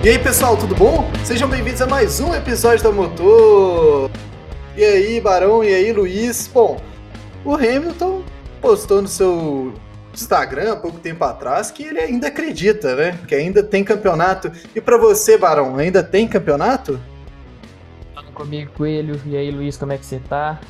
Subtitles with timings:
[0.00, 1.10] E aí pessoal, tudo bom?
[1.24, 4.08] Sejam bem-vindos a mais um episódio da Motor.
[4.76, 6.48] E aí, Barão, e aí, Luiz?
[6.54, 6.80] Bom,
[7.44, 8.22] o Hamilton
[8.60, 9.74] postou no seu
[10.14, 13.18] Instagram há pouco tempo atrás que ele ainda acredita, né?
[13.26, 14.52] Que ainda tem campeonato.
[14.72, 17.00] E para você, Barão, ainda tem campeonato?
[18.14, 19.20] Falando comigo, Coelho.
[19.26, 20.60] E aí, Luiz, como é que você tá?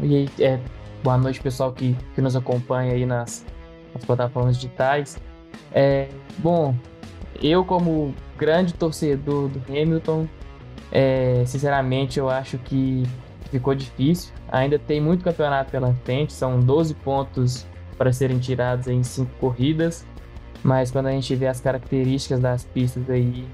[0.00, 0.58] E aí, é,
[1.04, 3.44] boa noite, pessoal que, que nos acompanha aí nas,
[3.92, 5.18] nas plataformas digitais.
[5.74, 6.74] É, bom,
[7.42, 10.26] eu como grande torcedor do Hamilton,
[10.90, 13.04] é, sinceramente eu acho que
[13.50, 14.32] ficou difícil.
[14.50, 20.06] Ainda tem muito campeonato pela frente, são 12 pontos para serem tirados em 5 corridas.
[20.62, 23.46] Mas quando a gente vê as características das pistas aí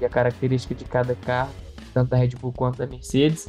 [0.00, 1.50] e a característica de cada carro,
[1.94, 3.48] tanto da Red Bull quanto da Mercedes,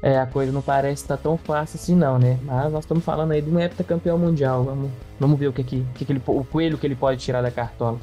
[0.00, 2.38] é, a coisa não parece estar tão fácil assim não, né?
[2.44, 4.64] Mas nós estamos falando aí de um heptacampeão mundial.
[4.64, 7.50] Vamos, vamos ver o que, que, que ele, o coelho que ele pode tirar da
[7.50, 7.98] cartola.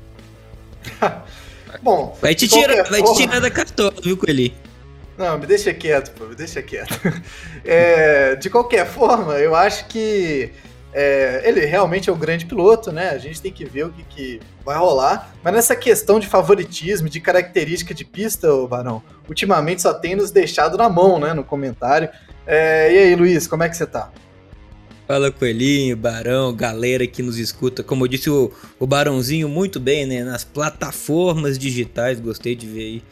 [1.81, 4.51] Bom, vai te, tirar, vai te tirar da cartola, viu, Coelho?
[5.17, 6.93] Não, me deixa quieto, pô, me deixa quieto.
[7.67, 10.51] É, de qualquer forma, eu acho que
[10.93, 13.09] é, ele realmente é um grande piloto, né?
[13.09, 15.33] A gente tem que ver o que, que, vai rolar.
[15.43, 20.29] Mas nessa questão de favoritismo, de característica de pista, ô Barão, ultimamente só tem nos
[20.29, 21.33] deixado na mão, né?
[21.33, 22.07] No comentário.
[22.45, 24.11] É, e aí, Luiz, como é que você tá?
[25.07, 27.83] Fala Coelhinho, Barão, galera que nos escuta.
[27.83, 30.23] Como eu disse o, o Barãozinho muito bem, né?
[30.23, 33.03] Nas plataformas digitais, gostei de ver aí.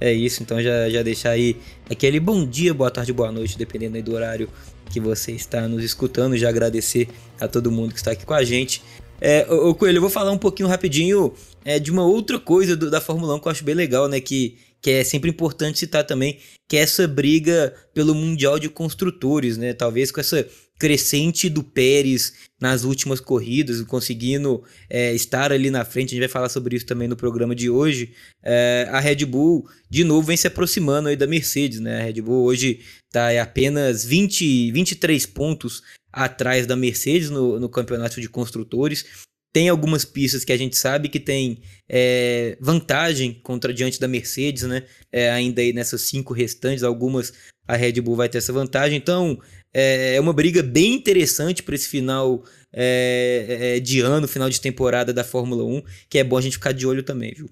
[0.00, 1.56] É isso, então já, já deixar aí
[1.90, 4.48] aquele bom dia, boa tarde, boa noite, dependendo aí do horário
[4.90, 6.36] que você está nos escutando.
[6.36, 7.08] Já agradecer
[7.40, 8.80] a todo mundo que está aqui com a gente.
[9.20, 11.34] É, o, Coelho, eu vou falar um pouquinho rapidinho
[11.64, 14.20] é, de uma outra coisa do, da Fórmula 1 que eu acho bem legal, né?
[14.20, 19.58] Que, que é sempre importante citar também, que é essa briga pelo Mundial de Construtores,
[19.58, 19.74] né?
[19.74, 20.46] Talvez com essa
[20.80, 26.08] crescente do Pérez nas últimas corridas, conseguindo é, estar ali na frente.
[26.08, 28.14] A gente vai falar sobre isso também no programa de hoje.
[28.42, 32.00] É, a Red Bull, de novo, vem se aproximando aí da Mercedes, né?
[32.00, 38.18] A Red Bull hoje está apenas 20, 23 pontos atrás da Mercedes no, no campeonato
[38.18, 39.04] de construtores.
[39.52, 44.62] Tem algumas pistas que a gente sabe que tem é, vantagem contra diante da Mercedes,
[44.62, 44.84] né?
[45.12, 47.34] É, ainda aí nessas cinco restantes, algumas
[47.70, 48.98] a Red Bull vai ter essa vantagem.
[48.98, 49.38] Então,
[49.72, 54.60] é, é uma briga bem interessante para esse final é, é, de ano, final de
[54.60, 57.48] temporada da Fórmula 1, que é bom a gente ficar de olho também, viu?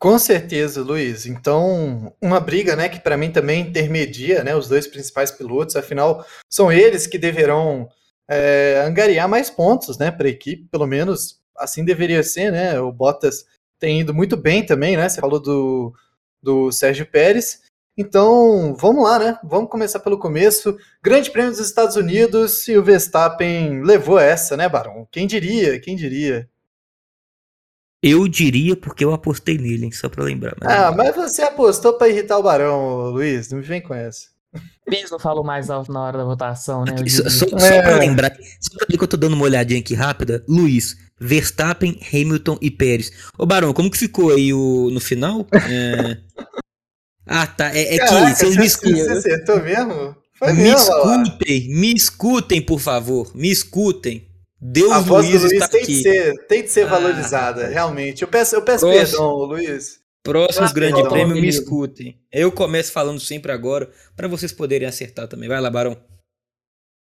[0.00, 1.26] Com certeza, Luiz.
[1.26, 5.76] Então, uma briga, né, que para mim também intermedia, né, os dois principais pilotos.
[5.76, 7.86] Afinal, são eles que deverão
[8.26, 10.66] é, angariar mais pontos, né, para a equipe.
[10.70, 12.80] Pelo menos assim deveria ser, né.
[12.80, 13.44] O Bottas
[13.78, 15.06] tem ido muito bem também, né.
[15.06, 15.92] Você falou do,
[16.42, 17.60] do Sérgio Pérez.
[18.00, 19.38] Então, vamos lá, né?
[19.44, 20.74] Vamos começar pelo começo.
[21.02, 25.06] Grande Prêmio dos Estados Unidos e o Verstappen levou essa, né, Barão?
[25.12, 25.78] Quem diria?
[25.78, 26.48] Quem diria?
[28.02, 29.92] Eu diria porque eu apostei nele, hein?
[29.92, 30.56] só pra lembrar.
[30.58, 33.50] Mas ah, mas você apostou pra irritar o Barão, Luiz.
[33.50, 34.28] Não me vem com essa.
[34.86, 36.92] Eles não falam mais alto na hora da votação, né?
[36.98, 37.60] Aqui, só, só, é.
[37.60, 40.42] só pra lembrar, só pra ver que eu tô dando uma olhadinha aqui rápida.
[40.48, 43.12] Luiz, Verstappen, Hamilton e Pérez.
[43.36, 45.46] Ô, Barão, como que ficou aí o, no final?
[45.52, 46.16] É...
[47.32, 47.72] Ah, tá.
[47.72, 49.04] É, é Caraca, que vocês me escutem.
[49.04, 50.16] Você acertou mesmo?
[50.34, 51.80] Foi me mesmo, escutem, lá.
[51.80, 53.30] me escutem, por favor.
[53.36, 54.26] Me escutem.
[54.60, 55.94] Deus a voz Luiz do Luiz tem, aqui.
[55.94, 58.22] De ser, tem de ser ah, valorizada, realmente.
[58.22, 60.00] Eu peço, eu peço Próximo, perdão, Luiz.
[60.24, 62.20] Próximos Grande Prêmio, me escutem.
[62.32, 65.48] Eu começo falando sempre agora, para vocês poderem acertar também.
[65.48, 65.96] Vai lá, Barão.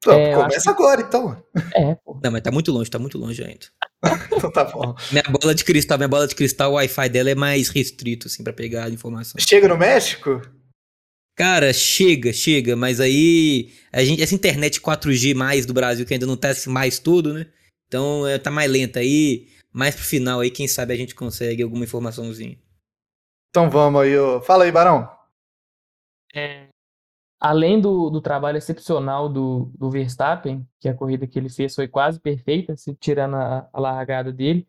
[0.08, 1.44] É, começa agora, então.
[1.76, 2.20] É, pô.
[2.24, 3.68] Não, mas tá muito longe, tá muito longe ainda.
[4.32, 4.96] então tá bom.
[5.12, 8.44] Minha bola de cristal, minha bola de cristal, o Wi-Fi dela é mais restrito, assim,
[8.44, 9.40] pra pegar a informação.
[9.40, 10.42] Chega no México?
[11.36, 16.26] Cara, chega, chega, mas aí a gente, essa internet 4G mais do Brasil, que ainda
[16.26, 17.46] não tá assim mais tudo, né?
[17.88, 19.48] Então é, tá mais lenta aí.
[19.72, 22.58] Mais pro final aí, quem sabe a gente consegue alguma informaçãozinha.
[23.50, 24.42] Então vamos aí, ó.
[24.42, 25.08] fala aí, Barão.
[26.34, 26.67] É,
[27.40, 31.88] além do, do trabalho excepcional do, do Verstappen, que a corrida que ele fez foi
[31.88, 34.68] quase perfeita, se tirando a, a largada dele,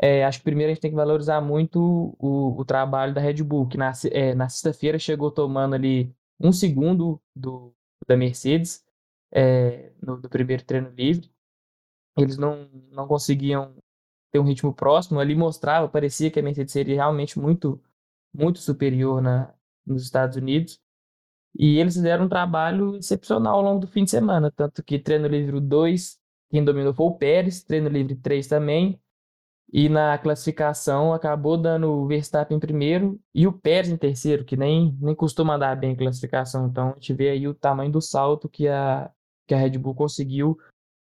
[0.00, 3.42] é, acho que primeiro a gente tem que valorizar muito o, o trabalho da Red
[3.42, 7.74] Bull, que na, é, na sexta-feira chegou tomando ali um segundo do,
[8.06, 8.84] da Mercedes
[9.32, 11.30] é, no, no, primeiro treino livre.
[12.16, 13.74] Eles não, não conseguiam
[14.30, 17.82] ter um ritmo próximo, ali mostrava, parecia que a Mercedes seria realmente muito,
[18.32, 19.52] muito superior na,
[19.84, 20.80] nos Estados Unidos.
[21.56, 25.26] E eles fizeram um trabalho excepcional ao longo do fim de semana, tanto que treino
[25.26, 26.18] livre 2,
[26.50, 29.00] quem dominou foi o Pérez, treino livre 3 também,
[29.72, 34.56] e na classificação acabou dando o Verstappen em primeiro e o Pérez em terceiro, que
[34.56, 36.66] nem, nem costuma andar bem em classificação.
[36.68, 39.10] Então a gente vê aí o tamanho do salto que a,
[39.46, 40.58] que a Red Bull conseguiu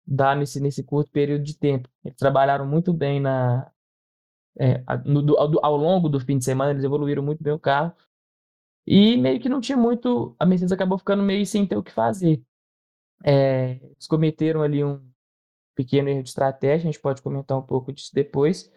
[0.04, 1.88] dar nesse, nesse curto período de tempo.
[2.04, 3.70] Eles trabalharam muito bem na,
[4.58, 7.92] é, no, ao, longo do fim de semana, eles evoluíram muito bem o carro.
[8.90, 10.34] E meio que não tinha muito.
[10.38, 12.42] A Mercedes acabou ficando meio sem ter o que fazer.
[13.22, 15.06] É, eles cometeram ali um
[15.74, 18.72] pequeno erro de estratégia, a gente pode comentar um pouco disso depois.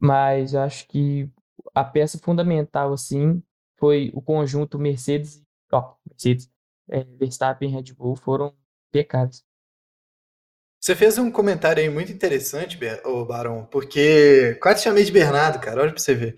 [0.00, 1.30] Mas acho que
[1.72, 3.40] a peça fundamental, assim,
[3.78, 5.40] foi o conjunto Mercedes,
[5.72, 6.50] ó, Mercedes,
[6.88, 8.52] é, Verstappen e Red Bull foram
[8.88, 9.44] impecáveis.
[10.90, 15.82] Você fez um comentário aí muito interessante, o Barão, porque quase chamei de Bernardo, cara,
[15.82, 16.34] olha pra você ver.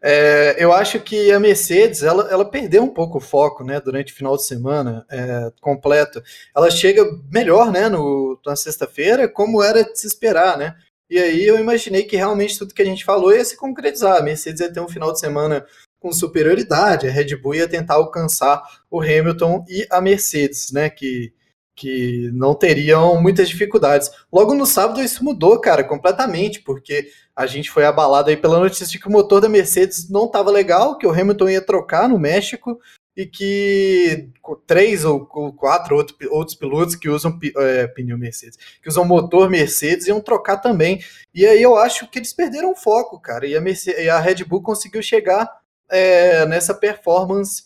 [0.00, 4.12] É, eu acho que a Mercedes, ela, ela perdeu um pouco o foco, né, durante
[4.12, 6.22] o final de semana é, completo.
[6.54, 10.76] Ela chega melhor, né, no, na sexta-feira, como era de se esperar, né.
[11.10, 14.18] E aí eu imaginei que realmente tudo que a gente falou ia se concretizar.
[14.18, 15.66] A Mercedes ia ter um final de semana
[15.98, 21.32] com superioridade, a Red Bull ia tentar alcançar o Hamilton e a Mercedes, né, que
[21.76, 24.10] que não teriam muitas dificuldades.
[24.32, 28.86] Logo no sábado isso mudou, cara, completamente, porque a gente foi abalado aí pela notícia
[28.86, 32.18] de que o motor da Mercedes não estava legal, que o Hamilton ia trocar no
[32.18, 32.80] México
[33.14, 34.30] e que
[34.66, 35.96] três ou quatro
[36.30, 41.02] outros pilotos que usam é, pneu Mercedes, que usam motor Mercedes, iam trocar também.
[41.34, 44.18] E aí eu acho que eles perderam o foco, cara, e a, Mercedes, e a
[44.18, 45.50] Red Bull conseguiu chegar
[45.90, 47.64] é, nessa performance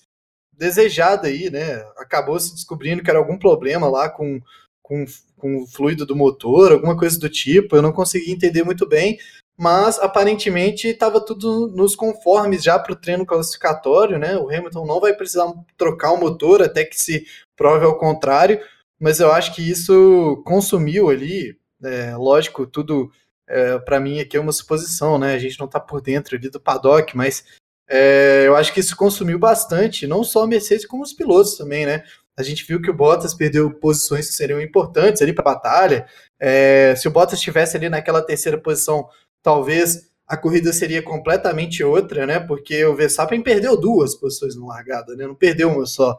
[0.61, 1.83] desejada aí, né?
[1.97, 4.39] Acabou se descobrindo que era algum problema lá com,
[4.83, 5.07] com,
[5.39, 7.75] com o fluido do motor, alguma coisa do tipo.
[7.75, 9.19] Eu não consegui entender muito bem,
[9.59, 14.37] mas aparentemente estava tudo nos conformes já para o treino classificatório, né?
[14.37, 17.25] O Hamilton não vai precisar trocar o motor até que se
[17.57, 18.61] prove ao contrário,
[19.01, 23.11] mas eu acho que isso consumiu ali, é, lógico, tudo
[23.49, 25.35] é, para mim aqui é uma suposição, né?
[25.35, 27.45] A gente não está por dentro ali do paddock, mas
[27.91, 31.85] é, eu acho que isso consumiu bastante, não só a Mercedes, como os pilotos também,
[31.85, 32.05] né?
[32.37, 36.07] A gente viu que o Bottas perdeu posições que seriam importantes ali para a batalha.
[36.39, 39.09] É, se o Bottas estivesse ali naquela terceira posição,
[39.43, 42.39] talvez a corrida seria completamente outra, né?
[42.39, 45.27] Porque o Verstappen perdeu duas posições na largada, né?
[45.27, 46.19] Não perdeu uma só.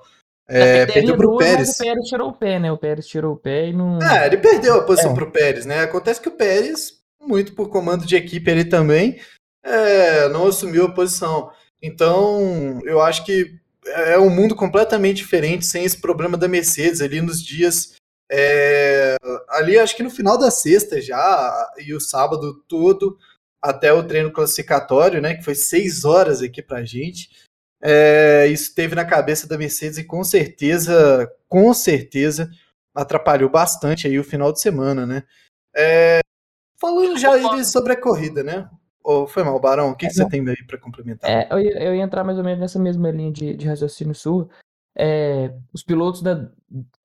[0.50, 1.70] É, perdeu para o Pérez.
[1.70, 2.72] o Pérez tirou o pé, né?
[2.72, 3.98] O Pérez tirou o pé e não.
[4.02, 5.16] É, ele perdeu a posição é.
[5.16, 5.80] para o Pérez, né?
[5.80, 9.22] Acontece que o Pérez, muito por comando de equipe ali também,
[9.64, 11.50] é, não assumiu a posição.
[11.82, 17.22] Então, eu acho que é um mundo completamente diferente sem esse problema da Mercedes ali
[17.22, 17.96] nos dias.
[18.32, 19.16] É,
[19.50, 23.18] ali, acho que no final da sexta já, e o sábado todo,
[23.62, 27.30] até o treino classificatório, né, que foi seis horas aqui pra gente.
[27.82, 32.50] É, isso teve na cabeça da Mercedes e com certeza, com certeza,
[32.94, 35.24] atrapalhou bastante aí o final de semana, né?
[35.76, 36.20] É,
[36.80, 38.70] falando já sobre a corrida, né?
[39.04, 41.30] Oh, foi mal, Barão, o que, é, que você tem aí para complementar?
[41.30, 44.14] É, eu, ia, eu ia entrar mais ou menos nessa mesma linha de, de raciocínio
[44.14, 44.48] sua.
[44.96, 46.52] É, os pilotos da,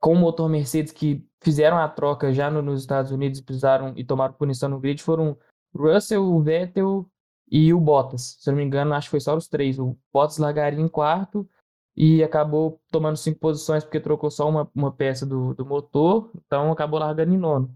[0.00, 4.04] com o motor Mercedes que fizeram a troca já no, nos Estados Unidos precisaram e
[4.04, 5.38] tomaram punição no grid foram
[5.74, 7.08] Russell, o Vettel
[7.50, 8.36] e o Bottas.
[8.40, 9.78] Se eu não me engano, acho que foi só os três.
[9.78, 11.48] O Bottas largaria em quarto
[11.96, 16.70] e acabou tomando cinco posições porque trocou só uma, uma peça do, do motor, então
[16.72, 17.74] acabou largando em nono.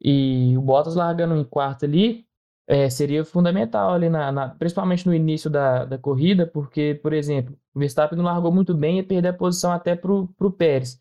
[0.00, 2.26] E o Bottas largando em quarto ali,
[2.66, 7.56] é, seria fundamental ali, na, na, principalmente no início da, da corrida, porque, por exemplo,
[7.74, 11.00] o Verstappen não largou muito bem e perder a posição até para o Pérez.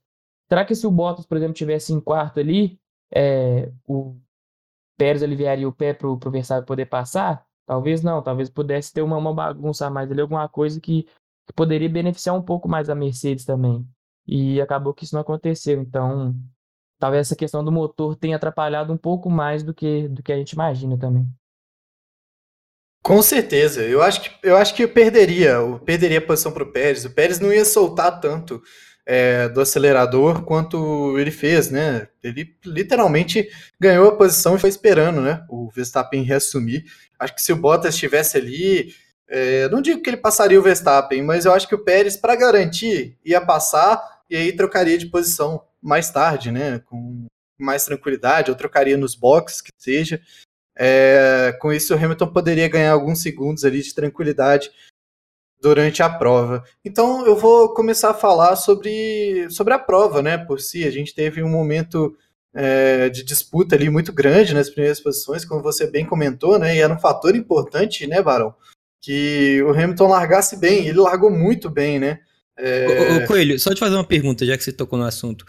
[0.49, 2.79] Será que se o Bottas, por exemplo, tivesse em quarto ali,
[3.13, 4.17] é, o
[4.97, 7.45] Pérez aliviaria o pé para o Verstappen poder passar?
[7.65, 11.03] Talvez não, talvez pudesse ter uma, uma bagunça a mais ali, alguma coisa que,
[11.47, 13.87] que poderia beneficiar um pouco mais a Mercedes também.
[14.27, 15.81] E acabou que isso não aconteceu.
[15.81, 16.35] Então,
[16.99, 20.37] talvez essa questão do motor tenha atrapalhado um pouco mais do que, do que a
[20.37, 21.27] gente imagina também.
[23.03, 23.81] Com certeza.
[23.81, 27.03] Eu acho que eu acho que eu perderia, eu perderia a posição para o Pérez.
[27.03, 28.61] O Pérez não ia soltar tanto
[29.05, 32.07] é, do acelerador quanto ele fez, né?
[32.23, 35.43] Ele literalmente ganhou a posição e foi esperando, né?
[35.49, 36.85] O Verstappen reassumir.
[37.19, 38.93] Acho que se o Bottas estivesse ali,
[39.27, 42.35] é, não digo que ele passaria o Verstappen, mas eu acho que o Pérez, para
[42.35, 46.79] garantir, ia passar e aí trocaria de posição mais tarde, né?
[46.85, 47.25] Com
[47.59, 50.21] mais tranquilidade, ou trocaria nos boxes, que seja.
[50.77, 54.71] É, com isso, o Hamilton poderia ganhar alguns segundos ali de tranquilidade
[55.61, 56.63] durante a prova.
[56.83, 60.37] Então, eu vou começar a falar sobre, sobre a prova, né?
[60.37, 62.17] Por si, a gente teve um momento
[62.53, 66.75] é, de disputa ali muito grande nas primeiras posições, como você bem comentou, né?
[66.75, 68.53] E era um fator importante, né, Barão?
[68.99, 70.87] Que o Hamilton largasse bem.
[70.87, 72.19] Ele largou muito bem, né?
[72.57, 73.19] É...
[73.19, 75.45] Ô, ô, Coelho, só te fazer uma pergunta, já que você tocou no assunto.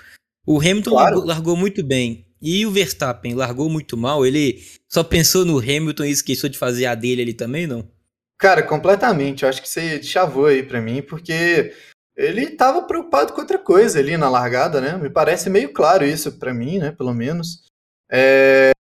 [0.46, 1.16] O Hamilton claro.
[1.16, 2.26] largou, largou muito bem.
[2.42, 6.86] E o Verstappen largou muito mal, ele só pensou no Hamilton e esqueceu de fazer
[6.86, 7.88] a dele ali também, não?
[8.36, 9.44] Cara, completamente.
[9.44, 11.72] Eu acho que você chavou aí para mim, porque
[12.16, 14.96] ele estava preocupado com outra coisa ali na largada, né?
[14.96, 16.90] Me parece meio claro isso para mim, né?
[16.90, 17.62] Pelo menos.
[18.10, 18.72] É...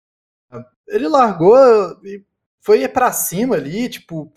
[0.88, 1.56] Ele largou
[2.04, 2.24] e
[2.60, 4.32] foi para cima ali, tipo.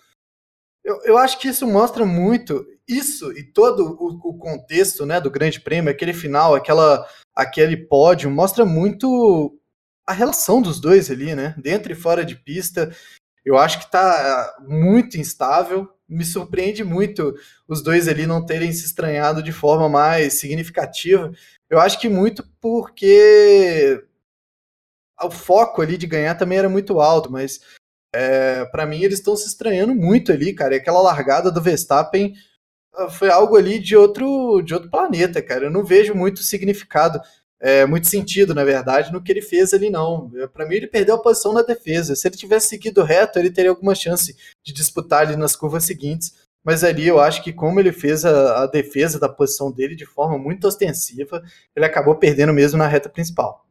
[0.83, 5.31] Eu, eu acho que isso mostra muito isso e todo o, o, contexto né, do
[5.31, 9.59] Grande Prêmio, aquele final, aquela, aquele pódio, mostra muito
[10.05, 11.55] a relação dos dois ali, né?
[11.57, 12.95] Dentro e fora de pista.
[13.43, 15.89] Eu acho que tá muito instável.
[16.07, 17.33] Me surpreende muito
[17.67, 21.31] os dois ali não terem se estranhado de forma mais significativa.
[21.69, 24.03] Eu acho que muito porque
[25.19, 27.59] o foco ali de ganhar também era muito alto, mas
[28.13, 30.75] é, para mim eles estão se estranhando muito ali, cara.
[30.75, 32.37] E aquela largada do Verstappen ah,
[33.11, 35.65] foi algo ali de outro, de outro planeta, cara.
[35.65, 37.19] Eu não vejo muito significado,
[37.59, 40.31] é, muito sentido, na verdade, no que ele fez ali, não.
[40.53, 42.15] Para mim, ele perdeu a posição na defesa.
[42.15, 46.45] Se ele tivesse seguido reto, ele teria alguma chance de disputar ali nas curvas seguintes.
[46.63, 50.05] Mas ali eu acho que, como ele fez a, a defesa da posição dele de
[50.05, 51.43] forma muito ostensiva,
[51.75, 53.65] ele acabou perdendo mesmo na reta principal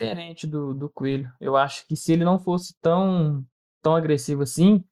[0.00, 1.30] diferente do, do Coelho.
[1.38, 3.44] Eu acho que se ele não fosse tão,
[3.82, 4.82] tão agressivo assim,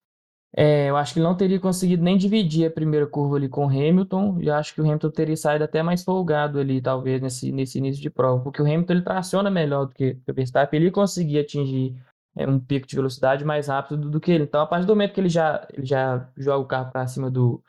[0.56, 3.66] é, eu acho que ele não teria conseguido nem dividir a primeira curva ali com
[3.66, 4.38] o Hamilton.
[4.40, 8.00] E acho que o Hamilton teria saído até mais folgado ali, talvez, nesse, nesse início
[8.00, 8.42] de prova.
[8.42, 10.80] Porque o Hamilton ele traciona melhor do que, o Verstappen.
[10.80, 11.94] Ele conseguia atingir
[12.36, 14.44] é, um pico de velocidade mais rápido do, do, que ele.
[14.44, 17.30] Então, a partir do momento que ele já, ele já joga o carro para cima
[17.30, 17.62] do,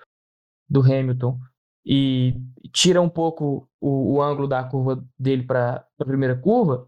[0.70, 1.38] do Hamilton
[1.86, 2.36] e
[2.72, 6.88] tira um pouco o, o ângulo da curva dele para a primeira curva,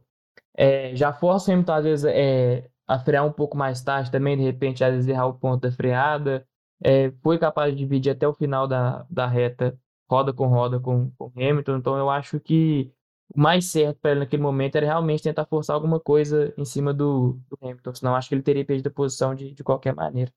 [0.55, 4.37] é, já força o Hamilton, às vezes, é, a frear um pouco mais tarde também,
[4.37, 6.45] de repente, às vezes, errar o ponto da freada.
[6.83, 9.77] É, foi capaz de dividir até o final da, da reta,
[10.09, 11.77] roda com roda com o Hamilton.
[11.77, 12.91] Então, eu acho que
[13.33, 16.93] o mais certo para ele naquele momento era realmente tentar forçar alguma coisa em cima
[16.93, 17.95] do, do Hamilton.
[17.95, 20.31] Senão, acho que ele teria perdido a posição de, de qualquer maneira.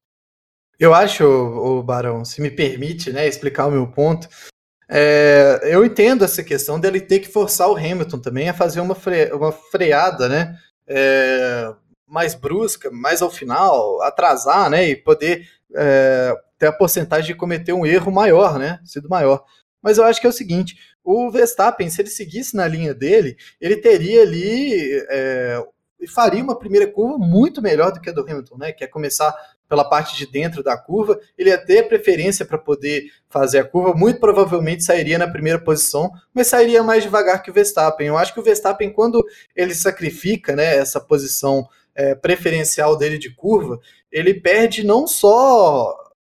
[0.78, 4.28] Eu acho, o Barão, se me permite né, explicar o meu ponto,
[4.88, 8.94] é, eu entendo essa questão dele ter que forçar o Hamilton também a fazer uma,
[8.94, 10.58] fre uma freada, né?
[10.86, 11.74] É,
[12.06, 14.88] mais brusca, mais ao final, atrasar, né?
[14.88, 18.80] E poder é, ter a porcentagem de cometer um erro maior, né?
[18.84, 19.44] Sido maior.
[19.82, 23.36] Mas eu acho que é o seguinte: o Verstappen, se ele seguisse na linha dele,
[23.60, 24.72] ele teria ali.
[25.08, 25.64] É,
[26.06, 28.72] faria uma primeira curva muito melhor do que a do Hamilton, né?
[28.72, 29.34] Que é começar
[29.68, 33.94] pela parte de dentro da curva, ele ia ter preferência para poder fazer a curva,
[33.94, 38.06] muito provavelmente sairia na primeira posição, mas sairia mais devagar que o Verstappen.
[38.06, 39.24] Eu acho que o Verstappen, quando
[39.56, 43.78] ele sacrifica né, essa posição é, preferencial dele de curva,
[44.10, 45.94] ele perde não só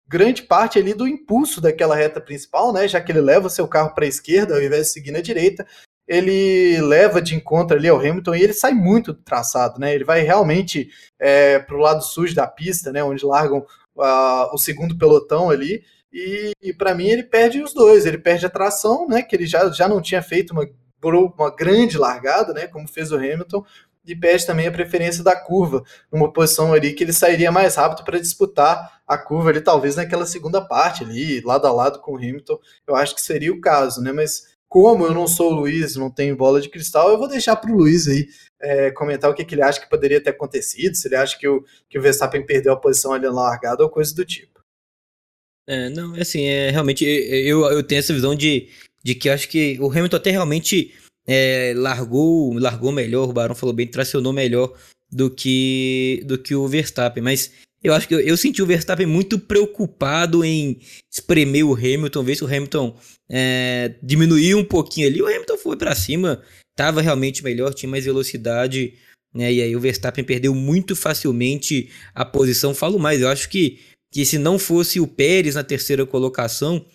[0.06, 3.66] grande parte ali do impulso daquela reta principal, né, já que ele leva o seu
[3.66, 5.66] carro para a esquerda ao invés de seguir na direita,
[6.06, 9.94] ele leva de encontro ali ao Hamilton e ele sai muito do traçado, né?
[9.94, 13.02] Ele vai realmente é, para o lado sujo da pista, né?
[13.02, 13.64] Onde largam
[13.96, 15.82] o segundo pelotão ali.
[16.12, 18.04] E, e para mim ele perde os dois.
[18.04, 19.23] Ele perde a tração, né?
[19.23, 20.68] Que ele já, já não tinha feito uma,
[21.02, 22.66] uma grande largada, né?
[22.66, 23.64] Como fez o Hamilton.
[24.06, 25.82] E perde também a preferência da curva,
[26.12, 30.26] numa posição ali que ele sairia mais rápido para disputar a curva ali, talvez naquela
[30.26, 32.58] segunda parte ali, lado a lado com o Hamilton.
[32.87, 34.12] Eu acho que seria o caso, né?
[34.12, 37.54] Mas como eu não sou o Luiz, não tenho bola de cristal, eu vou deixar
[37.54, 38.26] para o Luiz aí
[38.61, 41.46] é, comentar o que, que, ele acha que poderia ter acontecido, se ele acha que
[41.46, 44.61] o, que o Verstappen perdeu a posição ali na largada ou coisa do tipo.
[45.66, 48.68] É, não, assim, é, realmente eu, eu tenho essa visão de,
[49.02, 50.92] de que acho que o Hamilton até realmente
[51.26, 54.72] é, largou, largou melhor, o Barão falou bem, tracionou melhor
[55.10, 57.52] do que, do que o Verstappen, mas
[57.84, 60.80] eu acho que eu, eu, senti o Verstappen muito preocupado em
[61.12, 62.96] espremer o Hamilton, ver se o Hamilton
[63.28, 65.20] é, diminuiu um pouquinho ali.
[65.20, 68.94] O Hamilton foi para cima, estava realmente melhor, tinha mais velocidade,
[69.34, 69.52] né?
[69.52, 72.74] E aí o Verstappen perdeu muito facilmente a posição.
[72.74, 76.86] Falo mais, eu acho que, que se não fosse o Pérez na terceira colocação,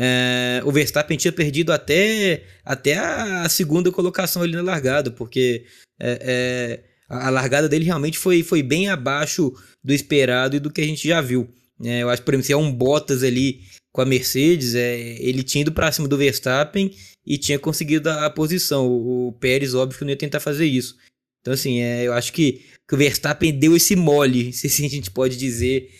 [0.00, 5.64] é, o Verstappen tinha perdido até, até a segunda colocação ali na largada, porque
[5.98, 9.52] é, é, a largada dele realmente foi, foi bem abaixo
[9.82, 11.52] do esperado e do que a gente já viu.
[11.84, 13.62] É, eu acho que, por exemplo, se é um Bottas ali
[13.92, 16.94] com a Mercedes, é, ele tinha ido para cima do Verstappen
[17.26, 18.86] e tinha conseguido a, a posição.
[18.86, 20.96] O, o, Pérez, óbvio, não ia tentar fazer isso.
[21.40, 25.10] Então, assim, eu acho que, que, o Verstappen deu esse mole, se assim a gente
[25.10, 25.90] pode dizer,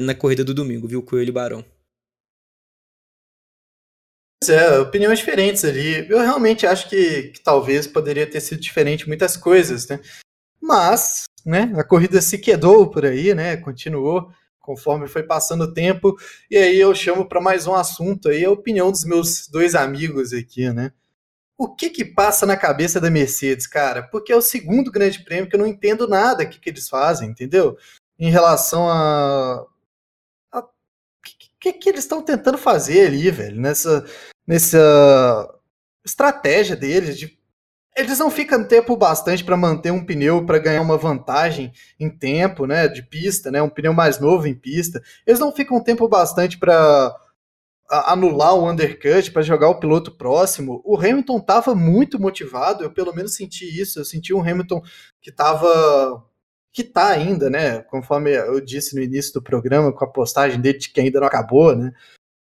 [0.00, 1.64] na corrida do domingo, viu, Coelho e Barão?
[4.48, 6.08] É, opiniões diferentes ali.
[6.08, 10.00] Eu realmente acho que, que, talvez poderia ter sido diferente muitas coisas, né?
[10.60, 13.56] Mas, né, a corrida se quedou por aí, né?
[13.56, 14.30] Continuou
[14.68, 16.14] conforme foi passando o tempo.
[16.50, 20.34] E aí eu chamo para mais um assunto aí, a opinião dos meus dois amigos
[20.34, 20.92] aqui, né?
[21.56, 24.02] O que que passa na cabeça da Mercedes, cara?
[24.02, 27.30] Porque é o segundo grande prêmio que eu não entendo nada que, que eles fazem,
[27.30, 27.78] entendeu?
[28.18, 29.66] Em relação a.
[30.54, 33.60] O que, que eles estão tentando fazer ali, velho?
[33.60, 34.04] Nessa,
[34.48, 35.54] nessa
[36.04, 37.36] estratégia deles de
[37.94, 42.64] eles não ficam tempo bastante para manter um pneu para ganhar uma vantagem em tempo,
[42.64, 45.02] né, de pista, né, um pneu mais novo em pista.
[45.26, 47.12] Eles não ficam tempo bastante para
[47.88, 50.80] anular o undercut, para jogar o piloto próximo.
[50.84, 53.98] O Hamilton estava muito motivado, eu pelo menos senti isso.
[53.98, 54.80] Eu senti um Hamilton
[55.20, 56.24] que estava
[56.72, 57.82] que tá ainda, né?
[57.82, 61.26] Conforme eu disse no início do programa, com a postagem dele de que ainda não
[61.26, 61.92] acabou, né?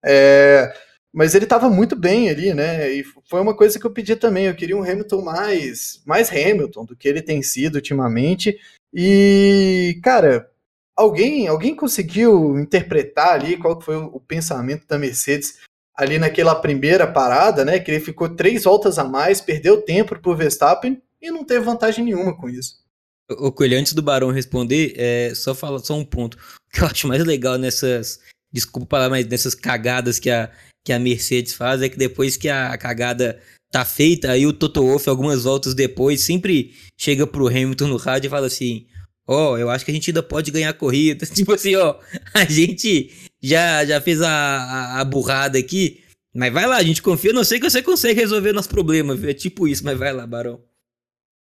[0.05, 0.73] É,
[1.13, 2.89] mas ele estava muito bem ali, né?
[2.91, 4.45] E foi uma coisa que eu pedi também.
[4.45, 8.57] Eu queria um Hamilton mais, mais Hamilton do que ele tem sido ultimamente.
[8.93, 10.49] E, cara,
[10.95, 15.59] alguém, alguém conseguiu interpretar ali qual foi o pensamento da Mercedes
[15.93, 17.77] ali naquela primeira parada, né?
[17.77, 21.65] Que ele ficou três voltas a mais, perdeu tempo para o Verstappen e não teve
[21.65, 22.81] vantagem nenhuma com isso.
[23.29, 26.35] O Coelho, antes do Barão responder, é, só fala só um ponto.
[26.35, 28.19] O que eu acho mais legal nessas.
[28.51, 30.51] Desculpa falar, mas nessas cagadas que a,
[30.83, 33.39] que a Mercedes faz é que depois que a cagada
[33.71, 38.27] tá feita, aí o Toto Wolff, algumas voltas depois, sempre chega pro Hamilton no rádio
[38.27, 38.85] e fala assim:
[39.27, 41.25] Ó, oh, eu acho que a gente ainda pode ganhar a corrida.
[41.33, 41.97] Tipo assim, ó,
[42.33, 43.09] a gente
[43.41, 46.03] já, já fez a, a, a, burrada aqui,
[46.35, 49.29] mas vai lá, a gente confia, não sei que você consegue resolver nosso problema, viu?
[49.29, 50.61] É tipo isso, mas vai lá, Barão.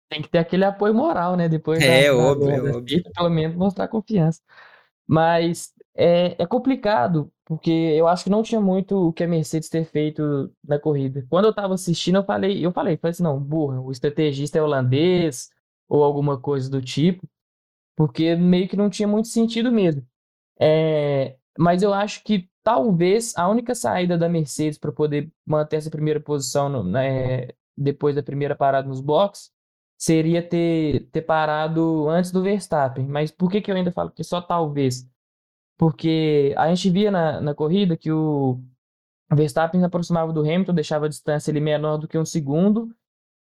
[0.10, 1.50] Tem que ter aquele apoio moral, né?
[1.50, 3.03] Depois é, da, óbvio, da, é óbvio.
[3.13, 4.39] pelo menos mostrar confiança.
[5.08, 9.70] Mas é, é complicado, porque eu acho que não tinha muito o que a Mercedes
[9.70, 11.25] ter feito na corrida.
[11.30, 14.62] Quando eu tava assistindo, eu falei, eu falei, falei assim, não, burra, o estrategista é
[14.64, 15.50] holandês
[15.88, 17.28] ou alguma coisa do tipo,
[17.96, 20.06] porque meio que não tinha muito sentido mesmo.
[20.60, 25.92] É, mas eu acho que talvez a única saída da Mercedes para poder manter essa
[25.92, 29.52] primeira posição no, né, depois da primeira parada nos boxes
[29.98, 33.06] seria ter, ter parado antes do Verstappen.
[33.08, 35.08] Mas por que, que eu ainda falo que só talvez?
[35.77, 38.62] Porque a gente via na, na corrida que o
[39.34, 42.96] Verstappen se aproximava do Hamilton, deixava a distância ele menor do que um segundo,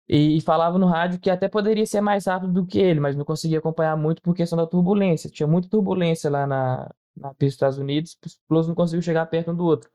[0.08, 3.16] e, e, falava no rádio que até poderia ser mais rápido do que ele, mas
[3.16, 5.28] não conseguia acompanhar muito por questão da turbulência.
[5.28, 9.26] Tinha muita turbulência lá na, na pista dos Estados Unidos, os pilotos não conseguiam chegar
[9.26, 9.90] perto um do outro.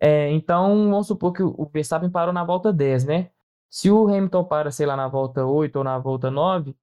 [0.00, 3.30] É, então, vamos supor que o Verstappen parou na volta 10, né?
[3.70, 6.76] Se o Hamilton para, sei lá, na volta 8 ou na volta 9,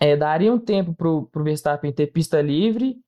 [0.00, 2.98] é, daria um tempo para o Verstappen ter pista livre,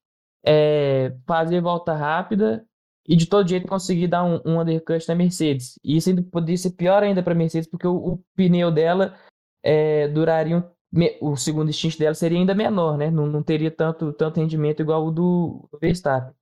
[0.46, 2.64] é, fazer volta rápida
[3.09, 5.78] e de todo jeito conseguir dar um, um undercut na Mercedes.
[5.82, 9.16] E isso ainda poderia ser pior ainda para a Mercedes, porque o, o, pneu dela
[9.62, 10.59] é, duraria.
[10.59, 10.62] Um,
[11.20, 13.11] o segundo stint dela seria ainda menor, né?
[13.11, 16.32] Não, não teria tanto, tanto rendimento igual o do, do Verstappen.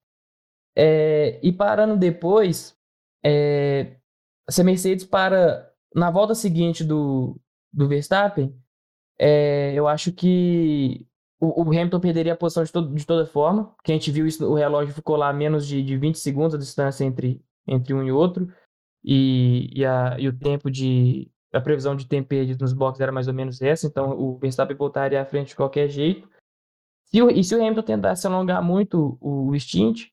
[0.77, 2.77] É, e parando depois,
[3.25, 3.97] é,
[4.49, 7.41] se a Mercedes para na volta seguinte do,
[7.73, 8.55] do Verstappen,
[9.19, 11.07] é, eu acho que
[11.41, 14.27] o, o, Hamilton perderia a posição de, todo, de toda forma, porque a gente viu
[14.27, 18.03] isso, o relógio ficou lá menos de, de 20 segundos a distância entre, entre um
[18.03, 18.49] e outro,
[19.05, 21.31] e, e, a, e o tempo de.
[21.53, 24.77] A previsão de tempo perdido nos boxes era mais ou menos essa, então o Verstappen
[24.77, 26.29] voltaria à frente de qualquer jeito.
[27.05, 30.09] Se o, e se o Hamilton tentasse alongar muito o, o stint,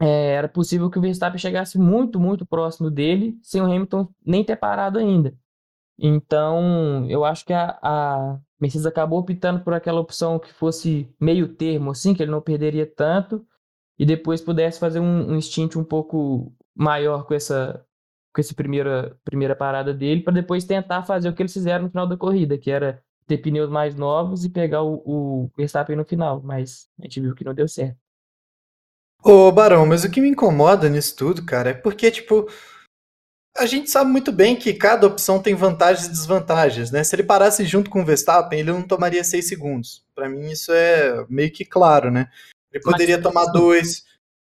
[0.00, 4.42] é, era possível que o Verstappen chegasse muito, muito próximo dele, sem o Hamilton nem
[4.42, 5.36] ter parado ainda.
[5.98, 11.48] Então, eu acho que a, a Mercedes acabou optando por aquela opção que fosse meio
[11.48, 13.46] termo, assim, que ele não perderia tanto,
[13.98, 17.84] e depois pudesse fazer um, um stint um pouco maior com essa
[18.34, 21.90] com essa primeira, primeira parada dele, para depois tentar fazer o que eles fizeram no
[21.90, 26.04] final da corrida, que era ter pneus mais novos e pegar o, o Verstappen no
[26.04, 27.96] final, mas a gente viu que não deu certo.
[29.24, 32.46] Ô, Barão, mas o que me incomoda nisso tudo, cara, é porque, tipo,
[33.58, 37.02] a gente sabe muito bem que cada opção tem vantagens e desvantagens, né?
[37.02, 40.04] Se ele parasse junto com o Verstappen, ele não tomaria seis segundos.
[40.14, 42.28] Para mim, isso é meio que claro, né?
[42.72, 43.24] Ele poderia mas...
[43.24, 44.04] tomar dois,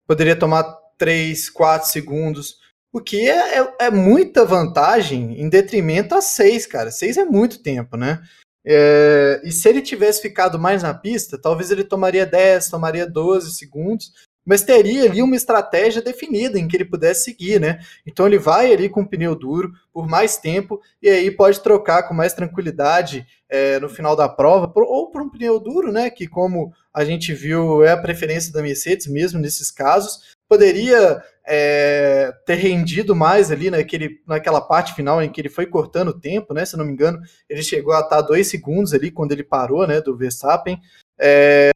[0.08, 0.64] poderia tomar
[0.98, 2.60] três, quatro segundos,
[2.92, 6.92] o que é, é, é, muita vantagem em detrimento a seis, cara.
[6.92, 8.22] Seis é muito tempo, né?
[8.66, 13.54] É, e se ele tivesse ficado mais na pista, talvez ele tomaria 10, tomaria 12
[13.54, 14.12] segundos,
[14.46, 17.80] mas teria ali uma estratégia definida em que ele pudesse seguir, né?
[18.06, 22.04] Então ele vai ali com o pneu duro por mais tempo e aí pode trocar
[22.04, 26.10] com mais tranquilidade é, no final da prova, ou por um pneu duro, né?
[26.10, 32.32] Que como a gente viu é a preferência da Mercedes mesmo nesses casos, poderia é,
[32.46, 36.54] ter rendido mais ali naquele, naquela parte final em que ele foi cortando o tempo,
[36.54, 36.66] né?
[36.66, 40.02] Se não me engano, ele chegou a estar dois segundos ali quando ele parou, né?
[40.02, 40.80] Do Verstappen.
[41.20, 41.72] É,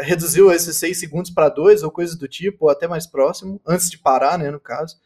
[0.00, 3.90] reduziu esses seis segundos para dois ou coisa do tipo, ou até mais próximo, antes
[3.90, 4.96] de parar, né, no caso.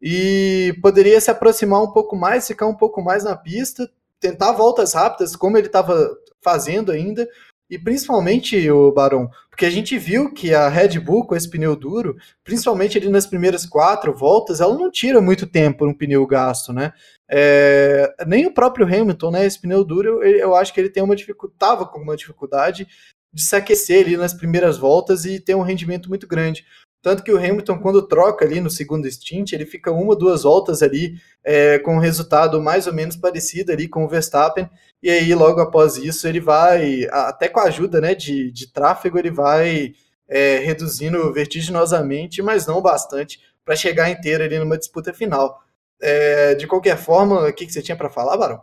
[0.00, 4.94] E poderia se aproximar um pouco mais, ficar um pouco mais na pista, tentar voltas
[4.94, 7.28] rápidas, como ele estava fazendo ainda,
[7.70, 11.74] e principalmente o Barão, porque a gente viu que a Red Bull com esse pneu
[11.74, 16.72] duro, principalmente ali nas primeiras quatro voltas, ela não tira muito tempo um pneu gasto,
[16.72, 16.92] né?
[17.28, 19.46] É, nem o próprio Hamilton, né?
[19.46, 22.86] Esse pneu duro, eu, eu acho que ele tem uma dificuldade, tava com uma dificuldade
[23.34, 26.64] de se aquecer ali nas primeiras voltas e ter um rendimento muito grande.
[27.02, 30.82] Tanto que o Hamilton, quando troca ali no segundo stint, ele fica uma, duas voltas
[30.82, 34.70] ali é, com um resultado mais ou menos parecido ali com o Verstappen.
[35.02, 39.18] E aí, logo após isso, ele vai, até com a ajuda né, de, de tráfego,
[39.18, 39.92] ele vai
[40.26, 45.62] é, reduzindo vertiginosamente, mas não bastante, para chegar inteiro ali numa disputa final.
[46.00, 48.62] É, de qualquer forma, o que, que você tinha para falar, Barão?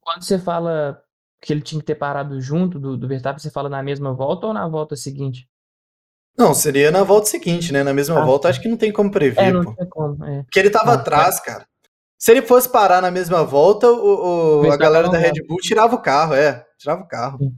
[0.00, 1.01] Quando você fala
[1.42, 4.46] que ele tinha que ter parado junto do, do Verstappen, você fala na mesma volta
[4.46, 5.48] ou na volta seguinte?
[6.38, 7.82] Não, seria na volta seguinte, né?
[7.82, 9.42] Na mesma ah, volta, acho que não tem como prever.
[9.42, 9.74] É, não pô.
[9.74, 10.24] tem como.
[10.24, 10.44] É.
[10.44, 11.42] Porque ele tava atrás, é.
[11.42, 11.66] cara.
[12.16, 15.96] Se ele fosse parar na mesma volta, o, o a galera da Red Bull tirava
[15.96, 16.64] o carro, é.
[16.78, 17.38] Tirava o carro.
[17.38, 17.52] Sim.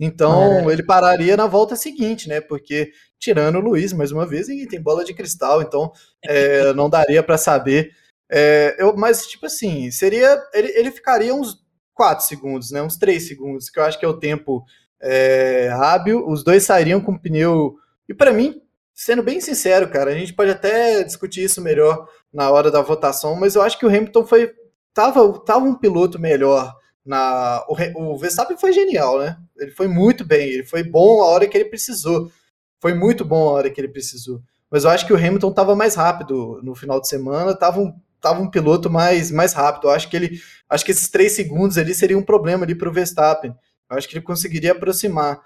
[0.00, 0.72] Então, é.
[0.72, 2.40] ele pararia na volta seguinte, né?
[2.40, 2.90] Porque,
[3.20, 5.92] tirando o Luiz, mais uma vez, ninguém tem bola de cristal, então
[6.24, 7.92] é, não daria para saber.
[8.28, 10.42] É, eu, mas, tipo assim, seria.
[10.52, 11.61] Ele, ele ficaria uns
[12.02, 12.82] 4 segundos, né?
[12.82, 14.64] Uns 3 segundos, que eu acho que é o tempo
[15.00, 17.76] é, hábil, os dois sairiam com pneu.
[18.08, 18.60] E para mim,
[18.92, 23.36] sendo bem sincero, cara, a gente pode até discutir isso melhor na hora da votação,
[23.36, 24.52] mas eu acho que o Hamilton foi.
[24.92, 26.74] Tava, tava um piloto melhor.
[27.06, 27.76] Na, o,
[28.12, 29.36] o Verstappen foi genial, né?
[29.56, 32.32] Ele foi muito bem, ele foi bom a hora que ele precisou.
[32.80, 34.42] Foi muito bom a hora que ele precisou.
[34.68, 37.94] Mas eu acho que o Hamilton estava mais rápido no final de semana, estava um,
[38.22, 39.88] tava um piloto mais, mais rápido.
[39.88, 40.40] Eu acho que ele.
[40.70, 43.54] Acho que esses três segundos ali seria um problema ali para o Verstappen.
[43.90, 45.40] Eu acho que ele conseguiria aproximar.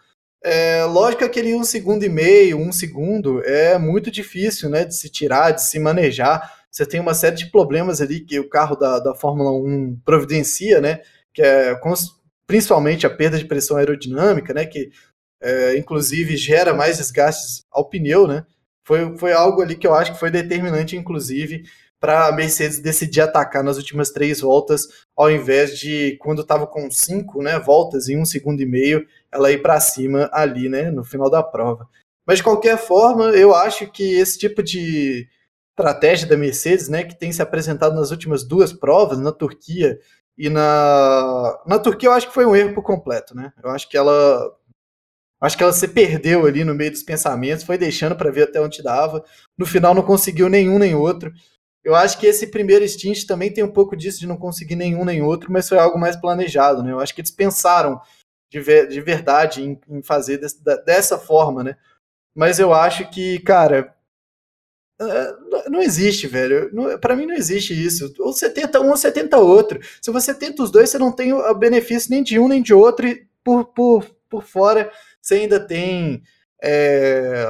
[0.44, 4.94] É, lógico que aquele um segundo e meio, um segundo, é muito difícil né, de
[4.94, 6.54] se tirar, de se manejar.
[6.70, 10.80] Você tem uma série de problemas ali que o carro da, da Fórmula 1 providencia,
[10.80, 11.00] né?
[11.34, 11.74] Que é
[12.46, 14.66] principalmente a perda de pressão aerodinâmica, né?
[14.66, 14.90] Que
[15.42, 18.44] é, inclusive gera mais desgastes ao pneu, né?
[18.86, 21.64] Foi, foi algo ali que eu acho que foi determinante, inclusive,
[22.00, 26.90] para a Mercedes decidir atacar nas últimas três voltas, ao invés de, quando estava com
[26.90, 31.04] cinco né, voltas em um segundo e meio, ela ir para cima ali né, no
[31.04, 31.88] final da prova.
[32.26, 35.28] Mas, de qualquer forma, eu acho que esse tipo de
[35.70, 39.98] estratégia da Mercedes, né, que tem se apresentado nas últimas duas provas, na Turquia
[40.36, 41.62] e na.
[41.66, 43.34] Na Turquia, eu acho que foi um erro por completo.
[43.34, 43.52] Né?
[43.62, 44.50] Eu acho que ela
[45.40, 48.60] Acho que ela se perdeu ali no meio dos pensamentos, foi deixando para ver até
[48.60, 49.22] onde dava.
[49.56, 51.30] No final não conseguiu nenhum nem outro.
[51.86, 55.04] Eu acho que esse primeiro stint também tem um pouco disso de não conseguir nenhum
[55.04, 56.90] nem outro, mas foi algo mais planejado, né?
[56.90, 58.00] Eu acho que eles pensaram
[58.50, 61.76] de, ver, de verdade em, em fazer desse, dessa forma, né?
[62.34, 63.94] Mas eu acho que, cara,
[65.00, 66.72] é, não existe, velho.
[66.98, 68.12] Para mim não existe isso.
[68.18, 69.78] Ou você tenta um ou você tenta outro.
[70.02, 72.74] Se você tenta os dois, você não tem o benefício nem de um nem de
[72.74, 73.06] outro.
[73.06, 74.90] E por, por, por fora,
[75.22, 76.20] você ainda tem
[76.60, 77.46] é,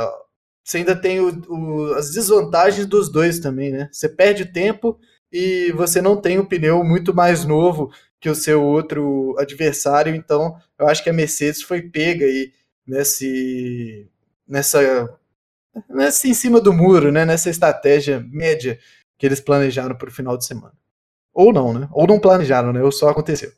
[0.67, 3.89] você ainda tem o, o, as desvantagens dos dois também, né?
[3.93, 4.99] Você perde tempo
[5.33, 10.57] e você não tem um pneu muito mais novo que o seu outro adversário, então
[10.77, 12.53] eu acho que a Mercedes foi pega aí
[12.85, 14.09] nesse
[14.49, 15.09] nessa
[15.89, 17.25] nessa em cima do muro, né?
[17.25, 18.77] Nessa estratégia média
[19.17, 20.75] que eles planejaram para o final de semana.
[21.33, 21.89] Ou não, né?
[21.93, 22.83] Ou não planejaram, né?
[22.83, 23.53] Ou só aconteceu.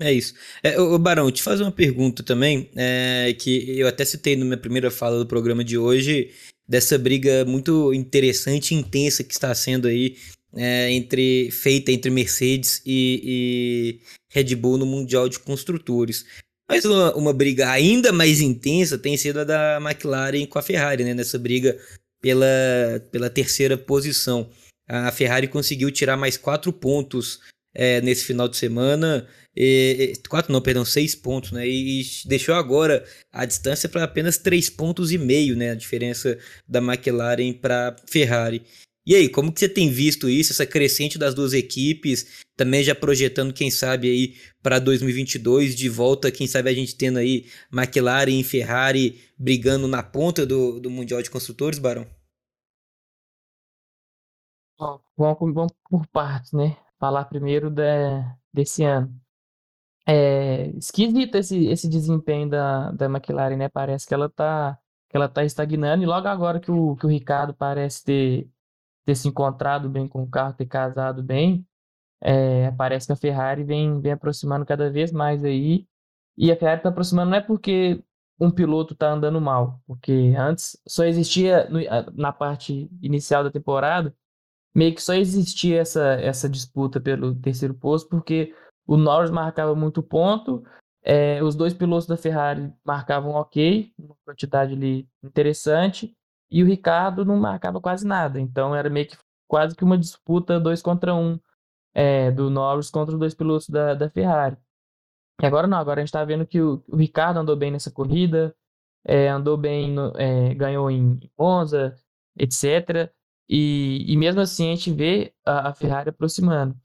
[0.00, 0.32] É isso.
[0.62, 4.90] É, Barão, te fazer uma pergunta também, é, que eu até citei na minha primeira
[4.90, 6.30] fala do programa de hoje,
[6.66, 10.16] dessa briga muito interessante e intensa que está sendo aí
[10.56, 16.24] é, entre feita entre Mercedes e, e, Red Bull no Mundial de Construtores.
[16.68, 21.04] Mas uma, uma, briga ainda mais intensa tem sido a da McLaren com a Ferrari,
[21.04, 21.12] né?
[21.12, 21.78] Nessa briga
[22.22, 22.46] pela,
[23.10, 24.48] pela terceira posição.
[24.88, 27.40] A Ferrari conseguiu tirar mais quatro pontos
[27.74, 29.26] é, nesse final de semana.
[29.56, 31.68] E, quatro não, perdão, seis pontos, né?
[31.68, 35.70] E, deixou agora a distância para apenas três pontos e meio, né?
[35.70, 38.62] A diferença da McLaren para Ferrari.
[39.06, 42.94] E aí, como que você tem visto isso, essa crescente das duas equipes, também já
[42.94, 48.38] projetando, quem sabe aí para 2022, de volta, quem sabe a gente tendo aí McLaren
[48.38, 52.06] e Ferrari brigando na ponta do, do Mundial de Construtores, Barão?
[55.16, 56.76] Vamos, vamos por partes, né?
[57.00, 59.12] Falar primeiro da, desse ano.
[60.06, 63.68] É esquisito esse, esse desempenho da, da McLaren, né?
[63.68, 67.08] Parece que ela tá, que ela tá estagnando, e logo agora que o, que o
[67.08, 68.50] Ricardo parece ter,
[69.04, 71.66] ter se encontrado bem com o carro, ter casado bem,
[72.20, 75.86] é, parece que a Ferrari vem, vem aproximando cada vez mais aí.
[76.36, 78.02] E a Ferrari está aproximando não é porque
[78.40, 81.68] um piloto está andando mal, porque antes só existia
[82.14, 84.14] na parte inicial da temporada,
[84.74, 88.54] meio que só existia essa, essa disputa pelo terceiro posto, porque
[88.86, 90.62] o Norris marcava muito ponto
[91.02, 96.14] é, os dois pilotos da Ferrari marcavam ok, uma quantidade ali interessante,
[96.50, 98.40] e o Ricardo não marcava quase nada.
[98.40, 99.16] Então era meio que
[99.48, 101.38] quase que uma disputa dois contra um
[101.94, 104.56] é, do Norris contra os dois pilotos da, da Ferrari.
[105.42, 107.90] E agora não, agora a gente está vendo que o, o, Ricardo andou bem nessa
[107.90, 108.54] corrida,
[109.04, 111.96] é, andou bem, no, é, ganhou em Monza,
[112.38, 113.10] etc.
[113.50, 116.76] E, e mesmo assim a gente vê a, a Ferrari aproximando.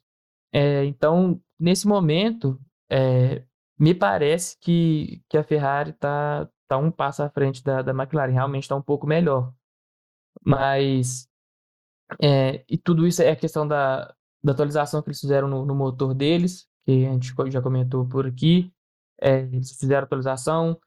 [0.52, 3.44] É, então, nesse momento, é,
[3.78, 8.32] me parece que, que a Ferrari está tá um passo à frente da, da McLaren,
[8.32, 9.54] realmente está um pouco melhor.
[10.44, 11.30] Mas,
[12.22, 16.16] é, e tudo isso é questão da, da atualização que eles fizeram no, no motor
[16.16, 18.74] deles, que a gente já comentou por aqui.
[19.22, 20.80] É, eles fizeram atualização,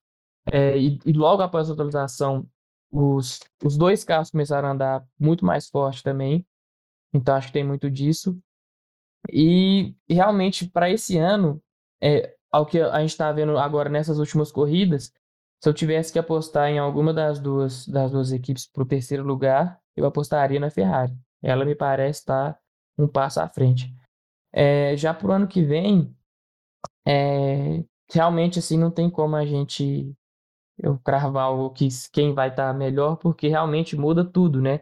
[0.53, 2.49] é, e, e, logo após a atualização,
[2.90, 6.46] os, os dois carros começaram a andar muito mais forte também.
[7.12, 8.38] Então, acho que tem muito disso.
[9.31, 11.62] E, realmente, para esse ano,
[12.01, 15.12] é, ao que a gente está vendo agora nessas últimas corridas,
[15.61, 19.24] se eu tivesse que apostar em alguma das duas, das duas equipes para o terceiro
[19.24, 21.16] lugar, eu apostaria na Ferrari.
[21.42, 22.61] Ela me parece estar tá
[22.96, 23.92] um passo à frente.
[24.53, 26.14] É, já para o ano que vem,
[27.07, 30.14] é, realmente assim não tem como a gente
[30.79, 34.81] eu cravar o que quem vai estar tá melhor, porque realmente muda tudo, né?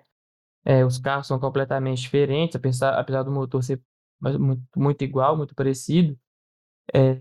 [0.65, 3.81] É, os carros são completamente diferentes, apesar, apesar do motor ser
[4.21, 6.19] muito, muito igual, muito parecido.
[6.95, 7.21] É,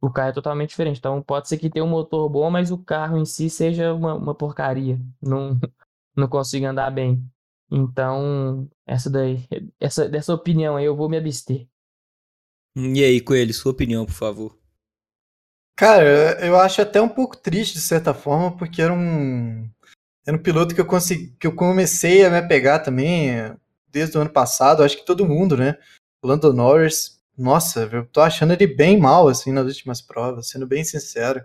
[0.00, 0.98] o carro é totalmente diferente.
[0.98, 4.14] Então pode ser que tenha um motor bom, mas o carro em si seja uma,
[4.14, 4.98] uma porcaria.
[5.20, 5.58] Não,
[6.16, 7.24] não consiga andar bem.
[7.70, 9.46] Então, essa daí,
[9.80, 11.66] essa, dessa opinião aí eu vou me abster.
[12.76, 14.63] E aí, Coelho, sua opinião, por favor.
[15.76, 19.68] Cara, eu acho até um pouco triste, de certa forma, porque era um,
[20.26, 23.54] era um piloto que eu, consegui, que eu comecei a me apegar também
[23.88, 24.82] desde o ano passado.
[24.82, 25.76] Acho que todo mundo, né?
[26.22, 30.66] O Lando Norris, nossa, eu tô achando ele bem mal, assim, nas últimas provas, sendo
[30.66, 31.44] bem sincero.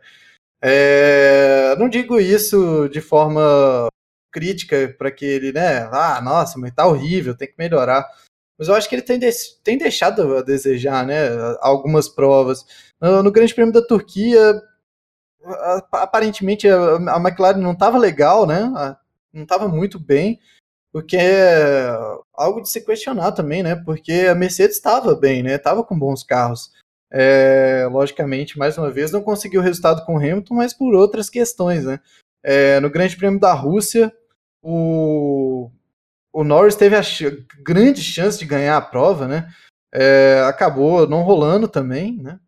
[0.61, 3.87] É, não digo isso de forma
[4.31, 8.07] crítica para que ele, né, ah, nossa, mas tá horrível, tem que melhorar.
[8.59, 9.29] Mas eu acho que ele tem, de,
[9.63, 11.29] tem deixado a desejar, né,
[11.61, 12.65] algumas provas.
[12.99, 14.61] No, no Grande Prêmio da Turquia,
[15.93, 18.69] aparentemente a, a McLaren não estava legal, né,
[19.33, 20.39] não estava muito bem,
[20.93, 21.91] o que é
[22.33, 23.75] algo de se questionar também, né?
[23.75, 25.55] Porque a Mercedes estava bem, né?
[25.55, 26.71] Estava com bons carros.
[27.11, 31.29] É, logicamente, mais uma vez, não conseguiu o resultado com o Hamilton, mas por outras
[31.29, 31.99] questões, né?
[32.43, 34.11] É, no Grande Prêmio da Rússia,
[34.61, 35.69] o,
[36.39, 37.23] o Norris teve a ch
[37.61, 39.49] grande chance de ganhar a prova, né?
[39.93, 42.39] É, acabou não rolando também, né?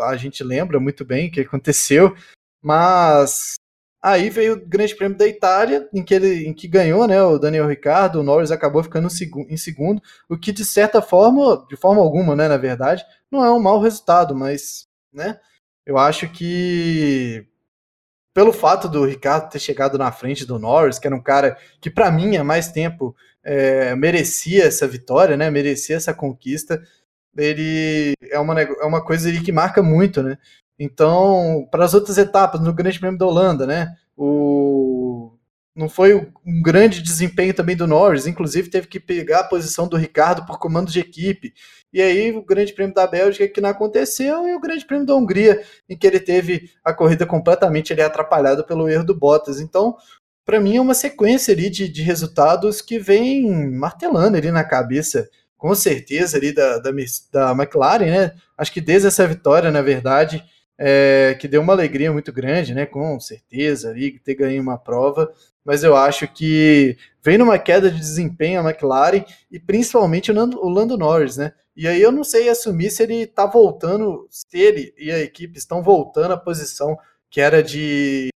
[0.00, 2.16] A gente lembra muito bem o que aconteceu,
[2.60, 3.54] mas
[4.02, 7.38] Aí veio o Grande Prêmio da Itália, em que ele em que ganhou, né, o
[7.40, 9.08] Daniel Ricciardo, o Norris acabou ficando
[9.48, 13.50] em segundo, o que de certa forma, de forma alguma, né, na verdade, não é
[13.50, 15.40] um mau resultado, mas, né,
[15.84, 17.48] eu acho que
[18.36, 21.90] pelo fato do Ricardo ter chegado na frente do Norris, que era um cara que
[21.90, 26.82] para mim há mais tempo é, merecia essa vitória, né, merecia essa conquista,
[27.36, 30.36] ele é uma, é uma coisa que marca muito, né?
[30.78, 33.94] Então, para as outras etapas, no Grande Prêmio da Holanda, né?
[34.16, 35.32] O...
[35.74, 39.96] Não foi um grande desempenho também do Norris, inclusive teve que pegar a posição do
[39.96, 41.52] Ricardo por comando de equipe.
[41.92, 45.14] E aí o Grande Prêmio da Bélgica que não aconteceu e o Grande Prêmio da
[45.14, 49.60] Hungria, em que ele teve a corrida completamente ali, atrapalhada pelo erro do Bottas.
[49.60, 49.94] Então,
[50.46, 55.28] para mim é uma sequência ali de, de resultados que vem martelando ali na cabeça,
[55.58, 56.90] com certeza ali da, da,
[57.32, 58.32] da McLaren, né?
[58.56, 60.44] Acho que desde essa vitória, na verdade,
[60.78, 62.86] é, que deu uma alegria muito grande, né?
[62.86, 65.32] Com certeza, ali, ter ganho uma prova.
[65.64, 70.64] Mas eu acho que vem numa queda de desempenho a McLaren e principalmente o Lando,
[70.64, 71.52] o Lando Norris, né?
[71.76, 75.58] E aí eu não sei assumir se ele está voltando, se ele e a equipe
[75.58, 76.96] estão voltando à posição
[77.28, 78.28] que era de,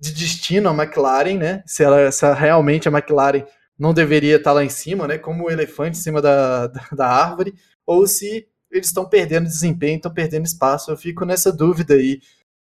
[0.00, 1.62] de destino a McLaren, né?
[1.66, 3.44] Se, ela, se realmente a McLaren
[3.78, 5.18] não deveria estar tá lá em cima, né?
[5.18, 7.54] Como o elefante em cima da, da, da árvore,
[7.86, 10.90] ou se eles estão perdendo desempenho, estão perdendo espaço.
[10.90, 12.20] Eu fico nessa dúvida aí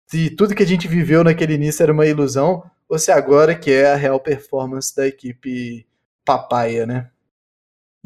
[0.07, 3.69] se tudo que a gente viveu naquele início era uma ilusão ou se agora que
[3.71, 5.85] é a real performance da equipe
[6.23, 7.11] papaya, né?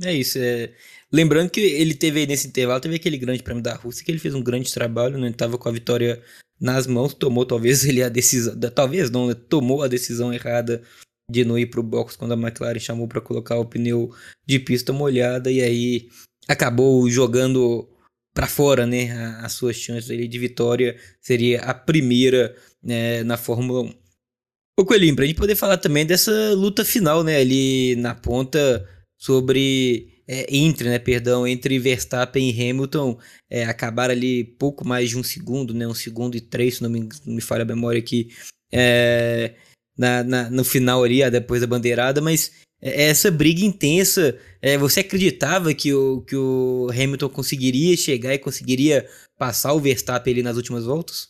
[0.04, 0.40] É isso.
[0.40, 0.74] É...
[1.12, 4.34] Lembrando que ele teve nesse intervalo, teve aquele grande prêmio da Rússia, que ele fez
[4.34, 5.28] um grande trabalho, né?
[5.28, 6.22] Ele tava com a vitória
[6.62, 9.34] nas mãos, tomou talvez ele a decisão, talvez não, né?
[9.34, 10.84] tomou a decisão errada
[11.30, 14.14] de não ir pro box quando a McLaren chamou para colocar o pneu
[14.46, 16.10] de pista molhada e aí
[16.48, 17.90] acabou jogando
[18.34, 19.12] para fora, né?
[19.42, 23.94] As suas chances de vitória seria a primeira né, na Fórmula 1.
[24.80, 27.38] Ô Coelhinho, pra gente poder falar também dessa luta final, né?
[27.38, 34.46] Ali na ponta sobre é, entre, né, perdão, entre Verstappen e Hamilton é, acabaram ali
[34.46, 37.42] pouco mais de um segundo, né, um segundo e três, se não me, não me
[37.42, 38.30] falha a memória aqui,
[38.72, 39.56] é,
[39.98, 45.02] na, na, no final ali, depois da bandeirada, mas é, essa briga intensa, é, você
[45.02, 49.06] acreditava que o, que o Hamilton conseguiria chegar e conseguiria
[49.38, 51.28] passar o Verstappen ali nas últimas voltas?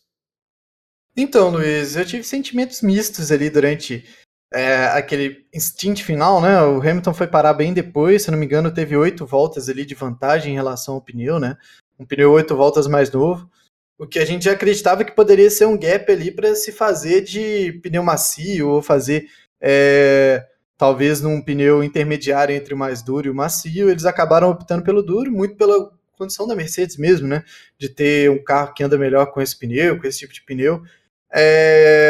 [1.17, 4.05] Então, Luiz, eu tive sentimentos mistos ali durante
[4.53, 6.61] é, aquele instinto final, né?
[6.63, 9.95] O Hamilton foi parar bem depois, se não me engano, teve oito voltas ali de
[9.95, 11.57] vantagem em relação ao pneu, né?
[11.97, 13.49] Um pneu oito voltas mais novo.
[13.97, 17.21] O que a gente já acreditava que poderia ser um gap ali para se fazer
[17.21, 19.27] de pneu macio ou fazer
[19.61, 20.45] é,
[20.77, 25.03] talvez num pneu intermediário entre o mais duro e o macio, eles acabaram optando pelo
[25.03, 27.43] duro, muito pela condição da Mercedes mesmo, né?
[27.77, 30.81] De ter um carro que anda melhor com esse pneu, com esse tipo de pneu.
[31.31, 32.09] É...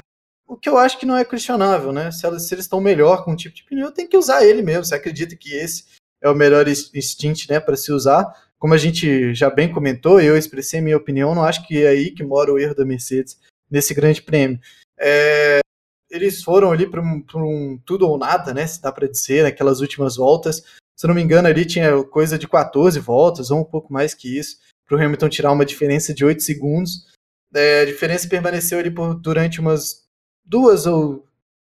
[0.51, 2.11] O que eu acho que não é questionável, né?
[2.11, 4.61] Se, elas, se eles estão melhor com um tipo de pneu, tem que usar ele
[4.61, 4.83] mesmo.
[4.83, 5.85] Você acredita que esse
[6.21, 8.25] é o melhor instinct, né, para se usar?
[8.59, 12.11] Como a gente já bem comentou, eu expressei minha opinião, não acho que é aí
[12.11, 14.59] que mora o erro da Mercedes nesse grande prêmio.
[14.99, 15.61] É,
[16.09, 18.67] eles foram ali para um, um, tudo ou nada, né?
[18.67, 20.65] Se dá para dizer, naquelas últimas voltas.
[20.97, 24.37] Se não me engano, ali tinha coisa de 14 voltas, ou um pouco mais que
[24.37, 27.07] isso, para o Hamilton tirar uma diferença de 8 segundos.
[27.55, 30.10] É, a diferença permaneceu ali por, durante umas
[30.51, 31.25] duas ou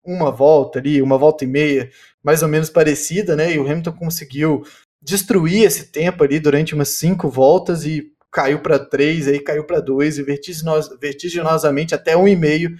[0.04, 1.90] uma volta ali, uma volta e meia,
[2.22, 3.52] mais ou menos parecida, né?
[3.52, 4.64] E o Hamilton conseguiu
[5.02, 9.80] destruir esse tempo ali durante umas cinco voltas e caiu para três, aí caiu para
[9.80, 12.76] dois e vertiginos, vertiginosamente até um e meio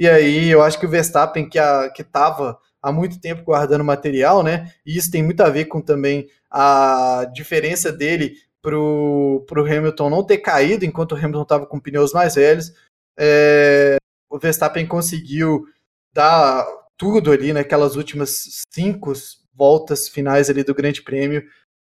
[0.00, 1.58] e aí eu acho que o Verstappen, que
[2.00, 4.72] estava há muito tempo guardando material, né?
[4.86, 10.24] E isso tem muito a ver com também a diferença dele pro, pro Hamilton não
[10.24, 12.72] ter caído enquanto o Hamilton estava com pneus mais velhos.
[13.18, 13.98] É,
[14.30, 15.64] o Verstappen conseguiu
[16.12, 16.64] dar
[16.96, 19.12] tudo ali naquelas últimas cinco
[19.52, 21.42] voltas finais ali do Grande Prêmio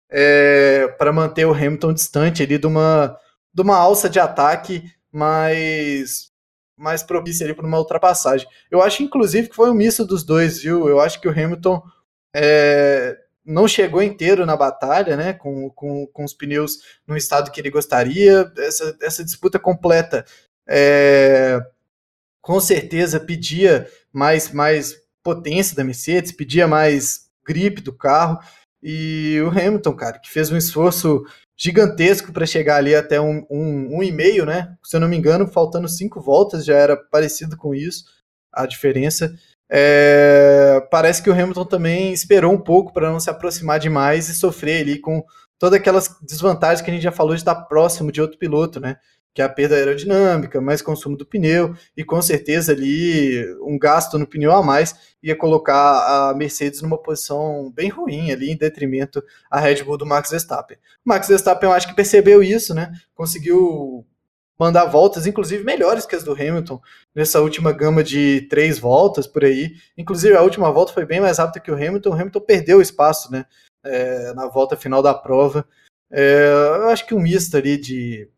[0.08, 3.18] é, para manter o Hamilton distante ali de uma,
[3.52, 6.30] de uma alça de ataque mais
[6.78, 8.46] mais propícia ali para uma ultrapassagem.
[8.70, 10.86] Eu acho, inclusive, que foi um misto dos dois, viu?
[10.86, 11.82] Eu acho que o Hamilton
[12.34, 15.32] é, não chegou inteiro na batalha, né?
[15.32, 18.52] Com, com, com os pneus no estado que ele gostaria.
[18.58, 20.26] Essa, essa disputa completa
[20.68, 21.58] é,
[22.46, 28.38] com certeza pedia mais, mais potência da Mercedes, pedia mais grip do carro.
[28.80, 31.24] E o Hamilton, cara, que fez um esforço
[31.58, 34.76] gigantesco para chegar ali até um, um, um e meio, né?
[34.84, 38.04] Se eu não me engano, faltando cinco voltas já era parecido com isso
[38.52, 39.34] a diferença.
[39.68, 44.34] É, parece que o Hamilton também esperou um pouco para não se aproximar demais e
[44.36, 45.24] sofrer ali com
[45.58, 48.98] todas aquelas desvantagens que a gente já falou de estar próximo de outro piloto, né?
[49.36, 54.18] Que é a perda aerodinâmica, mais consumo do pneu e com certeza ali um gasto
[54.18, 59.22] no pneu a mais ia colocar a Mercedes numa posição bem ruim ali em detrimento
[59.50, 60.78] à Red Bull do Max Verstappen.
[61.04, 62.90] O Max Verstappen eu acho que percebeu isso, né?
[63.14, 64.06] Conseguiu
[64.58, 66.80] mandar voltas, inclusive melhores que as do Hamilton,
[67.14, 69.74] nessa última gama de três voltas por aí.
[69.98, 72.08] Inclusive, a última volta foi bem mais rápida que o Hamilton.
[72.08, 73.44] O Hamilton perdeu espaço né,
[73.84, 75.68] é, na volta final da prova.
[76.10, 78.30] É, eu acho que um misto ali de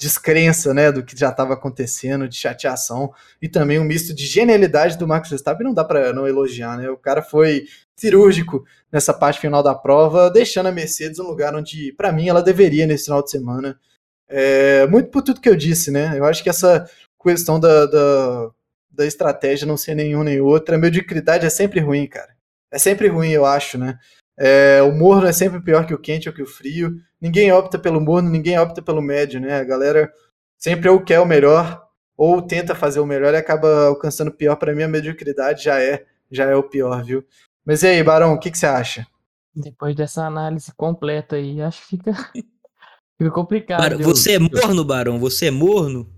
[0.00, 4.96] descrença, né, do que já estava acontecendo, de chateação e também um misto de genialidade
[4.96, 6.88] do Max Verstappen, não dá para não elogiar, né?
[6.88, 11.92] O cara foi cirúrgico nessa parte final da prova, deixando a Mercedes um lugar onde,
[11.92, 13.78] para mim, ela deveria nesse final de semana.
[14.26, 16.18] É, muito por tudo que eu disse, né?
[16.18, 16.88] Eu acho que essa
[17.22, 18.50] questão da, da,
[18.90, 22.34] da estratégia não ser nenhum nem outra, a mediocridade é sempre ruim, cara.
[22.72, 23.98] É sempre ruim, eu acho, né?
[24.38, 26.96] É, o morno é sempre pior que o quente ou que o frio.
[27.20, 29.60] Ninguém opta pelo morno, ninguém opta pelo médio, né?
[29.60, 30.10] A galera
[30.56, 34.56] sempre ou quer o melhor ou tenta fazer o melhor e acaba alcançando o pior.
[34.56, 37.24] Para mim, a mediocridade já é, já é o pior, viu?
[37.64, 39.06] Mas e aí, Barão, o que, que você acha?
[39.54, 42.12] Depois dessa análise completa aí, acho que fica,
[43.16, 43.80] fica complicado.
[43.80, 45.18] Barão, você é morno, Barão?
[45.18, 46.12] Você é morno?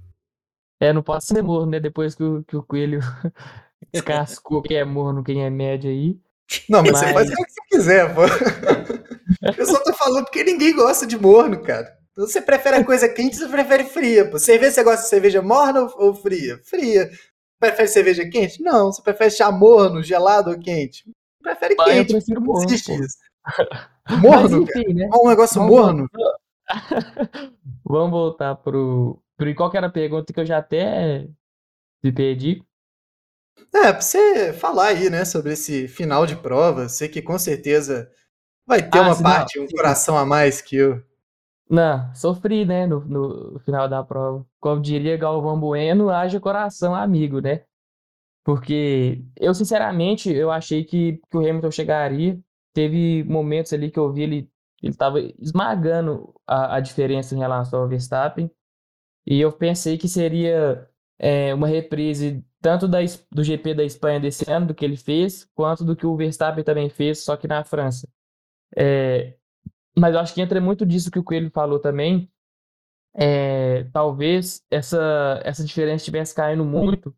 [0.80, 1.78] É, não posso ser morno, né?
[1.78, 2.98] Depois que o, que o Coelho
[3.94, 6.18] descascou quem é morno, quem é médio aí.
[6.68, 7.00] Não, mas, mas...
[7.00, 8.22] você faz o que você quiser, pô.
[9.59, 11.92] Eu só tô falando porque ninguém gosta de morno, cara.
[12.16, 14.38] Você prefere a coisa quente, você prefere fria, pô.
[14.38, 16.61] Cerveja, você gosta de cerveja morna ou fria?
[16.64, 17.11] Fria.
[17.59, 18.62] Prefere cerveja quente?
[18.62, 18.92] Não.
[18.92, 21.05] Você prefere chá morno, gelado ou quente?
[21.42, 22.12] Prefere Pai, quente.
[22.12, 22.64] Eu prefiro morno.
[22.64, 23.16] Existe isso.
[24.21, 24.62] Morno?
[24.62, 25.08] Enfim, né?
[25.14, 26.08] Um negócio Vamos morno.
[27.85, 29.54] Vamos voltar pro, pro.
[29.54, 31.27] Qual que era a pergunta que eu já até
[32.02, 32.62] me perdi?
[33.75, 38.10] É, pra você falar aí, né, sobre esse final de prova, sei que com certeza
[38.67, 41.02] vai ter ah, uma parte, não, um coração a mais que eu.
[41.69, 44.44] Não, sofri, né, no, no final da prova.
[44.60, 47.65] Como diria Galvão Bueno, haja coração amigo, né?
[48.44, 52.38] Porque eu, sinceramente, eu achei que, que o Hamilton chegaria.
[52.75, 54.52] Teve momentos ali que eu vi ele
[54.83, 58.50] ele estava esmagando a, a, diferença em relação ao Verstappen.
[59.25, 60.88] E eu pensei que seria
[61.19, 62.98] é, uma reprise tanto da,
[63.31, 66.65] do GP da Espanha desse ano, do que ele fez, quanto do que o Verstappen
[66.65, 68.08] também fez, só que na França.
[68.77, 69.35] É,
[69.96, 72.31] mas eu acho que entra muito disso que o Coelho falou também.
[73.14, 77.14] É, talvez essa, essa diferença estivesse caindo muito,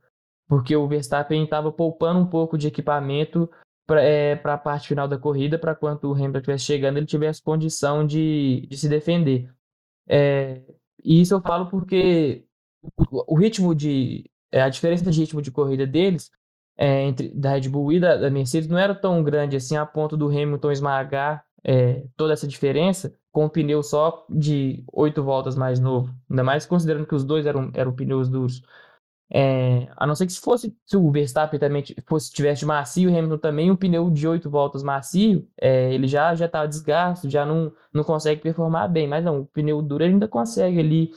[0.49, 3.49] porque o Verstappen estava poupando um pouco de equipamento
[3.87, 7.43] para é, a parte final da corrida, para quando o Hamilton estivesse chegando, ele tivesse
[7.43, 9.53] condição de, de se defender.
[10.09, 10.63] É,
[11.03, 12.45] e isso eu falo porque
[12.97, 14.31] o, o ritmo de.
[14.51, 16.31] É, a diferença de ritmo de corrida deles
[16.77, 19.87] é, entre da Red Bull e da, da, Mercedes não era tão grande assim a
[19.87, 25.57] ponto do Hamilton esmagar é, toda essa diferença com um pneu só de oito voltas
[25.57, 26.15] mais novo.
[26.31, 28.63] Ainda mais considerando que os dois eram, eram pneus duros.
[29.31, 33.13] É, a não ser que se fosse se o Verstappen também fosse tivesse macio, o
[33.13, 37.45] Hamilton também um pneu de oito voltas macio, é, ele já já tá desgasto, já
[37.45, 39.09] não, não consegue performar bem.
[39.09, 41.11] Mas não, o pneu duro ele ainda consegue ali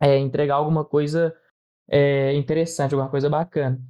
[0.00, 1.34] é, entregar alguma coisa
[1.88, 3.80] é, interessante, alguma coisa bacana.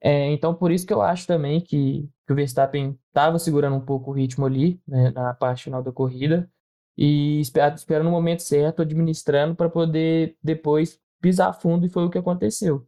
[0.00, 3.84] É, então por isso que eu acho também que, que o Verstappen estava segurando um
[3.84, 6.48] pouco o ritmo ali né, na parte final da corrida
[6.96, 12.18] e esperando o momento certo, administrando para poder depois pisar fundo e foi o que
[12.18, 12.86] aconteceu.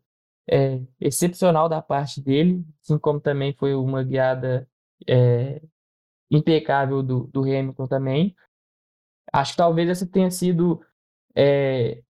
[0.50, 4.68] É excepcional da parte dele, assim como também foi uma guiada
[5.08, 5.62] é,
[6.30, 8.36] impecável do, do Hamilton também.
[9.32, 10.80] Acho que talvez essa tenha sido
[11.36, 12.02] é,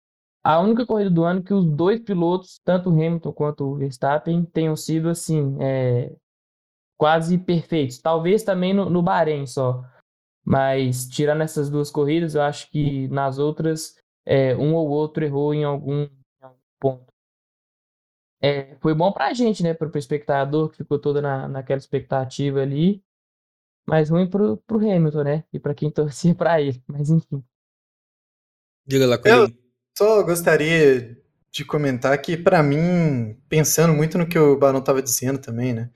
[0.42, 4.44] a única corrida do ano que os dois pilotos, tanto o Hamilton quanto o Verstappen,
[4.44, 6.14] tenham sido assim é,
[6.96, 7.98] quase perfeitos.
[7.98, 9.84] Talvez também no, no Bahrein só.
[10.42, 15.52] Mas tirando essas duas corridas, eu acho que nas outras é, um ou outro errou
[15.52, 16.10] em algum, em
[16.40, 17.12] algum ponto.
[18.42, 19.74] É, foi bom pra gente, né?
[19.74, 23.04] Pro, pro espectador que ficou todo na, naquela expectativa ali.
[23.86, 25.44] Mas ruim pro, pro Hamilton, né?
[25.52, 26.82] E pra quem torcia pra ele.
[26.86, 27.44] Mas enfim.
[28.86, 29.59] Diga lá, Eu
[30.00, 31.14] só gostaria
[31.52, 35.90] de comentar que, para mim, pensando muito no que o Barão tava dizendo também, né?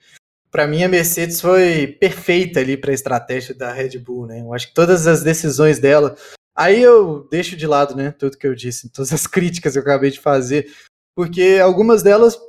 [0.51, 4.41] Para mim, a Mercedes foi perfeita ali para a estratégia da Red Bull, né?
[4.41, 6.15] Eu acho que todas as decisões dela,
[6.55, 9.83] Aí eu deixo de lado, né, tudo que eu disse, todas as críticas que eu
[9.83, 10.71] acabei de fazer,
[11.13, 12.39] porque algumas delas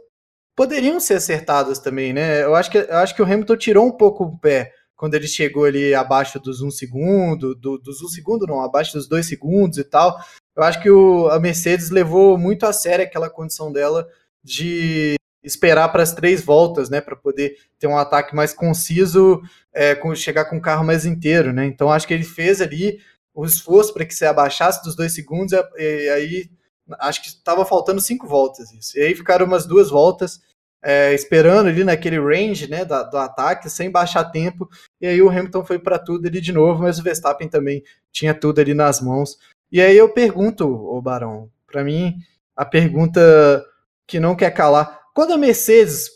[0.55, 2.45] poderiam ser acertadas também, né?
[2.45, 5.27] Eu acho que, eu acho que o Hamilton tirou um pouco o pé quando ele
[5.27, 9.77] chegou ali abaixo dos um segundo, do, dos um segundo não, abaixo dos dois segundos
[9.79, 10.17] e tal.
[10.57, 14.09] Eu acho que o, a Mercedes levou muito a sério aquela condição dela
[14.43, 19.41] de esperar para as três voltas, né, para poder ter um ataque mais conciso,
[19.73, 21.67] é, com, chegar com o carro mais inteiro, né?
[21.67, 22.99] Então acho que ele fez ali
[23.33, 26.51] o esforço para que você abaixasse dos dois segundos, e aí
[26.99, 28.99] acho que estava faltando cinco voltas isso.
[28.99, 30.41] E aí ficaram umas duas voltas
[30.83, 34.69] é, esperando ali naquele range né, da, do ataque, sem baixar tempo,
[35.01, 38.35] e aí o Hamilton foi para tudo ali de novo, mas o Verstappen também tinha
[38.35, 39.37] tudo ali nas mãos.
[39.71, 42.17] E aí eu pergunto, o Barão, para mim,
[42.55, 43.65] a pergunta
[44.07, 46.09] que não quer calar, quando a Mercedes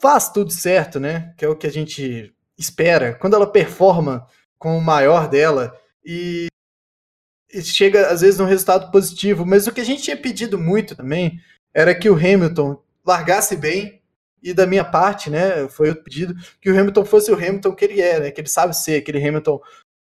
[0.00, 4.26] faz tudo certo, né, que é o que a gente espera, quando ela performa
[4.58, 6.48] com o maior dela, e,
[7.52, 9.46] e chega às vezes num resultado positivo.
[9.46, 11.40] Mas o que a gente tinha pedido muito também
[11.72, 14.02] era que o Hamilton largasse bem
[14.42, 17.84] e da minha parte, né, foi o pedido que o Hamilton fosse o Hamilton que
[17.84, 19.60] ele é, né, que ele sabe ser, aquele Hamilton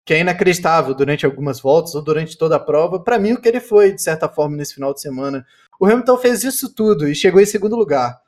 [0.08, 2.98] que é inacreditável durante algumas voltas ou durante toda a prova.
[2.98, 5.44] Para mim, o que ele foi, de certa forma, nesse final de semana.
[5.78, 8.18] O Hamilton fez isso tudo e chegou em segundo lugar.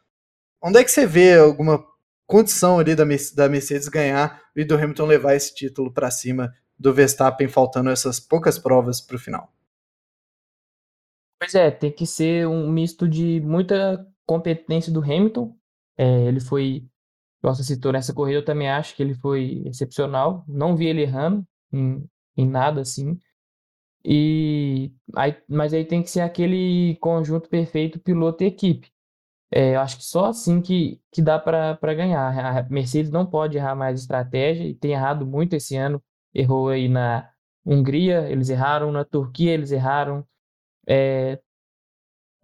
[0.63, 1.83] Onde é que você vê alguma
[2.27, 3.03] condição ali da,
[3.35, 8.21] da Mercedes ganhar e do Hamilton levar esse título para cima do Verstappen faltando essas
[8.21, 9.51] poucas provas para o final.
[11.41, 15.57] Pois é, tem que ser um misto de muita competência do Hamilton.
[15.97, 16.85] É, ele foi,
[17.41, 20.45] você citou nessa corrida, eu também acho que ele foi excepcional.
[20.47, 21.43] Não vi ele errando
[21.73, 22.05] em,
[22.37, 23.19] em nada assim.
[24.05, 28.91] E aí, mas aí tem que ser aquele conjunto perfeito piloto e equipe.
[29.51, 32.59] É, eu acho que só assim que, que dá para ganhar.
[32.59, 36.03] A Mercedes não pode errar mais estratégia e tem errado muito esse ano
[36.35, 37.31] errou aí na
[37.65, 40.27] Hungria, eles erraram, na Turquia eles erraram.
[40.87, 41.41] É...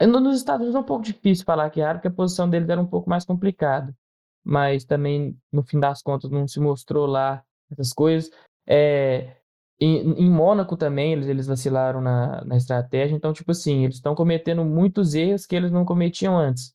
[0.01, 2.81] Nos Estados Unidos é um pouco difícil falar que erraram, porque a posição deles era
[2.81, 3.95] um pouco mais complicada.
[4.45, 8.31] Mas também, no fim das contas, não se mostrou lá essas coisas.
[8.67, 9.37] É...
[9.79, 13.15] Em, em Mônaco também, eles, eles vacilaram na, na estratégia.
[13.15, 16.75] Então, tipo assim, eles estão cometendo muitos erros que eles não cometiam antes.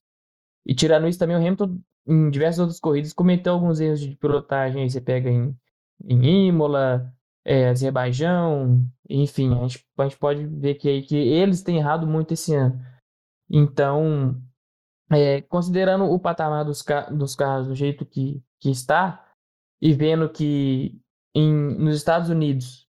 [0.65, 4.83] E tirando isso também, o Hamilton, em diversas outras corridas, cometeu alguns erros de pilotagem.
[4.83, 5.55] Aí você pega em
[6.05, 7.13] em Imola,
[7.45, 12.33] é, Azerbaijão, enfim, a gente, a gente pode ver que, que eles têm errado muito
[12.33, 12.79] esse ano.
[13.49, 14.41] Então,
[15.11, 19.25] é, considerando o patamar dos, dos carros do jeito que, que está,
[19.81, 20.99] e vendo que
[21.35, 22.81] em, nos Estados Unidos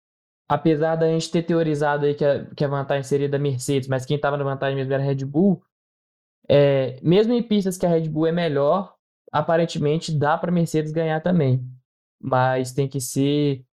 [0.51, 4.05] apesar da gente ter teorizado aí que a, que a vantagem seria da Mercedes, mas
[4.05, 5.63] quem estava na vantagem mesmo era a Red Bull,
[6.45, 8.93] é, mesmo em pistas que a Red Bull é melhor,
[9.31, 11.65] aparentemente dá para a Mercedes ganhar também.
[12.19, 13.65] Mas tem que ser.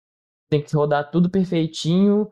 [0.51, 2.31] Tem que rodar tudo perfeitinho.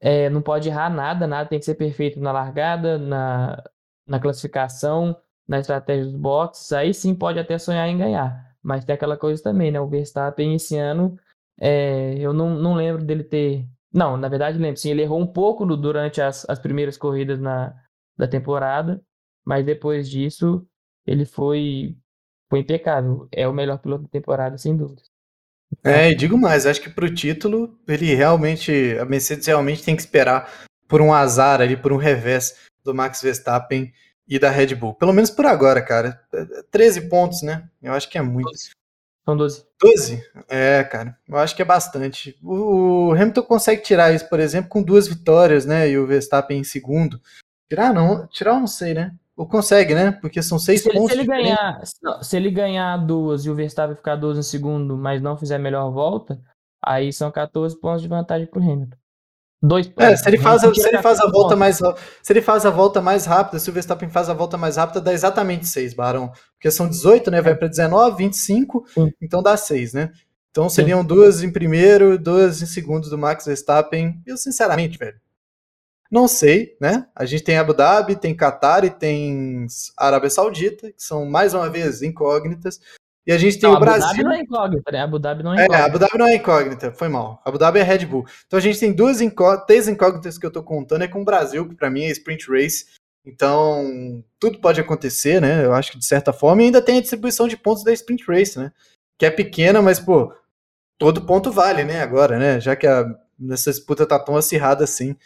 [0.00, 3.62] É, não pode errar nada, nada tem que ser perfeito na largada, na,
[4.06, 5.14] na classificação,
[5.46, 6.72] na estratégia dos boxes.
[6.72, 8.56] Aí sim pode até sonhar em ganhar.
[8.62, 9.78] Mas tem aquela coisa também, né?
[9.78, 11.18] O Verstappen esse ano,
[11.60, 13.66] é, eu não, não lembro dele ter.
[13.92, 17.38] Não, na verdade lembro, sim, ele errou um pouco no, durante as, as primeiras corridas
[17.38, 17.74] na,
[18.16, 19.02] da temporada,
[19.44, 20.66] mas depois disso
[21.06, 21.96] ele foi
[22.52, 23.28] foi impecável.
[23.32, 25.00] É o melhor piloto da temporada, sem dúvida.
[25.82, 29.96] É, e digo mais, acho que para o título, ele realmente, a Mercedes realmente tem
[29.96, 30.52] que esperar
[30.86, 33.90] por um azar ali, por um revés do Max Verstappen
[34.28, 34.94] e da Red Bull.
[34.94, 36.20] Pelo menos por agora, cara.
[36.70, 37.66] 13 pontos, né?
[37.80, 38.50] Eu acho que é muito.
[39.24, 39.64] São 12.
[39.80, 40.22] 12?
[40.48, 41.16] É, cara.
[41.28, 42.36] Eu acho que é bastante.
[42.42, 45.88] O Hamilton consegue tirar isso, por exemplo, com duas vitórias, né?
[45.88, 47.20] E o Verstappen em segundo.
[47.70, 49.14] Tirar não, tirar eu não sei, né?
[49.36, 50.12] Ou consegue, né?
[50.12, 51.12] Porque são seis se pontos.
[51.12, 51.82] se ele, ganhar,
[52.20, 55.58] se ele ganhar duas e o Verstappen ficar 12 em segundo, mas não fizer a
[55.58, 56.40] melhor volta,
[56.84, 58.96] aí são 14 pontos de vantagem pro Hamilton.
[59.62, 59.88] Dois.
[59.96, 62.70] É, se ele faz, a, se ele faz a volta mais se ele faz a
[62.70, 66.32] volta mais rápida, se o Verstappen faz a volta mais rápida, dá exatamente 6, Barão.
[66.54, 67.40] Porque são 18, né?
[67.40, 69.12] Vai para 19, 25, Sim.
[69.22, 70.10] então dá 6, né?
[70.50, 71.06] Então seriam Sim.
[71.06, 74.20] duas em primeiro, duas em segundo do Max Verstappen.
[74.26, 75.18] Eu, sinceramente, velho,
[76.10, 77.06] não sei, né?
[77.14, 81.70] A gente tem Abu Dhabi, tem Qatar e tem Arábia Saudita, que são mais uma
[81.70, 82.80] vez incógnitas.
[83.26, 84.04] E a gente tem não, o Brasil.
[84.04, 85.00] Abu Dhabi não é incógnita, né?
[85.00, 85.82] Abu Dhabi não é, é incógnita.
[85.82, 87.40] É, Abu Dhabi não é incógnita, foi mal.
[87.44, 88.26] Abu Dhabi é Red Bull.
[88.46, 91.24] Então a gente tem duas incógnitas, três incógnitas que eu tô contando, é com o
[91.24, 92.86] Brasil, que para mim é sprint race.
[93.24, 95.64] Então, tudo pode acontecer, né?
[95.64, 96.62] Eu acho que de certa forma.
[96.62, 98.72] E ainda tem a distribuição de pontos da sprint race, né?
[99.16, 100.34] Que é pequena, mas, pô,
[100.98, 102.02] todo ponto vale, né?
[102.02, 102.60] Agora, né?
[102.60, 103.06] Já que a,
[103.50, 105.16] essa disputa tá tão acirrada assim.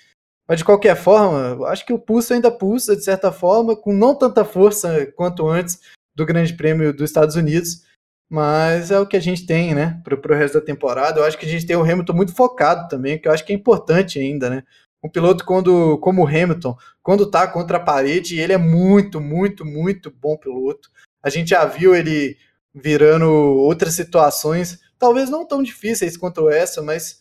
[0.46, 4.14] Mas de qualquer forma, acho que o pulso ainda pulsa, de certa forma, com não
[4.14, 5.80] tanta força quanto antes
[6.14, 7.85] do Grande Prêmio dos Estados Unidos.
[8.28, 11.20] Mas é o que a gente tem, né, para o resto da temporada.
[11.20, 13.52] Eu acho que a gente tem o Hamilton muito focado também, que eu acho que
[13.52, 14.62] é importante ainda, né?
[15.02, 19.64] Um piloto quando, como o Hamilton, quando tá contra a parede, ele é muito, muito,
[19.64, 20.90] muito bom piloto.
[21.22, 22.36] A gente já viu ele
[22.74, 27.20] virando outras situações, talvez não tão difíceis quanto essa, mas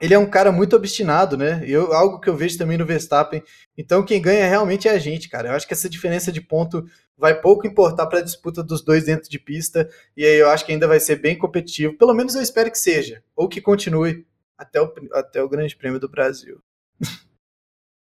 [0.00, 1.62] ele é um cara muito obstinado, né?
[1.66, 3.42] Eu, algo que eu vejo também no Verstappen.
[3.76, 5.48] Então, quem ganha realmente é a gente, cara.
[5.48, 6.84] Eu acho que essa diferença de ponto
[7.16, 9.90] vai pouco importar para a disputa dos dois dentro de pista.
[10.16, 11.98] E aí eu acho que ainda vai ser bem competitivo.
[11.98, 13.22] Pelo menos eu espero que seja.
[13.34, 14.24] Ou que continue
[14.56, 16.60] até o, até o Grande Prêmio do Brasil.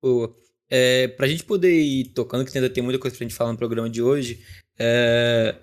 [0.02, 0.36] Boa.
[0.70, 3.38] É, para a gente poder ir tocando, que ainda tem muita coisa para a gente
[3.38, 4.44] falar no programa de hoje,
[4.80, 5.56] é,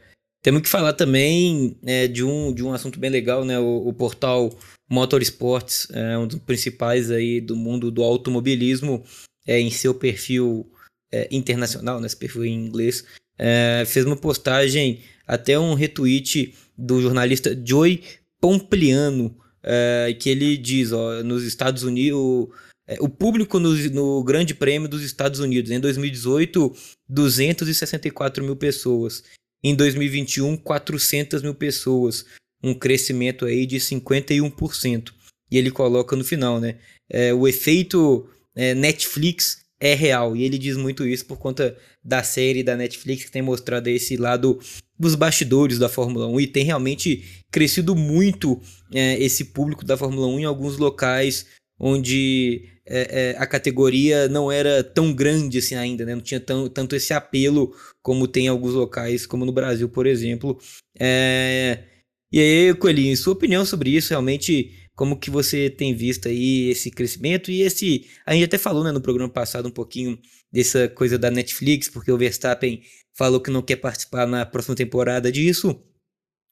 [0.43, 3.59] temos que falar também é, de, um, de um assunto bem legal, né?
[3.59, 4.51] O, o portal
[4.88, 9.05] Motorsports é um dos principais aí do mundo do automobilismo
[9.47, 10.70] é, em seu perfil
[11.12, 13.05] é, internacional, nesse né, perfil em inglês,
[13.38, 18.03] é, fez uma postagem, até um retweet do jornalista Joey
[18.41, 22.53] Pompliano, é, que ele diz, ó, nos Estados Unidos, o,
[22.86, 26.74] é, o público no, no Grande Prêmio dos Estados Unidos, em 2018,
[27.09, 29.22] 264 mil pessoas.
[29.62, 32.24] Em 2021, 400 mil pessoas
[32.62, 35.12] um crescimento aí de 51%.
[35.50, 36.76] E ele coloca no final, né?
[37.11, 40.36] É, o efeito é, Netflix é real.
[40.36, 44.16] E ele diz muito isso por conta da série da Netflix que tem mostrado esse
[44.16, 44.61] lado
[44.98, 48.61] dos bastidores da Fórmula 1 e tem realmente crescido muito
[48.92, 51.46] é, esse público da Fórmula 1 em alguns locais
[51.81, 56.14] onde é, é, a categoria não era tão grande assim ainda, né?
[56.14, 60.07] não tinha tão, tanto esse apelo como tem em alguns locais, como no Brasil, por
[60.07, 60.59] exemplo.
[60.99, 61.85] É,
[62.31, 66.91] e aí, Coelhinho, sua opinião sobre isso, realmente, como que você tem visto aí esse
[66.91, 68.07] crescimento e esse...
[68.26, 70.18] A gente até falou né, no programa passado um pouquinho
[70.53, 72.83] dessa coisa da Netflix, porque o Verstappen
[73.16, 75.81] falou que não quer participar na próxima temporada disso,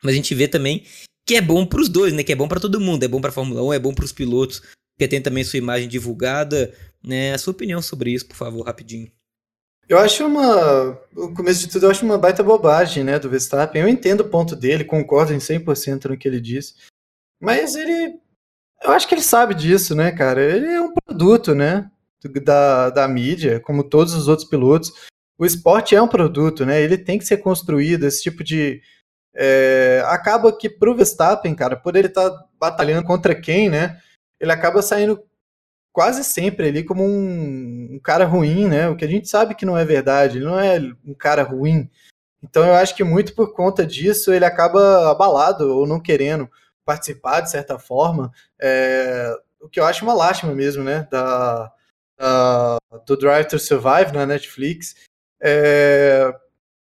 [0.03, 0.85] mas a gente vê também
[1.27, 2.23] que é bom para os dois, né?
[2.23, 4.05] Que é bom para todo mundo, é bom para a Fórmula 1, é bom para
[4.05, 4.63] os pilotos,
[5.07, 6.75] tem também sua imagem divulgada,
[7.05, 7.33] né?
[7.33, 9.11] A sua opinião sobre isso, por favor, rapidinho.
[9.89, 11.01] Eu acho uma.
[11.17, 13.81] O começo de tudo, eu acho uma baita bobagem, né, do Verstappen.
[13.81, 16.75] Eu entendo o ponto dele, concordo em 100% no que ele disse.
[17.41, 18.21] Mas ele.
[18.83, 20.43] Eu acho que ele sabe disso, né, cara?
[20.43, 21.91] Ele é um produto, né,
[22.45, 24.93] da, da mídia, como todos os outros pilotos.
[25.39, 26.83] O esporte é um produto, né?
[26.83, 28.83] Ele tem que ser construído, esse tipo de.
[29.35, 33.99] É, acaba que pro Verstappen, cara, por ele estar tá batalhando contra quem, né?
[34.41, 35.23] Ele acaba saindo
[35.93, 38.89] quase sempre ali como um, um, cara ruim, né?
[38.89, 41.91] O que a gente sabe que não é verdade, ele não é um cara ruim.
[42.43, 46.49] Então eu acho que muito por conta disso ele acaba abalado ou não querendo
[46.85, 48.33] participar de certa forma.
[48.61, 51.07] É, o que eu acho uma lástima mesmo, né?
[51.11, 51.73] Da,
[52.17, 54.95] da do Drive to Survive na Netflix.
[55.41, 56.33] É,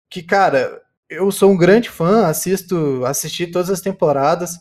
[0.09, 4.59] que, cara, eu sou um grande fã, assisto, assisti todas as temporadas.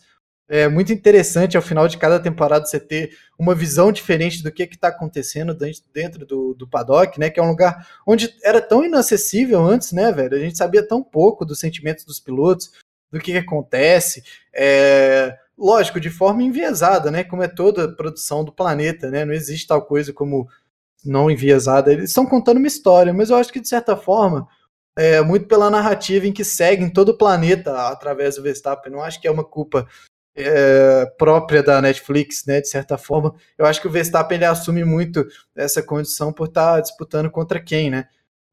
[0.49, 4.63] É muito interessante ao final de cada temporada você ter uma visão diferente do que
[4.63, 5.57] está acontecendo
[5.93, 7.29] dentro, do, do paddock, né?
[7.29, 10.37] Que é um lugar onde era tão inacessível antes, né, velho?
[10.37, 12.71] A gente sabia tão pouco dos sentimentos dos pilotos,
[13.11, 14.23] do que, que acontece.
[14.55, 17.25] É, lógico, de forma enviesada, né?
[17.25, 19.25] Como é toda produção do planeta, né?
[19.25, 20.49] Não existe tal coisa como
[21.05, 21.93] não enviesada.
[21.93, 24.47] Eles estão contando uma história, mas eu acho que de certa forma
[24.97, 28.93] é muito pela narrativa em que seguem todo o planeta através do Verstappen.
[28.93, 29.87] Não acho que é uma culpa
[30.37, 32.61] é, própria da Netflix, né?
[32.61, 35.27] De certa forma, eu acho que o Verstappen ele assume muito
[35.57, 38.07] essa condição por estar tá disputando contra quem, né?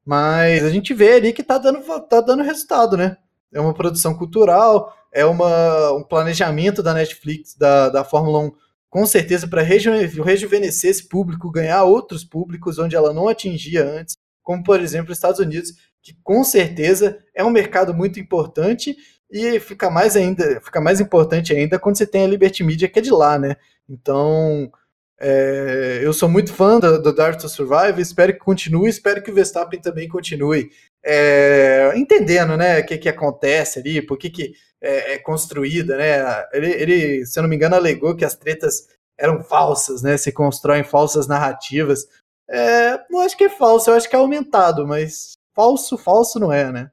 [0.06, 3.18] Mas a gente vê ali que tá dando, tá dando resultado, né?
[3.52, 8.52] É uma produção cultural, é uma, um planejamento da Netflix, da, da Fórmula 1,
[8.90, 9.92] com certeza para reju
[10.24, 15.18] rejuvenescer esse público, ganhar outros públicos onde ela não atingia antes, como por exemplo os
[15.18, 15.72] Estados Unidos,
[16.02, 18.96] que com certeza é um mercado muito importante
[19.34, 23.00] e fica mais ainda, fica mais importante ainda quando você tem a Liberty Media que
[23.00, 23.56] é de lá, né?
[23.90, 24.72] Então,
[25.20, 29.32] é, eu sou muito fã do, do Dart to Survive, espero que continue, espero que
[29.32, 30.70] o Verstappen também continue
[31.04, 36.46] é, entendendo, né, o que, que acontece ali, por que, que é, é, construída, né?
[36.54, 40.18] Ele, ele, se eu não me engano, alegou que as tretas eram falsas, né?
[40.18, 42.06] Se constroem falsas narrativas.
[42.50, 46.52] É, não acho que é falso, eu acho que é aumentado, mas falso, falso não
[46.52, 46.92] é, né?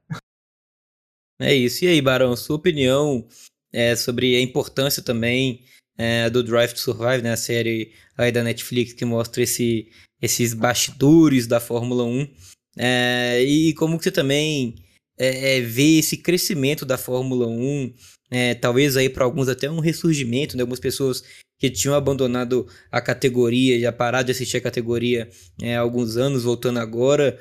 [1.40, 1.84] É isso.
[1.84, 3.26] E aí, Barão, sua opinião
[3.72, 5.64] é, sobre a importância também
[5.96, 7.32] é, do Drive to Survive, né?
[7.32, 9.88] A série aí da Netflix que mostra esse,
[10.20, 12.28] esses bastidores da Fórmula 1.
[12.76, 14.74] É, e como que você também
[15.18, 17.94] é, é, vê esse crescimento da Fórmula 1,
[18.30, 20.62] é, talvez aí para alguns até um ressurgimento, né?
[20.62, 21.24] Algumas pessoas
[21.58, 25.28] que tinham abandonado a categoria, já parado de assistir a categoria
[25.62, 27.38] há alguns anos, voltando agora.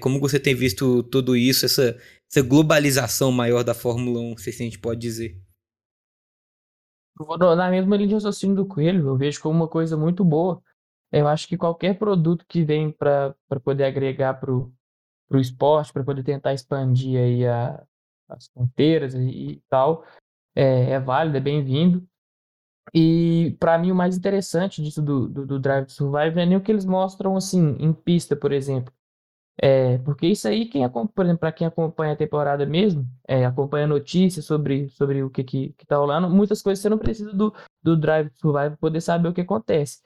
[0.00, 1.96] Como você tem visto tudo isso, essa,
[2.30, 5.40] essa globalização maior da Fórmula 1, se a gente pode dizer?
[7.56, 10.62] Na mesma linha de raciocínio do Coelho, eu vejo como uma coisa muito boa
[11.12, 14.72] eu acho que qualquer produto que vem para poder agregar para o
[15.34, 17.84] esporte, para poder tentar expandir aí a,
[18.28, 20.04] as fronteiras e, e tal,
[20.54, 22.06] é, é, válido, é bem-vindo.
[22.94, 26.56] E para mim o mais interessante disso do, do, do Drive to Survive é nem
[26.56, 28.92] o que eles mostram assim em pista, por exemplo.
[29.62, 33.86] É, porque isso aí, quem, por exemplo, para quem acompanha a temporada mesmo, é, acompanha
[33.86, 37.54] notícias sobre, sobre o que, que, que tá rolando, muitas coisas você não precisa do,
[37.82, 40.00] do Drive Survive poder saber o que acontece.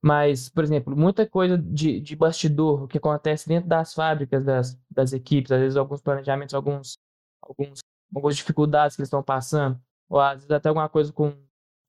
[0.00, 4.78] Mas, por exemplo, muita coisa de, de bastidor, o que acontece dentro das fábricas das,
[4.88, 6.96] das equipes, às vezes alguns planejamentos, alguns,
[7.42, 7.80] alguns,
[8.14, 11.34] algumas dificuldades que eles estão passando, ou às vezes até alguma coisa com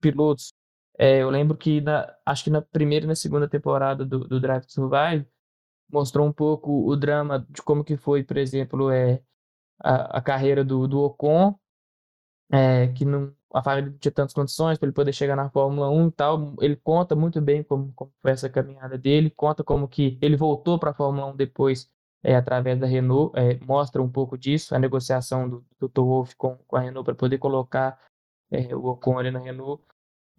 [0.01, 0.53] pilotos.
[0.97, 4.39] É, eu lembro que, na, acho que na primeira e na segunda temporada do, do
[4.39, 5.25] Drive Survive,
[5.91, 9.21] mostrou um pouco o drama de como que foi, por exemplo, é,
[9.79, 11.55] a, a carreira do, do Ocon,
[12.51, 15.89] é, que não, a família não tinha tantas condições para ele poder chegar na Fórmula
[15.89, 16.55] 1 e tal.
[16.61, 20.79] Ele conta muito bem como, como foi essa caminhada dele, conta como que ele voltou
[20.79, 21.89] para a Fórmula 1 depois
[22.23, 26.55] é, através da Renault, é, mostra um pouco disso, a negociação do Toto Wolff com,
[26.67, 27.99] com a Renault para poder colocar
[28.51, 29.83] é, o Ocon ali na Renault.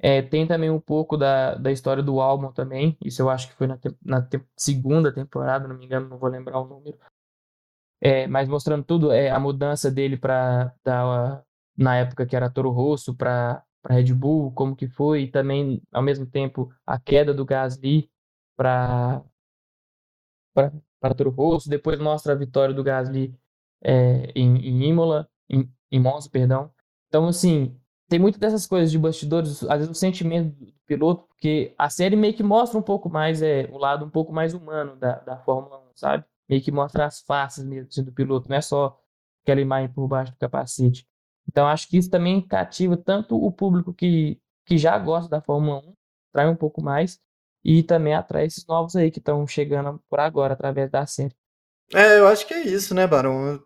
[0.05, 3.55] É, tem também um pouco da, da história do Albon também, isso eu acho que
[3.55, 6.99] foi na, te, na te, segunda temporada, não me engano, não vou lembrar o número.
[8.01, 10.75] É, mas mostrando tudo, é, a mudança dele para
[11.77, 16.03] na época que era Toro Rosso para Red Bull, como que foi, e também, ao
[16.03, 18.11] mesmo tempo, a queda do Gasly
[18.57, 19.23] para
[21.01, 23.35] para Toro Rosso, depois mostra a vitória do Gasly
[23.83, 26.73] é, em, em Imola, em, em Monza, perdão.
[27.09, 27.77] Então, assim,
[28.13, 32.15] tem muito dessas coisas de bastidores, às vezes o sentimento do piloto, porque a série
[32.15, 35.39] meio que mostra um pouco mais, é, o lado um pouco mais humano da, da
[35.39, 36.25] Fórmula 1, sabe?
[36.47, 39.01] Meio que mostra as faces mesmo assim, do piloto, não é só
[39.43, 41.07] aquela imagem por baixo do capacete.
[41.49, 45.79] Então, acho que isso também cativa tanto o público que, que já gosta da Fórmula
[45.79, 45.95] 1,
[46.35, 47.19] trai um pouco mais,
[47.65, 51.35] e também atrai esses novos aí que estão chegando por agora através da série.
[51.95, 53.59] É, eu acho que é isso, né, Barão?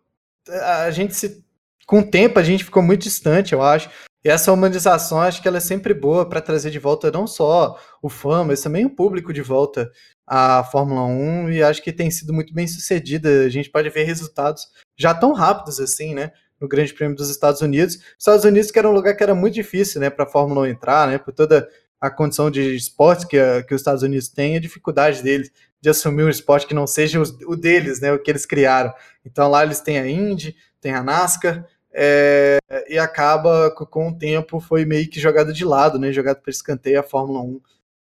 [0.48, 1.44] A gente se.
[1.84, 3.90] Com o tempo a gente ficou muito distante, eu acho.
[4.24, 7.78] E essa humanização, acho que ela é sempre boa para trazer de volta não só
[8.02, 9.90] o fã, mas também o público de volta
[10.26, 11.50] à Fórmula 1.
[11.50, 13.44] E acho que tem sido muito bem sucedida.
[13.44, 16.32] A gente pode ver resultados já tão rápidos assim, né?
[16.60, 17.98] no Grande Prêmio dos Estados Unidos.
[18.18, 20.66] Estados Unidos que era um lugar que era muito difícil, né, para a Fórmula 1
[20.66, 21.68] entrar, né, por toda
[22.00, 25.50] a condição de esporte que, que os Estados Unidos têm, a dificuldade deles
[25.80, 28.92] de assumir um esporte que não seja o, o deles, né, o que eles criaram.
[29.24, 31.66] Então lá eles têm a Indy, tem a NASCAR,
[31.98, 36.50] é, e acaba com o tempo foi meio que jogado de lado, né, jogado para
[36.50, 37.60] escanteio a Fórmula 1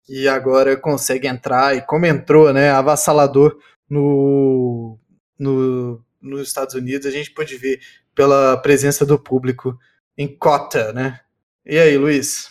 [0.05, 3.59] que agora consegue entrar e como entrou, né, avassalador
[3.89, 4.99] no,
[5.39, 7.81] no, nos Estados Unidos, a gente pode ver
[8.15, 9.79] pela presença do público
[10.17, 11.21] em cota, né?
[11.65, 12.51] E aí, Luiz?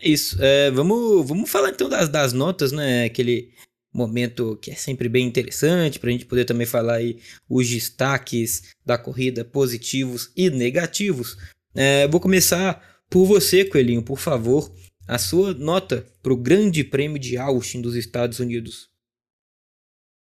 [0.00, 0.36] Isso.
[0.40, 3.04] É, vamos, vamos falar então das, das notas, né?
[3.04, 3.52] Aquele
[3.94, 7.18] momento que é sempre bem interessante para a gente poder também falar aí
[7.48, 11.38] os destaques da corrida positivos e negativos.
[11.74, 14.72] É, vou começar por você, Coelhinho, por favor,
[15.06, 18.88] a sua nota para o Grande Prêmio de Austin dos Estados Unidos.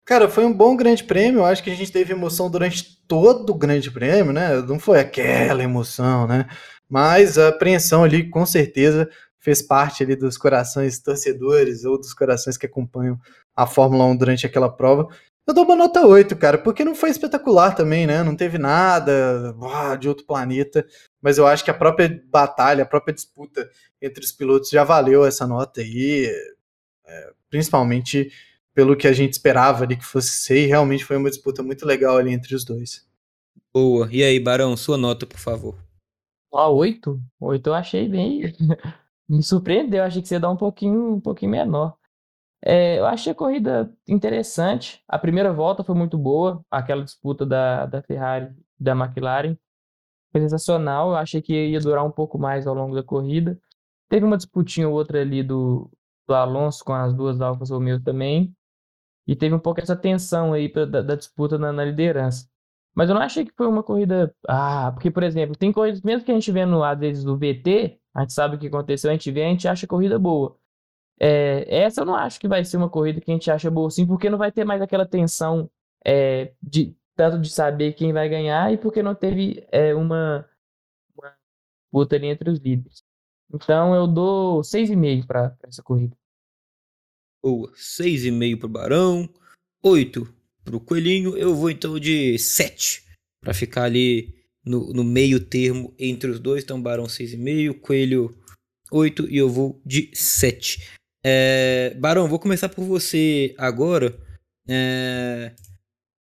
[0.05, 1.45] Cara, foi um bom grande prêmio.
[1.45, 4.61] Acho que a gente teve emoção durante todo o grande prêmio, né?
[4.62, 6.49] Não foi aquela emoção, né?
[6.89, 9.09] Mas a apreensão ali, com certeza,
[9.39, 13.18] fez parte ali dos corações torcedores ou dos corações que acompanham
[13.55, 15.09] a Fórmula 1 durante aquela prova.
[15.46, 18.22] Eu dou uma nota 8, cara, porque não foi espetacular também, né?
[18.22, 19.55] Não teve nada
[19.98, 20.86] de outro planeta,
[21.20, 23.68] mas eu acho que a própria batalha, a própria disputa
[24.00, 26.26] entre os pilotos já valeu essa nota aí,
[27.05, 28.30] é, principalmente
[28.72, 31.84] pelo que a gente esperava ali que fosse ser, e realmente foi uma disputa muito
[31.84, 33.05] legal ali entre os dois.
[33.74, 34.09] Boa.
[34.12, 35.76] E aí, Barão, sua nota, por favor.
[36.53, 37.20] Ó, oh, 8?
[37.40, 38.55] 8 eu achei bem.
[39.28, 41.96] Me surpreendeu, achei que você ia dar um pouquinho, um pouquinho menor.
[42.64, 45.02] É, eu achei a corrida interessante.
[45.08, 49.56] A primeira volta foi muito boa, aquela disputa da, da Ferrari e da McLaren.
[50.32, 51.10] Foi sensacional.
[51.10, 53.60] Eu achei que ia durar um pouco mais ao longo da corrida.
[54.08, 55.90] Teve uma disputinha ou outra ali do,
[56.26, 58.54] do Alonso com as duas Alfas Romeo também.
[59.26, 62.48] E teve um pouco essa tensão aí pra, da, da disputa na, na, liderança.
[62.94, 64.34] Mas eu não achei que foi uma corrida.
[64.48, 67.36] Ah, porque, por exemplo, tem corridas, mesmo que a gente vê no, às vezes, do
[67.38, 70.18] VT, a gente sabe o que aconteceu, a gente vê, a gente acha a corrida
[70.18, 70.58] boa.
[71.23, 73.89] É, essa eu não acho que vai ser uma corrida que a gente acha boa
[73.91, 75.70] sim, porque não vai ter mais aquela tensão
[76.05, 80.49] é, de tanto de saber quem vai ganhar e porque não teve é, uma,
[81.93, 83.05] luta ali entre os líderes.
[83.53, 86.16] Então eu dou 6,5 para essa corrida.
[87.43, 89.29] Boa, 6,5 pro Barão,
[89.83, 90.27] 8
[90.64, 91.37] pro Coelhinho.
[91.37, 93.05] Eu vou então de 7
[93.41, 96.64] para ficar ali no, no meio termo entre os dois.
[96.64, 98.35] Então Barão 6,5, Coelho
[98.91, 101.01] 8 e eu vou de 7.
[101.25, 104.18] É, Barão, vou começar por você agora.
[104.68, 105.55] É,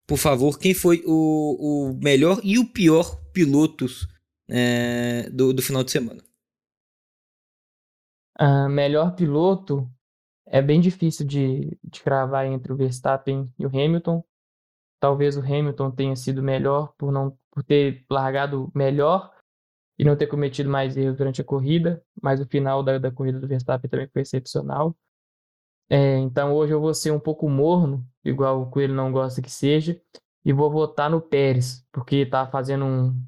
[0.08, 4.08] por favor, quem foi o, o melhor e o pior pilotos
[4.50, 6.22] é, do, do final de semana?
[8.42, 9.90] Uh, melhor piloto
[10.46, 14.24] é bem difícil de, de cravar entre o Verstappen e o Hamilton.
[15.00, 19.32] Talvez o Hamilton tenha sido melhor por não por ter largado melhor
[20.00, 23.38] e não ter cometido mais erros durante a corrida, mas o final da, da corrida
[23.38, 24.96] do Verstappen também foi excepcional.
[25.90, 29.52] É, então hoje eu vou ser um pouco morno, igual o Coelho não gosta que
[29.52, 30.02] seja,
[30.46, 33.22] e vou votar no Pérez, porque está fazendo um,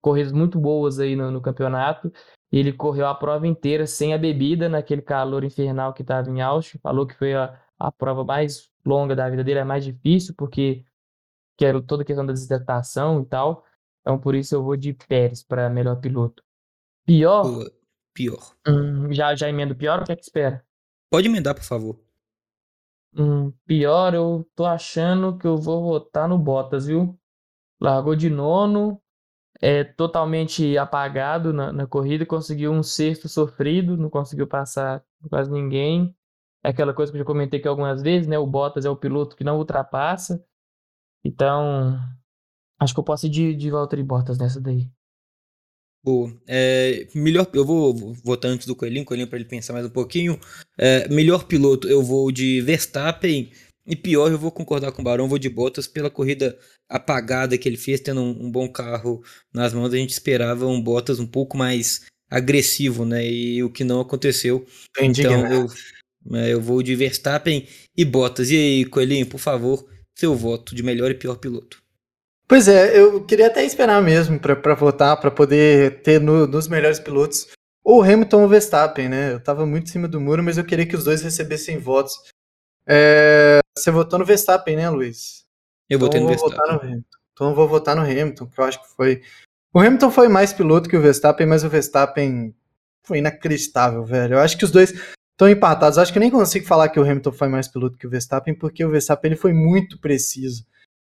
[0.00, 2.10] corridas muito boas aí no, no, campeonato.
[2.50, 6.78] Ele correu a prova inteira sem a bebida, naquele calor infernal que estava em Austin.
[6.78, 10.84] Falou que foi a, a prova mais longa da vida dele, é mais difícil, porque
[11.56, 13.64] que era toda a questão da desidratação e tal.
[14.04, 16.44] Então, por isso eu vou de Pérez para melhor piloto.
[17.06, 17.70] Pior?
[18.12, 18.54] Pior.
[18.68, 20.62] Hum, já, já emendo pior o que é que espera?
[21.10, 21.98] Pode emendar, por favor.
[23.16, 27.18] Hum, pior, eu tô achando que eu vou votar no Bottas, viu?
[27.80, 29.00] Largou de nono,
[29.60, 36.14] é totalmente apagado na, na corrida, conseguiu um sexto sofrido, não conseguiu passar quase ninguém.
[36.62, 38.38] É aquela coisa que eu já comentei aqui algumas vezes, né?
[38.38, 40.44] O Bottas é o piloto que não ultrapassa.
[41.24, 41.98] Então,
[42.80, 44.88] Acho que eu posso ir de, de Valtteri Bottas nessa daí.
[46.04, 46.30] Boa.
[46.46, 50.38] É, melhor, eu vou votar antes do Coelhinho, Coelhinho para ele pensar mais um pouquinho.
[50.76, 53.50] É, melhor piloto, eu vou de Verstappen.
[53.86, 56.58] E pior, eu vou concordar com o Barão, vou de Bottas pela corrida
[56.88, 59.22] apagada que ele fez, tendo um, um bom carro
[59.52, 59.92] nas mãos.
[59.92, 63.26] A gente esperava um Bottas um pouco mais agressivo, né?
[63.26, 64.66] E o que não aconteceu.
[65.00, 65.66] então eu,
[66.36, 67.66] é, eu vou de Verstappen
[67.96, 68.50] e Bottas.
[68.50, 71.83] E aí, Coelhinho, por favor, seu voto de melhor e pior piloto.
[72.46, 77.00] Pois é, eu queria até esperar mesmo para votar, para poder ter no, nos melhores
[77.00, 77.48] pilotos
[77.82, 79.32] ou Hamilton ou Verstappen, né?
[79.32, 82.14] Eu tava muito em cima do muro, mas eu queria que os dois recebessem votos.
[82.86, 85.44] É, você votou no Verstappen, né, Luiz?
[85.88, 86.90] Eu votei então, no Verstappen.
[86.90, 89.22] No então eu vou votar no Hamilton, que eu acho que foi.
[89.72, 92.54] O Hamilton foi mais piloto que o Verstappen, mas o Verstappen
[93.02, 94.34] foi inacreditável, velho.
[94.34, 94.94] Eu acho que os dois
[95.32, 95.96] estão empatados.
[95.96, 98.10] Eu acho que eu nem consigo falar que o Hamilton foi mais piloto que o
[98.10, 100.64] Verstappen, porque o Verstappen ele foi muito preciso.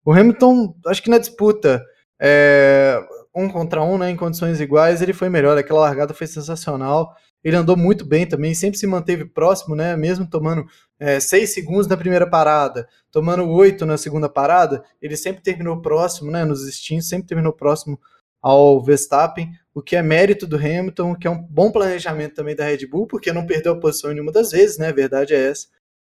[0.06, 1.84] O Hamilton, acho que na disputa
[2.22, 3.00] é,
[3.36, 5.58] um contra um, né, em condições iguais, ele foi melhor.
[5.58, 7.16] Aquela largada foi sensacional.
[7.44, 9.98] Ele andou muito bem também, sempre se manteve próximo, né?
[9.98, 10.66] Mesmo tomando
[10.98, 16.32] é, seis segundos na primeira parada, tomando oito na segunda parada, ele sempre terminou próximo,
[16.32, 16.46] né?
[16.46, 18.00] Nos instintos, sempre terminou próximo
[18.42, 22.66] ao Verstappen, o que é mérito do Hamilton, que é um bom planejamento também da
[22.66, 24.90] Red Bull, porque não perdeu a posição nenhuma das vezes, né?
[24.90, 25.68] A verdade é essa.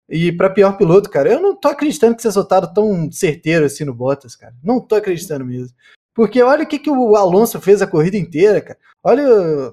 [0.09, 3.85] E para pior piloto, cara, eu não tô acreditando que vocês soltaram tão certeiro assim
[3.85, 4.55] no Bottas, cara.
[4.65, 5.77] Não tô acreditando mesmo.
[6.15, 8.79] Porque olha o que, que o Alonso fez a corrida inteira, cara.
[9.05, 9.25] Olha.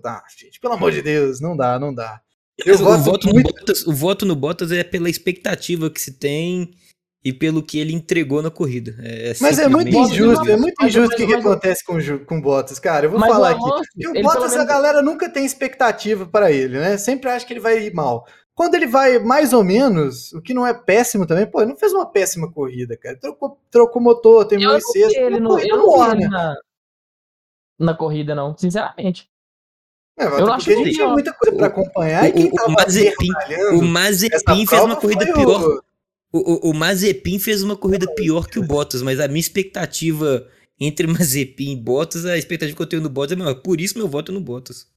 [0.04, 2.22] Ah, gente, pelo amor de Deus, não dá, não dá.
[2.64, 3.52] Eu o, voto muito...
[3.52, 6.72] Bottas, o voto no Bottas é pela expectativa que se tem
[7.24, 8.96] e pelo que ele entregou na corrida.
[9.00, 12.38] É, é mas é muito injusto, é muito injusto o que, que acontece com, com
[12.38, 13.08] o Bottas, cara.
[13.08, 13.62] Eu vou falar aqui.
[13.62, 14.58] Porque o Bottas, menos...
[14.58, 16.98] a galera nunca tem expectativa para ele, né?
[16.98, 18.26] Sempre acha que ele vai ir mal.
[18.56, 21.78] Quando ele vai mais ou menos, o que não é péssimo também, pô, ele não
[21.78, 23.18] fez uma péssima corrida, cara.
[23.18, 25.18] Trocou, trocou motor, terminou em sexto.
[25.18, 26.56] Ele no, eu não vi ele na,
[27.78, 29.30] na corrida, não, sinceramente.
[30.18, 32.24] É, eu acho que a gente tinha muita coisa para acompanhar.
[32.24, 33.30] O, e o, o Mazepin,
[33.74, 35.82] o Mazepin fez uma corrida pior.
[36.32, 40.47] O, o, o Mazepin fez uma corrida pior que o Bottas, mas a minha expectativa
[40.80, 43.56] entre Mazepin e Bottas, a expectativa que eu tenho no Bottas é maior.
[43.56, 44.88] Por isso meu voto é no Bottas.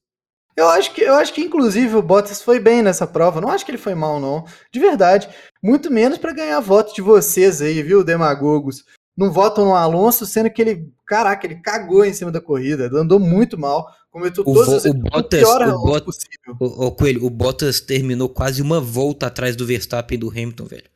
[0.59, 3.39] Eu acho que, eu acho que inclusive o Bottas foi bem nessa prova.
[3.39, 4.43] Não acho que ele foi mal, não.
[4.73, 5.29] De verdade.
[5.63, 8.83] Muito menos para ganhar voto de vocês aí, viu, demagogos.
[9.17, 12.89] Não votam no Alonso, sendo que ele, caraca, ele cagou em cima da corrida.
[12.93, 13.87] Andou muito mal.
[14.11, 16.57] Cometeu o, todas o, o Bottas, o, Bot, possível.
[16.59, 20.65] O, o, Coelho, o Bottas terminou quase uma volta atrás do Verstappen e do Hamilton,
[20.65, 20.89] velho.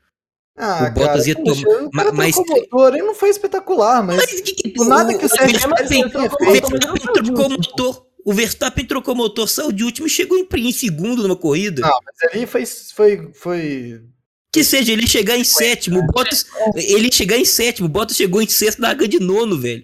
[0.58, 2.12] Ah, o Bottas cara, ia tomar.
[2.14, 2.36] Mas.
[2.36, 4.18] Motor, ele não foi espetacular, mas.
[4.18, 8.13] mas que, que, nada que o Sérgio Verstappen trocou o motor.
[8.26, 11.82] O Verstappen trocou motor, saiu de último e chegou em, em segundo numa corrida.
[11.82, 12.66] Não, mas ali foi.
[12.66, 14.02] foi, foi...
[14.52, 16.46] Que seja, ele chegar em sétimo, Bottas.
[16.76, 19.84] Ele chegar em sétimo, o Bottas chegou em sexto, larga de nono, velho.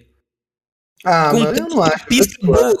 [1.04, 2.06] Ah, com mas eu não acho.
[2.06, 2.74] Pista boa,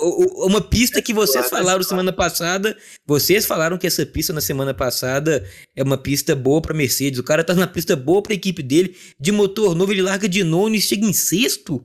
[0.46, 2.76] uma pista que vocês falaram semana passada.
[3.06, 7.18] Vocês falaram que essa pista na semana passada é uma pista boa para Mercedes.
[7.18, 8.94] O cara tá numa pista boa para a equipe dele.
[9.18, 11.84] De motor novo, ele larga de nono e chega em sexto.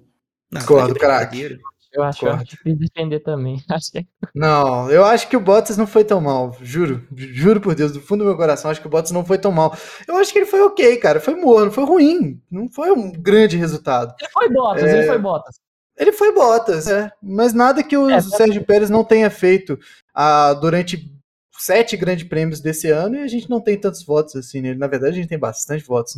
[0.51, 1.57] Discordo, craque.
[1.95, 3.63] Eu acho que é difícil defender também.
[4.35, 6.57] Não, eu acho que o Bottas não foi tão mal.
[6.61, 9.37] Juro, juro por Deus, do fundo do meu coração, acho que o Bottas não foi
[9.37, 9.73] tão mal.
[10.05, 11.21] Eu acho que ele foi ok, cara.
[11.21, 12.41] Foi morno, foi ruim.
[12.51, 14.13] Não foi um grande resultado.
[14.19, 14.97] Ele foi Bottas, é...
[14.97, 15.55] ele foi Bottas.
[15.97, 17.09] Ele foi Bottas, é.
[17.23, 18.65] Mas nada que o é, Sérgio é.
[18.65, 19.79] Pérez não tenha feito
[20.13, 21.09] ah, durante
[21.57, 24.77] sete grandes prêmios desse ano e a gente não tem tantos votos assim nele.
[24.77, 26.17] Na verdade, a gente tem bastante votos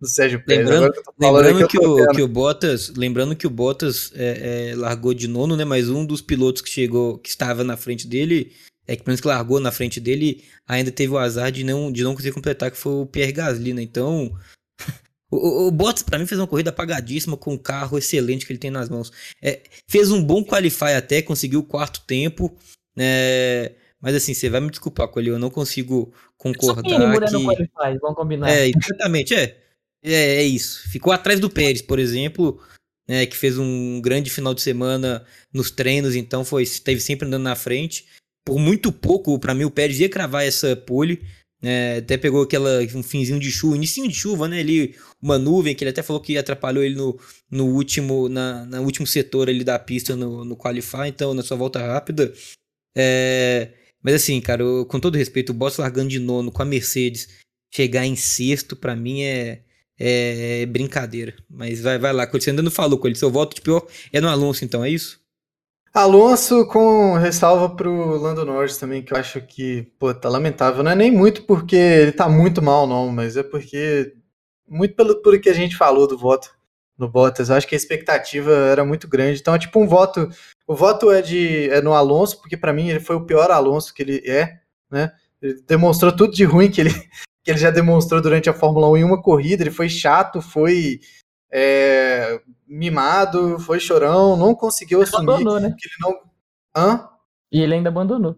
[0.00, 0.68] no Sérgio Pérez.
[0.68, 5.12] Lembrando, que, lembrando que, o, que, o, Bottas, lembrando que o Bottas é, é, largou
[5.12, 5.64] de nono, né?
[5.64, 8.52] Mas um dos pilotos que chegou, que estava na frente dele,
[8.86, 11.90] é que pelo menos que largou na frente dele, ainda teve o azar de não,
[11.90, 13.82] de não conseguir completar, que foi o Pierre Gasly, né?
[13.82, 14.32] Então,
[15.30, 18.60] o, o Bottas, para mim, fez uma corrida apagadíssima com um carro excelente que ele
[18.60, 19.12] tem nas mãos.
[19.42, 22.56] É, fez um bom qualify até, conseguiu o quarto tempo.
[22.96, 26.82] É, mas assim, você vai me desculpar, Colho, eu não consigo concordar.
[26.82, 27.32] Mínimo, que...
[27.32, 28.48] no qualify, vamos combinar.
[28.48, 29.67] É, exatamente, é.
[30.02, 30.36] É.
[30.36, 30.88] É isso.
[30.88, 32.60] Ficou atrás do Pérez, por exemplo,
[33.08, 37.44] né, que fez um grande final de semana nos treinos, então foi esteve sempre andando
[37.44, 38.06] na frente.
[38.44, 41.22] Por muito pouco, para mim, o Pérez ia cravar essa pole.
[41.60, 44.60] É, até pegou aquela um finzinho de chuva, início de chuva, né?
[44.60, 47.18] Ali, uma nuvem que ele até falou que atrapalhou ele no,
[47.50, 51.56] no último na, na último setor ali da pista no, no Qualify, então na sua
[51.56, 52.32] volta rápida.
[52.96, 53.72] É,
[54.02, 57.28] mas assim, cara, eu, com todo respeito, o Bottas largando de nono com a Mercedes
[57.74, 59.62] chegar em sexto, para mim é,
[59.98, 61.34] é, brincadeira.
[61.48, 64.20] Mas vai, vai lá, você ainda não falou com ele, seu voto de pior é
[64.20, 65.20] no Alonso, então, é isso?
[65.92, 70.82] Alonso com ressalva pro Lando Norris também, que eu acho que, pô, tá lamentável.
[70.82, 74.14] Não é nem muito porque ele tá muito mal, não, mas é porque.
[74.68, 76.50] Muito pelo por que a gente falou do voto
[76.98, 77.48] no Bottas.
[77.48, 79.40] Eu acho que a expectativa era muito grande.
[79.40, 80.28] Então é tipo um voto.
[80.66, 83.94] O voto é de é no Alonso, porque para mim ele foi o pior Alonso
[83.94, 85.12] que ele é, né?
[85.40, 86.90] Ele demonstrou tudo de ruim que ele,
[87.48, 89.62] que ele já demonstrou durante a Fórmula 1 em uma corrida.
[89.62, 91.00] Ele foi chato, foi
[91.50, 95.74] é, mimado, foi chorão, não conseguiu ele assumir abandonou, né?
[95.78, 96.20] que ele não.
[96.76, 97.08] Hã?
[97.50, 98.36] E ele ainda abandonou.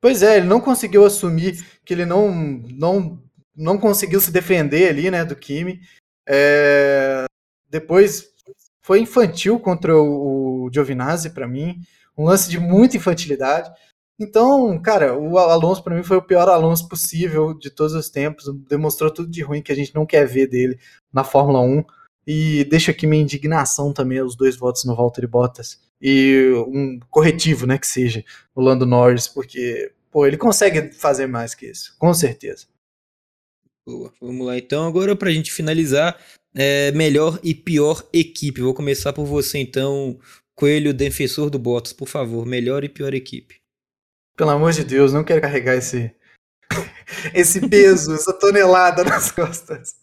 [0.00, 3.20] Pois é, ele não conseguiu assumir que ele não, não,
[3.56, 5.80] não conseguiu se defender ali, né, do Kimi.
[6.24, 7.24] É,
[7.68, 8.28] depois
[8.82, 11.80] foi infantil contra o, o Giovinazzi para mim,
[12.16, 13.68] um lance de muita infantilidade.
[14.18, 18.46] Então, cara, o Alonso para mim foi o pior Alonso possível de todos os tempos,
[18.68, 20.78] demonstrou tudo de ruim que a gente não quer ver dele
[21.12, 21.84] na Fórmula 1.
[22.26, 25.80] E deixo aqui minha indignação também aos dois votos no Valtteri Bottas.
[26.00, 28.22] E um corretivo, né, que seja,
[28.54, 32.66] o Lando Norris, porque, pô, ele consegue fazer mais que isso, com certeza.
[33.86, 34.86] Boa, vamos lá então.
[34.86, 36.20] Agora, pra gente finalizar,
[36.54, 38.60] é, melhor e pior equipe.
[38.60, 40.18] Vou começar por você então,
[40.54, 42.44] Coelho, defensor do Bottas, por favor.
[42.44, 43.58] Melhor e pior equipe.
[44.38, 46.14] Pelo amor de Deus, não quero carregar esse,
[47.34, 49.96] esse peso, essa tonelada nas costas.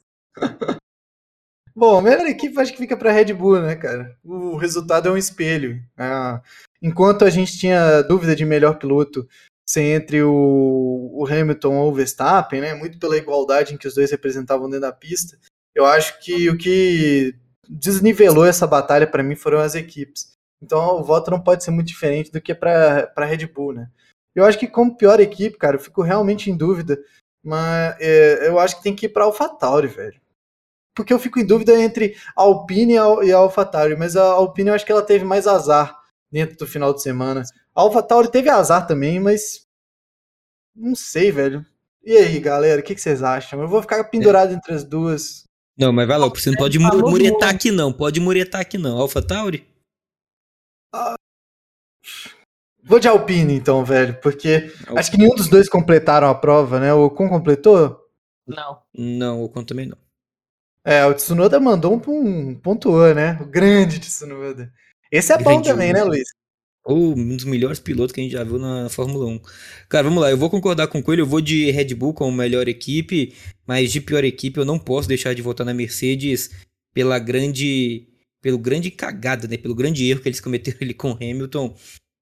[1.73, 4.17] Bom, a melhor equipe acho que fica para Red Bull, né, cara?
[4.21, 5.81] O resultado é um espelho.
[5.97, 6.41] Ah,
[6.81, 9.25] enquanto a gente tinha dúvida de melhor piloto
[9.65, 12.73] ser entre o, o Hamilton ou o Verstappen, né?
[12.73, 15.37] Muito pela igualdade em que os dois representavam dentro da pista.
[15.73, 17.33] Eu acho que o que
[17.69, 20.33] desnivelou essa batalha para mim foram as equipes.
[20.61, 23.89] Então o voto não pode ser muito diferente do que para Red Bull, né?
[24.35, 27.01] Eu acho que como pior equipe, cara, eu fico realmente em dúvida,
[27.43, 30.19] mas é, eu acho que tem que ir para AlphaTauri, velho.
[30.93, 34.75] Porque eu fico em dúvida entre a Alpine e a AlphaTauri, mas a Alpine eu
[34.75, 35.97] acho que ela teve mais azar
[36.31, 37.43] dentro do final de semana.
[37.73, 39.65] A AlphaTauri teve azar também, mas
[40.75, 41.65] não sei, velho.
[42.03, 43.61] E aí, galera, o que, que, vocês acham?
[43.61, 44.55] Eu vou ficar pendurado é.
[44.55, 45.43] entre as duas.
[45.77, 48.97] Não, mas vai lá, você não pode muretar aqui não, pode muretar aqui não.
[48.97, 49.67] AlphaTauri?
[50.93, 51.15] Ah,
[52.85, 54.99] vou de Alpine então, velho, porque Alpine.
[54.99, 56.93] acho que nenhum dos dois completaram a prova, né?
[56.93, 57.99] O Ocon completou?
[58.47, 58.79] Não.
[58.93, 59.97] Não, o Ocon também não.
[60.83, 63.37] É, o Tsunoda mandou um, um pontuou, né?
[63.41, 64.71] O grande Tsunoda.
[65.11, 66.27] Esse é bom também, né, Luiz?
[66.83, 69.39] Ou um dos melhores pilotos que a gente já viu na Fórmula 1.
[69.89, 72.31] Cara, vamos lá, eu vou concordar com o Coelho, eu vou de Red Bull como
[72.31, 73.33] melhor equipe,
[73.65, 76.51] mas de pior equipe eu não posso deixar de votar na Mercedes
[76.93, 78.07] pela grande
[78.39, 79.57] pelo grande cagada, né?
[79.57, 81.75] Pelo grande erro que eles cometeram ali com o Hamilton.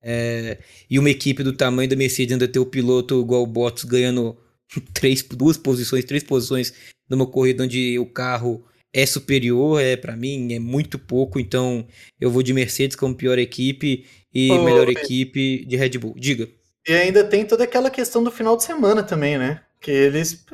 [0.03, 0.57] É,
[0.89, 4.37] e uma equipe do tamanho da Mercedes ainda ter o piloto igual o Bottas ganhando
[4.93, 6.73] três, duas posições, três posições
[7.09, 11.87] numa corrida onde o carro é superior, é para mim é muito pouco, então
[12.19, 16.15] eu vou de Mercedes como pior equipe e melhor equipe de Red Bull.
[16.17, 16.47] Diga.
[16.87, 19.61] E ainda tem toda aquela questão do final de semana também, né?
[19.79, 20.45] Que eles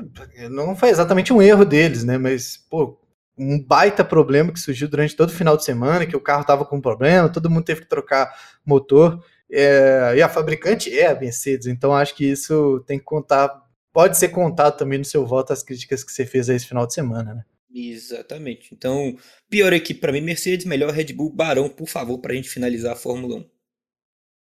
[0.50, 2.18] não foi exatamente um erro deles, né?
[2.18, 3.00] Mas pô,
[3.38, 6.66] um baita problema que surgiu durante todo o final de semana, que o carro tava
[6.66, 8.32] com problema, todo mundo teve que trocar
[8.66, 9.24] motor.
[9.52, 14.18] É, e a fabricante é a Mercedes, então acho que isso tem que contar, pode
[14.18, 16.94] ser contado também no seu voto as críticas que você fez a esse final de
[16.94, 17.44] semana, né?
[17.74, 18.74] Exatamente.
[18.74, 19.16] Então,
[19.50, 22.94] pior equipe para mim, Mercedes, melhor Red Bull, Barão, por favor, para a gente finalizar
[22.94, 23.50] a Fórmula 1.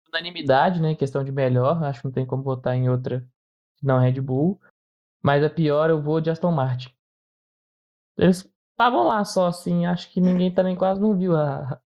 [0.10, 0.96] Unanimidade, né?
[0.96, 3.28] Questão de melhor, acho que não tem como votar em outra
[3.82, 4.60] não Red Bull.
[5.24, 6.90] Mas a pior eu vou de Aston Martin.
[8.18, 11.82] Eles estavam lá só, assim, acho que ninguém também quase não viu a,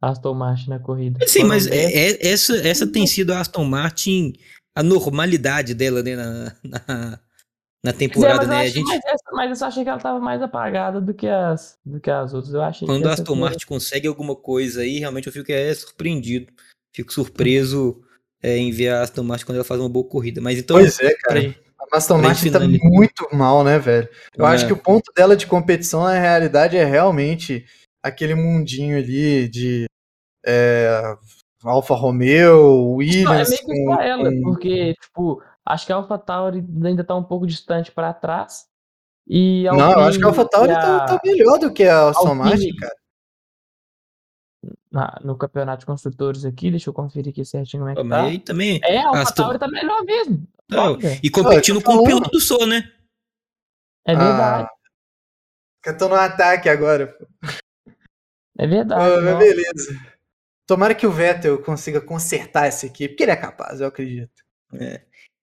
[0.00, 1.26] Aston Martin na corrida.
[1.26, 4.32] Sim, mas é, é, essa, essa tem sido a Aston Martin,
[4.74, 7.20] a normalidade dela, né, na, na
[7.82, 8.60] na temporada, é, né?
[8.60, 8.86] A gente...
[8.86, 11.98] mas, essa, mas eu só achei que ela tava mais apagada do que as, do
[11.98, 12.52] que as outras.
[12.52, 16.52] Eu achei Quando a Aston Martin consegue alguma coisa aí, realmente eu fico é, surpreendido.
[16.94, 18.02] Fico surpreso
[18.42, 20.40] é, em ver a Aston Martin quando ela faz uma boa corrida.
[20.40, 20.76] Mas então.
[20.76, 21.56] Pois é, cara.
[21.90, 24.08] a Aston Martin tá muito mal, né, velho?
[24.36, 24.50] Eu é.
[24.50, 27.64] acho que o ponto dela de competição, na realidade, é realmente
[28.02, 29.86] aquele mundinho ali de.
[30.50, 31.16] É,
[31.62, 33.24] Alfa Romeo, Williams.
[33.24, 34.42] Não, é meio que com, ela, com...
[34.42, 38.66] porque, tipo, Acho que a AlphaTauri ainda está um pouco distante para trás.
[39.26, 42.34] E a Não, eu acho que a AlphaTauri está tá melhor do que a Aston
[42.34, 42.94] Martin, cara.
[44.90, 48.22] Na, no campeonato de construtores aqui, deixa eu conferir aqui certinho como é que tá.
[48.24, 48.80] Aí também.
[48.82, 49.58] É, a AlphaTauri Aston...
[49.58, 50.48] tá melhor mesmo.
[50.68, 52.90] Não, e competindo com o piloto do Sol, né?
[54.04, 54.68] É verdade.
[55.86, 57.16] Ah, tô no ataque agora.
[58.58, 59.18] É verdade.
[59.18, 60.00] Oh, beleza.
[60.70, 64.30] Tomara que o Vettel consiga consertar essa equipe, porque ele é capaz, eu acredito.
[64.74, 65.00] É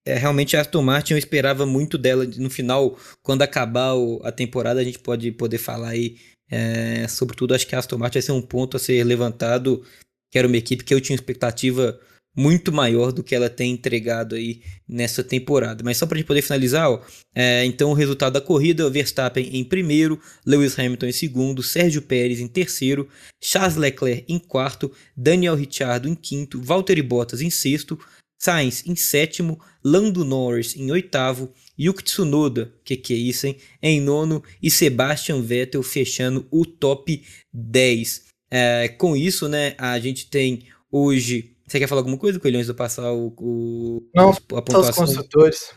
[0.08, 4.32] é, realmente a Aston Martin eu esperava muito dela no final, quando acabar o, a
[4.32, 6.16] temporada, a gente pode poder falar aí.
[6.50, 9.84] É, sobretudo, acho que a Aston Martin vai ser um ponto a ser levantado,
[10.30, 12.00] que era uma equipe que eu tinha expectativa
[12.36, 15.82] muito maior do que ela tem entregado aí nessa temporada.
[15.84, 17.00] Mas só para a gente poder finalizar, ó,
[17.34, 22.40] é, então o resultado da corrida, Verstappen em primeiro, Lewis Hamilton em segundo, Sérgio Pérez
[22.40, 23.08] em terceiro,
[23.42, 27.98] Charles Leclerc em quarto, Daniel Ricciardo em quinto, Valtteri Bottas em sexto,
[28.38, 33.56] Sainz em sétimo, Lando Norris em oitavo, Yuki Tsunoda, que que é isso, hein?
[33.82, 37.22] Em nono e Sebastian Vettel fechando o top
[37.52, 38.28] 10.
[38.50, 41.54] É, com isso, né, a gente tem hoje.
[41.68, 45.04] Você quer falar alguma coisa, Coelho, antes de passar o, o não, a pontuação?
[45.04, 45.70] os construtores.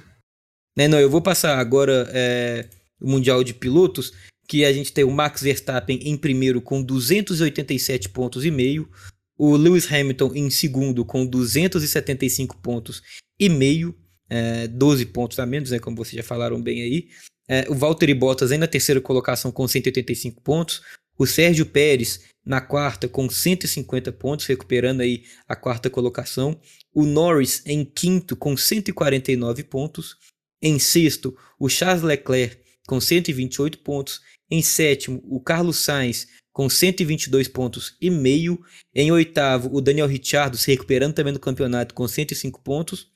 [0.76, 2.70] Né, não, eu vou passar agora é,
[3.00, 4.14] o Mundial de Pilotos,
[4.48, 8.90] que a gente tem o Max Verstappen em primeiro com 287 pontos e meio,
[9.38, 13.02] o Lewis Hamilton em segundo com 275 pontos
[13.38, 13.94] e meio,
[14.30, 17.10] é, 12 pontos a menos, né, como vocês já falaram bem aí.
[17.50, 20.82] É, o Valtteri Bottas em na terceira colocação com 185 pontos.
[21.22, 26.60] O Sérgio Pérez na quarta com 150 pontos, recuperando aí a quarta colocação.
[26.92, 30.16] O Norris em quinto com 149 pontos.
[30.60, 32.58] Em sexto, o Charles Leclerc
[32.88, 34.20] com 128 pontos.
[34.50, 38.60] Em sétimo, o Carlos Sainz com 122 pontos e meio.
[38.92, 43.12] Em oitavo, o Daniel Ricciardo se recuperando também do campeonato com 105 pontos.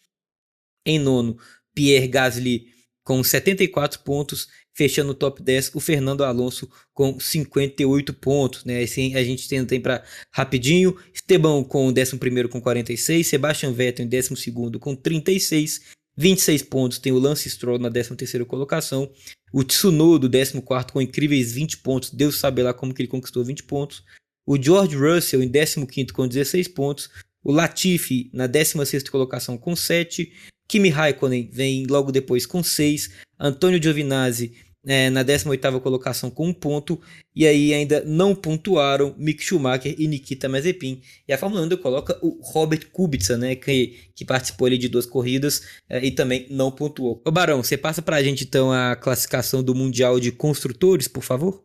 [0.85, 1.39] Em nono,
[1.73, 2.67] Pierre Gasly
[3.03, 8.83] com 74 pontos, fechando o top 10 o Fernando Alonso com 58 pontos, né?
[8.83, 14.05] Assim a gente tem, tem para rapidinho, Estebão com o 11 com 46, Sebastian Vettel
[14.05, 15.81] em 12 com 36,
[16.17, 19.09] 26 pontos tem o Lance Stroll na 13 colocação,
[19.53, 20.61] o Tsunoda 14
[20.91, 24.03] com incríveis 20 pontos, Deus sabe lá como que ele conquistou 20 pontos,
[24.45, 27.09] o George Russell em 15 com 16 pontos,
[27.43, 30.31] o Latifi na 16 colocação com 7,
[30.67, 36.53] Kimi Raikkonen vem logo depois com 6, Antônio Giovinazzi é, na 18ª colocação com um
[36.53, 36.99] ponto,
[37.35, 41.01] e aí ainda não pontuaram Mick Schumacher e Nikita Mazepin.
[41.27, 45.05] E a Fórmula 1 coloca o Robert Kubica, né, que, que participou ali de duas
[45.05, 47.21] corridas é, e também não pontuou.
[47.25, 51.23] Ô Barão, você passa para a gente então a classificação do Mundial de Construtores, por
[51.23, 51.63] favor?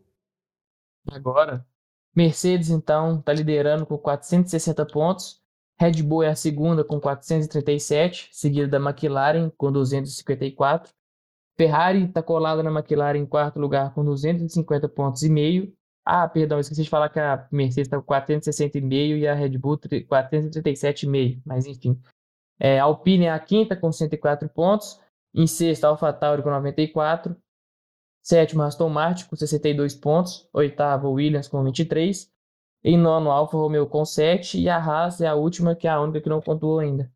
[1.10, 1.66] Agora,
[2.14, 5.40] Mercedes então está liderando com 460 pontos,
[5.80, 10.92] Red Bull é a segunda com 437, seguida da McLaren com 254.
[11.60, 15.70] Ferrari está colada na McLaren em quarto lugar com 250 pontos e meio.
[16.02, 19.76] Ah, perdão, esqueci de falar que a Mercedes está com 460,5 e a Red Bull
[19.76, 22.00] 437,5, mas enfim.
[22.58, 24.98] É, a Alpine é a quinta com 104 pontos.
[25.34, 27.36] Em sexta, AlphaTauri com 94.
[28.24, 30.48] Sétimo, Aston Martin com 62 pontos.
[30.54, 32.32] Oitavo, Williams com 23.
[32.82, 36.00] Em nono, Alfa Romeo com 7 e a Haas é a última, que é a
[36.00, 37.12] única que não pontuou ainda.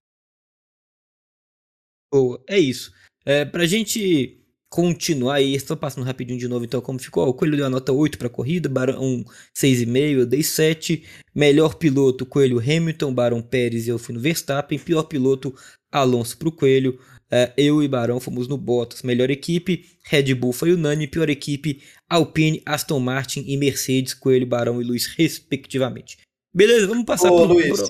[2.12, 2.92] Boa, é isso.
[3.24, 4.40] É, pra gente
[4.74, 7.28] continuar aí, estou passando rapidinho de novo então como ficou.
[7.28, 9.24] O Coelho deu a nota 8 para a corrida, Barão
[9.56, 11.04] 6,5, eu dei 7.
[11.32, 14.78] Melhor piloto, Coelho Hamilton, Barão Pérez e eu fui no Verstappen.
[14.78, 15.54] Pior piloto,
[15.92, 16.98] Alonso para o Coelho.
[17.30, 19.02] É, eu e Barão fomos no Bottas.
[19.02, 21.06] Melhor equipe, Red Bull foi unânime.
[21.06, 26.18] Pior equipe, Alpine, Aston Martin e Mercedes, Coelho, Barão e Luiz, respectivamente.
[26.52, 27.80] Beleza, vamos passar Ô, pro, Luiz,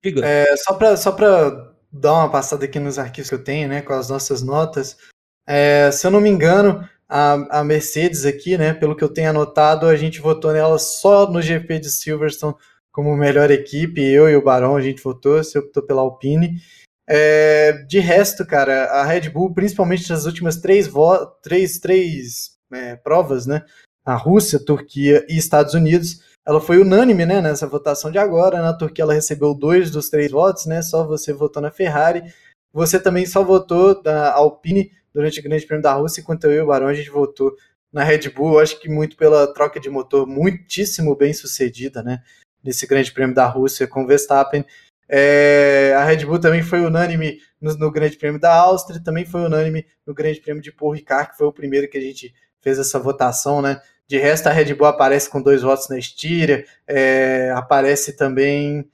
[0.00, 0.24] pro...
[0.24, 1.12] É, só para só
[1.92, 4.96] dar uma passada aqui nos arquivos que eu tenho, né, com as nossas notas.
[5.46, 9.30] É, se eu não me engano, a, a Mercedes aqui, né, pelo que eu tenho
[9.30, 12.54] anotado, a gente votou nela só no GP de Silverstone
[12.90, 14.00] como melhor equipe.
[14.00, 16.60] Eu e o Barão a gente votou, você optou pela Alpine.
[17.06, 20.88] É, de resto, cara, a Red Bull, principalmente nas últimas três,
[21.42, 23.64] três, três é, provas, né?
[24.04, 28.60] A Rússia, Turquia e Estados Unidos, ela foi unânime, né, nessa votação de agora.
[28.60, 30.82] Na Turquia ela recebeu dois dos três votos, né?
[30.82, 32.22] Só você votou na Ferrari.
[32.72, 36.60] Você também só votou da Alpine durante o Grande Prêmio da Rússia, enquanto eu e
[36.60, 37.54] o Barão a gente votou
[37.92, 38.58] na Red Bull.
[38.58, 42.22] Acho que muito pela troca de motor muitíssimo bem sucedida, né?
[42.64, 44.64] Nesse Grande Prêmio da Rússia com Verstappen.
[45.08, 49.42] É, a Red Bull também foi unânime no, no, Grande Prêmio da Áustria, também foi
[49.42, 52.78] unânime no Grande Prêmio de Paul Ricard, que foi o primeiro que a gente fez
[52.78, 53.80] essa votação, né?
[54.08, 58.88] De resto, a Red Bull aparece com dois votos na Estíria, é, aparece também.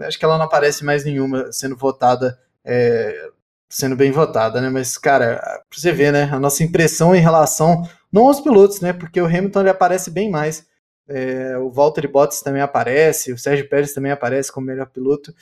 [0.00, 3.30] Acho que ela não aparece mais nenhuma sendo votada, é,
[3.68, 4.68] sendo bem votada, né?
[4.68, 5.36] Mas, cara,
[5.68, 6.24] pra você ver, né?
[6.32, 8.92] A nossa impressão em relação, não aos pilotos, né?
[8.92, 10.66] Porque o Hamilton ele aparece bem mais.
[11.06, 15.34] É, o Valtteri Bottas também aparece, o Sérgio Pérez também aparece como melhor piloto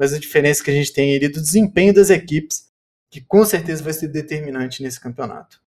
[0.00, 2.72] mas a diferença que a gente tem ali do desempenho das equipes,
[3.10, 5.60] que com certeza vai ser determinante nesse campeonato.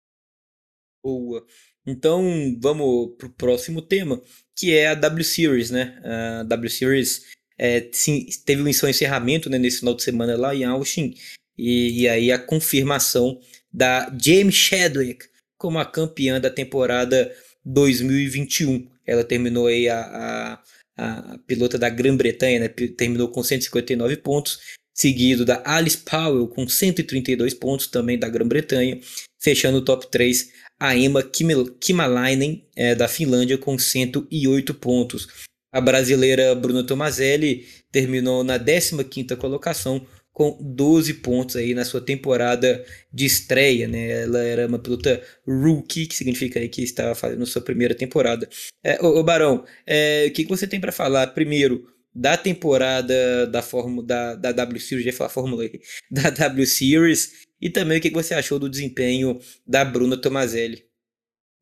[1.05, 1.45] Boa.
[1.87, 2.23] Então
[2.61, 4.23] vamos para o próximo tema,
[4.57, 6.01] que é a W Series, né?
[6.05, 7.23] A W Series
[7.59, 11.15] é, sim, teve um seu encerramento né, nesse final de semana lá em Austin,
[11.57, 13.39] e, e aí a confirmação
[13.73, 15.27] da James Chadwick
[15.59, 17.33] como a campeã da temporada
[17.65, 18.89] 2021.
[19.07, 20.63] Ela terminou aí a, a
[20.97, 24.59] a pilota da Grã-Bretanha, né, terminou com 159 pontos,
[24.95, 29.01] seguido da Alice Powell com 132 pontos, também da Grã-Bretanha,
[29.41, 35.29] fechando o top 3 a Emma Kimalainen, é, da Finlândia, com 108 pontos.
[35.73, 42.85] A brasileira Bruna Tomazelli terminou na 15ª colocação com 12 pontos aí na sua temporada
[43.13, 44.23] de estreia, né?
[44.23, 48.49] Ela era uma pilota rookie, que significa aí que estava fazendo sua primeira temporada.
[48.83, 54.35] É, Barão, é, o que, você tem para falar primeiro da temporada da Fórmula da,
[54.35, 55.65] da W Series, já falar Fórmula
[56.11, 60.85] da W Series, e também o que, você achou do desempenho da Bruna Tomazelli?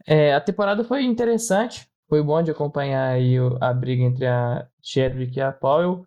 [0.06, 5.38] É, a temporada foi interessante, foi bom de acompanhar aí a briga entre a Chadwick
[5.38, 6.06] e a Powell.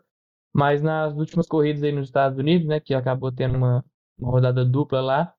[0.52, 3.86] Mas nas últimas corridas aí nos Estados Unidos, né, que acabou tendo uma,
[4.18, 5.34] uma rodada dupla lá,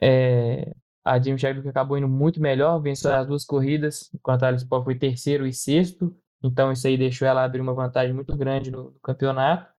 [0.00, 0.72] é,
[1.04, 4.84] a Jim Chadwick acabou indo muito melhor, venceu as duas corridas, enquanto a Alice Paul
[4.84, 6.14] foi terceiro e sexto.
[6.42, 9.72] Então isso aí deixou ela abrir uma vantagem muito grande no, no campeonato.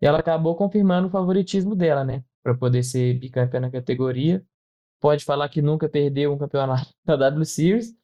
[0.00, 4.44] E ela acabou confirmando o favoritismo dela, né, para poder ser bicampeã na categoria.
[5.00, 7.94] Pode falar que nunca perdeu um campeonato da W Series.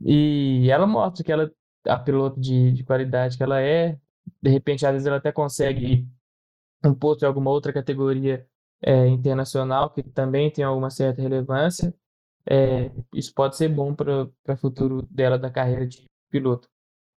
[0.00, 1.50] E ela mostra que ela,
[1.86, 3.98] a piloto de, de qualidade que ela é,
[4.42, 6.06] de repente, às vezes ela até consegue
[6.84, 8.46] um posto em alguma outra categoria
[8.82, 11.94] é, internacional que também tem alguma certa relevância.
[12.48, 16.68] é, isso pode ser bom para o futuro dela da carreira de piloto.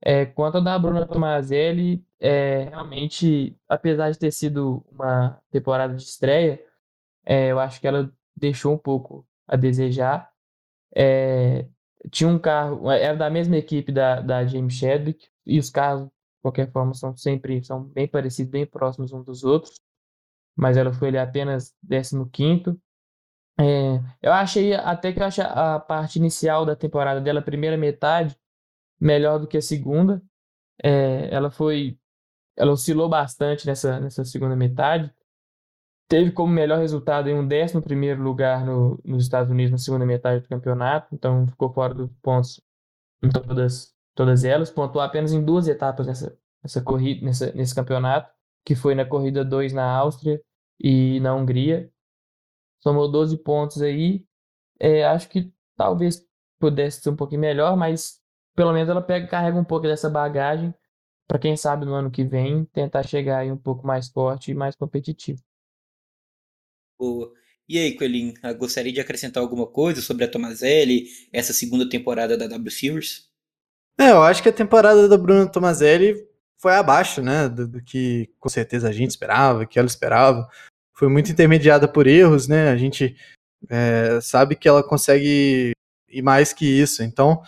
[0.02, 6.02] É, quanto a da Bruna Tomazelli, é, realmente, apesar de ter sido uma temporada de
[6.02, 6.62] estreia,
[7.24, 10.30] é, eu acho que ela deixou um pouco a desejar.
[10.94, 11.66] É,
[12.10, 16.12] tinha um carro, era da mesma equipe da, da James Chadwick, e os carros, de
[16.42, 19.74] qualquer forma, são sempre são bem parecidos, bem próximos uns dos outros,
[20.56, 21.74] mas ela foi ali apenas
[22.32, 22.78] 15
[23.60, 27.76] é, eu achei, até que eu achei a parte inicial da temporada dela, a primeira
[27.76, 28.34] metade,
[29.00, 30.22] melhor do que a segunda.
[30.82, 31.98] É, ela foi,
[32.56, 35.12] ela oscilou bastante nessa, nessa segunda metade.
[36.08, 40.04] Teve como melhor resultado em um 11 primeiro lugar no, nos Estados Unidos na segunda
[40.04, 42.60] metade do campeonato, então ficou fora dos pontos
[43.22, 44.70] em todas, todas elas.
[44.70, 48.32] Pontuou apenas em duas etapas nessa, nessa corrida, nessa, nesse campeonato,
[48.64, 50.42] que foi na corrida 2 na Áustria
[50.80, 51.90] e na Hungria
[52.82, 54.24] somou 12 pontos aí.
[54.78, 56.26] É, acho que talvez
[56.58, 58.19] pudesse ser um pouquinho melhor, mas
[58.54, 60.74] pelo menos ela pega, carrega um pouco dessa bagagem
[61.28, 64.54] para quem sabe no ano que vem tentar chegar aí um pouco mais forte e
[64.54, 65.40] mais competitivo.
[66.98, 67.32] Boa.
[67.68, 72.36] E aí, Coelhinho, ah, gostaria de acrescentar alguma coisa sobre a Tomazelli, essa segunda temporada
[72.36, 73.28] da W Series?
[73.96, 76.16] É, eu acho que a temporada da Bruna Tomazelli
[76.58, 80.48] foi abaixo, né, do, do, que com certeza a gente esperava, que ela esperava
[81.00, 82.68] foi muito intermediada por erros, né?
[82.68, 83.16] A gente
[83.70, 85.72] é, sabe que ela consegue
[86.08, 87.02] ir mais que isso.
[87.02, 87.42] Então,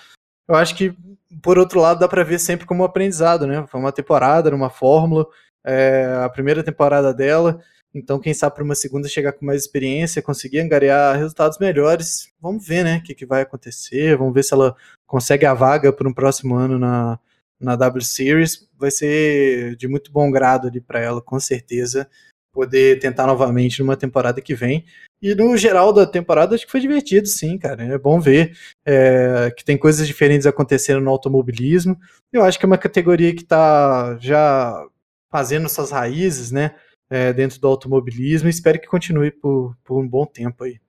[0.52, 0.94] eu acho que,
[1.42, 3.66] por outro lado, dá para ver sempre como aprendizado, né?
[3.68, 5.26] Foi uma temporada, uma fórmula,
[5.64, 7.60] é, a primeira temporada dela.
[7.94, 12.28] Então, quem sabe para uma segunda chegar com mais experiência, conseguir angariar resultados melhores.
[12.40, 12.98] Vamos ver, né?
[12.98, 14.16] O que, que vai acontecer.
[14.16, 14.76] Vamos ver se ela
[15.06, 17.18] consegue a vaga para um próximo ano na,
[17.60, 18.68] na W Series.
[18.78, 22.08] Vai ser de muito bom grado ali para ela, com certeza
[22.52, 24.84] poder tentar novamente numa temporada que vem.
[25.20, 27.82] E no geral da temporada, acho que foi divertido, sim, cara.
[27.84, 31.98] É bom ver é, que tem coisas diferentes acontecendo no automobilismo.
[32.32, 34.84] Eu acho que é uma categoria que está já
[35.30, 36.74] fazendo suas raízes, né?
[37.10, 38.48] É, dentro do automobilismo.
[38.48, 40.80] Espero que continue por, por um bom tempo aí.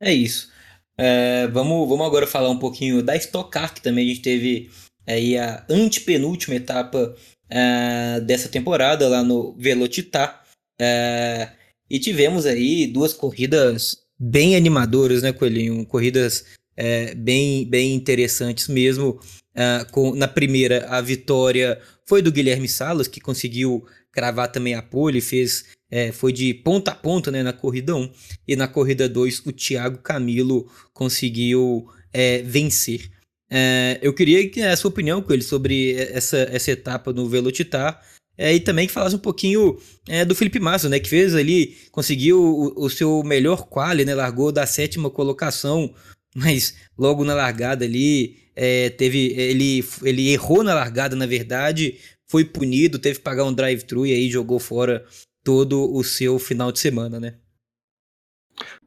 [0.00, 0.52] É isso.
[0.96, 4.70] É, vamos, vamos agora falar um pouquinho da Stock Car, que também a gente teve
[5.06, 7.14] aí a antepenúltima etapa
[7.50, 10.43] uh, dessa temporada lá no Velocitar.
[10.80, 11.50] É,
[11.88, 15.84] e tivemos aí duas corridas bem animadoras, né, Coelhinho?
[15.86, 16.44] Corridas
[16.76, 19.20] é, bem, bem interessantes mesmo.
[19.54, 24.82] É, com, na primeira, a vitória foi do Guilherme Salas, que conseguiu cravar também a
[24.82, 28.10] pole, fez, é, foi de ponta a ponta né, na corrida 1.
[28.46, 33.10] E na corrida 2, o Thiago Camilo conseguiu é, vencer.
[33.50, 38.00] É, eu queria a sua opinião com ele sobre essa, essa etapa no Velocitar
[38.36, 39.78] é, e também que falasse um pouquinho
[40.08, 40.98] é, do Felipe Massa, né?
[40.98, 44.14] Que fez ali, conseguiu o, o, seu melhor quali, né?
[44.14, 45.94] Largou da sétima colocação,
[46.34, 49.32] mas logo na largada ali, é, teve.
[49.36, 54.12] Ele, ele errou na largada, na verdade, foi punido, teve que pagar um drive-thru e
[54.12, 55.04] aí jogou fora
[55.44, 57.34] todo o seu final de semana, né?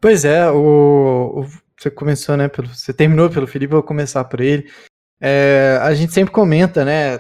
[0.02, 2.48] Pois é, o, o você começou, né?
[2.48, 4.70] Pelo, você terminou pelo Felipe, eu vou começar por ele.
[5.22, 7.20] É, a gente sempre comenta, né?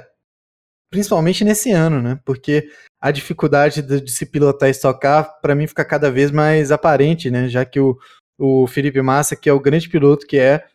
[0.89, 2.19] Principalmente nesse ano, né?
[2.26, 2.69] Porque
[2.99, 7.47] a dificuldade de, se pilotar e estocar, para mim, fica cada vez mais aparente, né?
[7.47, 7.97] Já que o,
[8.38, 10.65] o Felipe Massa, que é o grande piloto que é,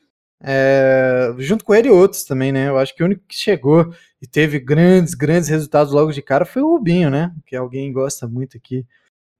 [0.42, 2.68] é, junto com ele e outros também, né?
[2.68, 6.44] Eu acho que o único que chegou e teve grandes, grandes resultados logo de cara
[6.44, 7.34] foi o Rubinho, né?
[7.46, 8.86] Que alguém gosta muito aqui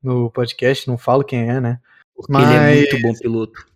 [0.02, 1.80] no podcast, não falo quem é, né?
[2.14, 2.50] Porque Mas...
[2.50, 3.66] ele é muito bom piloto.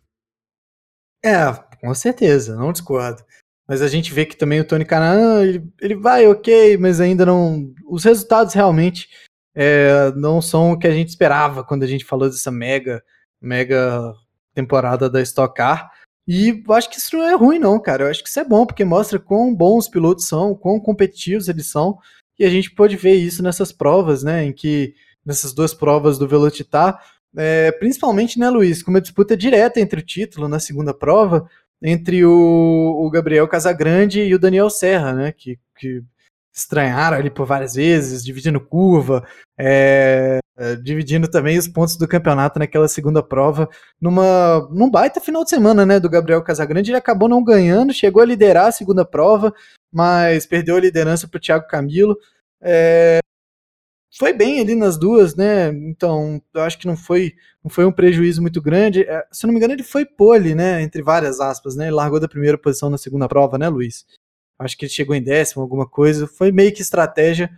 [1.24, 3.24] É, com certeza, não discordo.
[3.68, 7.26] Mas a gente vê que também o Tony Canan, ele, ele vai ok, mas ainda
[7.26, 7.72] não.
[7.88, 9.08] Os resultados realmente
[9.54, 13.02] é, não são o que a gente esperava quando a gente falou dessa mega,
[13.40, 14.14] mega
[14.54, 15.90] temporada da Stock Car.
[16.28, 18.04] E eu acho que isso não é ruim, não, cara.
[18.04, 21.48] Eu acho que isso é bom, porque mostra quão bons os pilotos são, quão competitivos
[21.48, 21.98] eles são.
[22.38, 24.44] E a gente pode ver isso nessas provas, né?
[24.44, 24.94] Em que,
[25.24, 27.00] nessas duas provas do Velocitar,
[27.36, 31.48] é, principalmente, né, Luiz, com uma disputa direta entre o título na segunda prova,
[31.88, 35.30] entre o, o Gabriel Casagrande e o Daniel Serra, né?
[35.30, 36.02] Que, que
[36.52, 39.24] estranharam ali por várias vezes, dividindo curva,
[39.56, 40.40] é,
[40.82, 43.68] dividindo também os pontos do campeonato naquela segunda prova,
[44.00, 48.22] numa, num baita final de semana, né, do Gabriel Casagrande, ele acabou não ganhando, chegou
[48.22, 49.52] a liderar a segunda prova,
[49.92, 52.16] mas perdeu a liderança para o Thiago Camilo,
[52.62, 53.20] é,
[54.18, 55.68] foi bem ali nas duas, né?
[55.68, 59.02] Então, eu acho que não foi, não foi um prejuízo muito grande.
[59.02, 60.82] É, se não me engano, ele foi pole, né?
[60.82, 61.86] Entre várias aspas, né?
[61.86, 64.06] Ele largou da primeira posição na segunda prova, né, Luiz?
[64.58, 66.26] Acho que ele chegou em décimo, alguma coisa.
[66.26, 67.50] Foi meio que estratégia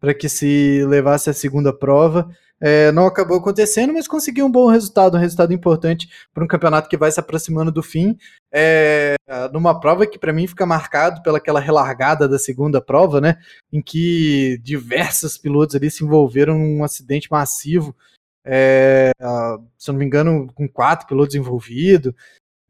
[0.00, 2.28] para que se levasse a segunda prova.
[2.60, 6.88] É, não acabou acontecendo, mas conseguiu um bom resultado, um resultado importante para um campeonato
[6.88, 8.16] que vai se aproximando do fim.
[8.52, 9.14] É,
[9.52, 13.36] numa prova que para mim fica marcado pelaquela relargada da segunda prova, né?
[13.72, 17.94] Em que diversos pilotos ali se envolveram num acidente massivo.
[18.44, 19.12] É,
[19.76, 22.12] se eu não me engano, com quatro pilotos envolvidos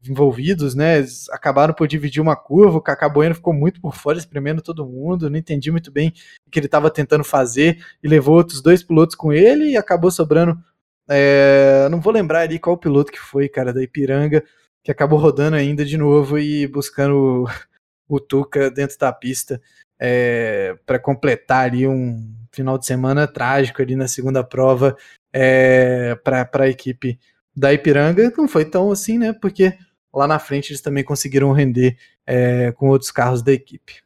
[0.07, 1.05] envolvidos, né?
[1.31, 2.77] acabaram por dividir uma curva.
[2.77, 5.29] O Cacá Bueno ficou muito por fora, espremendo todo mundo.
[5.29, 6.13] Não entendi muito bem
[6.47, 10.11] o que ele estava tentando fazer e levou outros dois pilotos com ele e acabou
[10.11, 10.57] sobrando.
[11.09, 14.43] É, não vou lembrar ali qual piloto que foi, cara, da Ipiranga,
[14.83, 17.45] que acabou rodando ainda de novo e buscando
[18.07, 19.59] o, o Tuca dentro da pista
[19.99, 24.95] é, para completar ali um final de semana trágico ali na segunda prova
[25.33, 27.19] é, para a equipe
[27.55, 28.31] da Ipiranga.
[28.37, 29.33] Não foi tão assim, né?
[29.33, 29.77] Porque
[30.13, 34.01] lá na frente eles também conseguiram render é, com outros carros da equipe.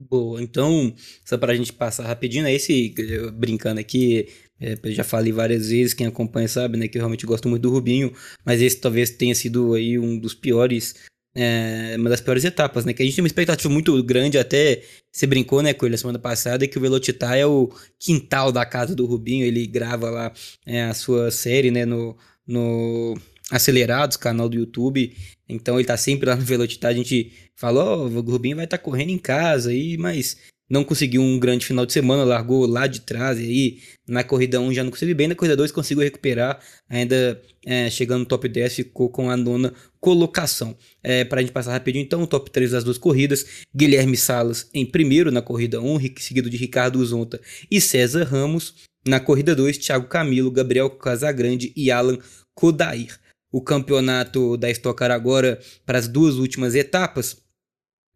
[0.00, 0.94] Boa, então,
[1.24, 2.94] só para a gente passar rapidinho, né, esse,
[3.34, 4.28] brincando aqui,
[4.60, 7.62] é, eu já falei várias vezes, quem acompanha sabe, né, que eu realmente gosto muito
[7.62, 8.12] do Rubinho,
[8.44, 10.94] mas esse talvez tenha sido aí um dos piores,
[11.34, 14.84] é, uma das piores etapas, né, que a gente tem uma expectativa muito grande, até
[15.10, 17.68] você brincou, né, com ele a semana passada, que o Velocitar é o
[17.98, 20.32] quintal da casa do Rubinho, ele grava lá
[20.64, 22.16] é, a sua série, né, no,
[22.46, 23.18] no
[23.50, 25.16] Acelerados, canal do YouTube.
[25.48, 26.90] Então ele tá sempre lá no Velocitar.
[26.90, 30.36] A gente falou, oh, o Rubinho vai estar tá correndo em casa aí, mas
[30.68, 34.60] não conseguiu um grande final de semana, largou lá de trás e aí na corrida
[34.60, 38.48] 1 já não conseguiu bem, na corrida 2 conseguiu recuperar, ainda é, chegando no top
[38.48, 40.76] 10 ficou com a nona colocação.
[41.02, 44.84] É, para a gente passar rapidinho então, top 3 das duas corridas, Guilherme Salas em
[44.84, 48.74] primeiro na corrida 1, seguido de Ricardo Zonta e César Ramos,
[49.06, 52.18] na corrida 2, Thiago Camilo, Gabriel Casagrande e Alan
[52.54, 53.18] Kodair.
[53.50, 57.36] O campeonato da Stock Car agora para as duas últimas etapas.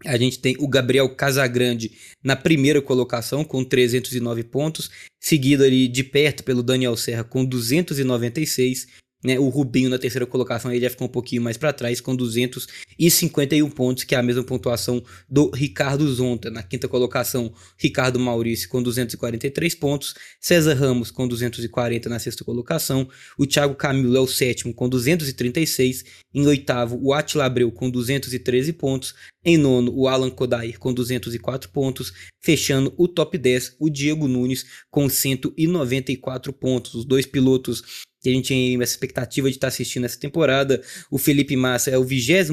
[0.05, 1.93] A gente tem o Gabriel Casagrande
[2.23, 4.91] na primeira colocação com 309 pontos,
[5.21, 8.89] seguido ali de perto pelo Daniel Serra com 296
[9.25, 12.15] né, o Rubinho na terceira colocação ele já ficou um pouquinho mais para trás com
[12.15, 16.51] 251 pontos, que é a mesma pontuação do Ricardo Zonta.
[16.51, 23.09] Na quinta colocação, Ricardo Maurício com 243 pontos, César Ramos com 240 na sexta colocação,
[23.39, 26.05] o Thiago Camilo é o sétimo com 236,
[26.35, 31.71] em oitavo o Atila Abreu com 213 pontos, em nono o Alan Kodair com 204
[31.71, 36.95] pontos, fechando o top 10 o Diego Nunes com 194 pontos.
[36.95, 37.83] Os dois pilotos
[38.23, 40.81] que a gente tem essa expectativa de estar tá assistindo essa temporada.
[41.11, 42.51] O Felipe Massa é o 22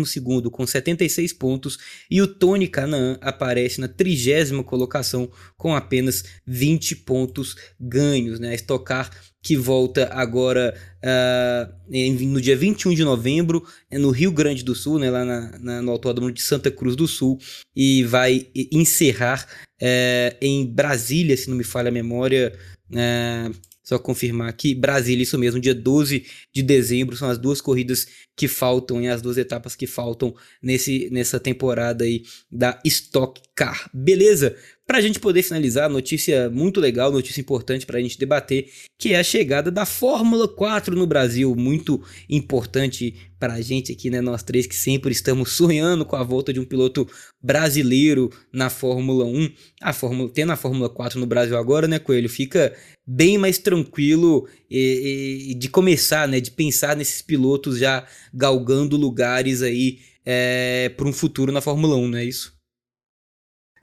[0.51, 1.77] com 76 pontos
[2.09, 8.39] e o Tony Canaan aparece na trigésima colocação com apenas 20 pontos ganhos.
[8.39, 8.49] Né?
[8.49, 14.63] A Estocar que volta agora uh, no dia 21 de novembro é no Rio Grande
[14.63, 17.39] do Sul, né, lá na, na, no Autódromo de Santa Cruz do Sul,
[17.73, 19.47] e vai encerrar
[19.81, 22.53] uh, em Brasília, se não me falha a memória,
[22.91, 28.05] uh, só confirmar aqui, Brasília, isso mesmo, dia 12 de dezembro, são as duas corridas
[28.35, 32.21] que faltam e as duas etapas que faltam nesse, nessa temporada aí
[32.51, 33.89] da Stock Car.
[33.91, 34.55] Beleza?
[34.89, 39.13] Para a gente poder finalizar, notícia muito legal, notícia importante para a gente debater, que
[39.13, 44.19] é a chegada da Fórmula 4 no Brasil, muito importante para a gente aqui, né?
[44.19, 47.07] Nós três que sempre estamos sonhando com a volta de um piloto
[47.39, 49.51] brasileiro na Fórmula 1.
[49.79, 52.27] A Fórmula, tendo a Fórmula 4 no Brasil agora, né, Coelho?
[52.27, 52.75] Fica
[53.05, 56.39] bem mais tranquilo e, e de começar, né?
[56.39, 62.07] De pensar nesses pilotos já galgando lugares aí é, para um futuro na Fórmula 1,
[62.07, 62.58] não é isso?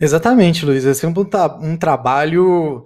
[0.01, 0.85] Exatamente, Luiz.
[0.85, 1.27] É sempre um,
[1.62, 2.85] um trabalho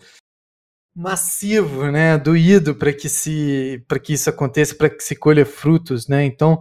[0.94, 6.08] massivo, né, doído para que se para que isso aconteça, para que se colha frutos,
[6.08, 6.24] né?
[6.24, 6.60] Então,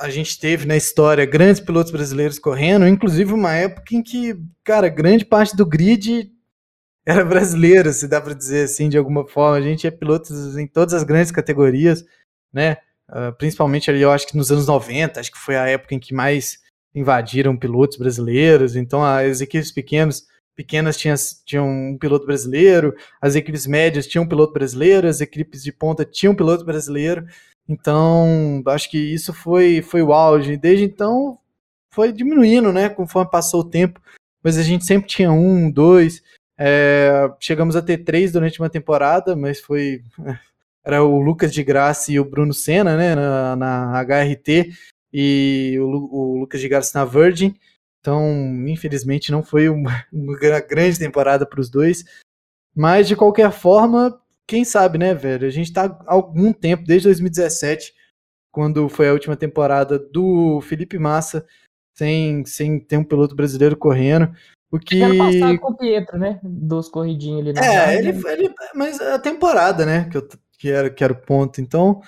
[0.00, 4.88] a gente teve na história grandes pilotos brasileiros correndo, inclusive uma época em que, cara,
[4.88, 6.32] grande parte do grid
[7.06, 9.56] era brasileiro, se dá para dizer assim, de alguma forma.
[9.56, 12.04] A gente tinha pilotos em todas as grandes categorias,
[12.52, 12.76] né?
[13.10, 16.00] Uh, principalmente ali, eu acho que nos anos 90, acho que foi a época em
[16.00, 16.61] que mais
[16.94, 23.66] invadiram pilotos brasileiros, então as equipes pequenas, pequenas tinham, tinham um piloto brasileiro, as equipes
[23.66, 27.26] médias tinham um piloto brasileiro, as equipes de ponta tinham um piloto brasileiro,
[27.68, 31.38] então acho que isso foi, foi o auge, desde então
[31.90, 34.00] foi diminuindo, né, conforme passou o tempo,
[34.42, 36.22] mas a gente sempre tinha um, dois,
[36.58, 40.02] é, chegamos a ter três durante uma temporada, mas foi
[40.84, 44.72] era o Lucas de Graça e o Bruno Senna, né, na, na HRT,
[45.12, 47.54] e o, o Lucas de Garça na Virgin.
[48.00, 48.28] Então,
[48.66, 52.04] infelizmente, não foi uma, uma grande temporada para os dois.
[52.74, 55.46] Mas, de qualquer forma, quem sabe, né, velho?
[55.46, 57.94] A gente está há algum tempo, desde 2017,
[58.50, 61.46] quando foi a última temporada do Felipe Massa,
[61.94, 64.34] sem, sem ter um piloto brasileiro correndo.
[64.70, 65.02] O que.
[65.02, 66.40] Ano passado com o Pietro, né?
[66.42, 68.54] Dos corridinhos ali na É, ele, ele.
[68.74, 70.08] Mas a temporada, né?
[70.08, 70.28] Que, eu,
[70.58, 71.60] que, era, que era o ponto.
[71.60, 72.00] Então.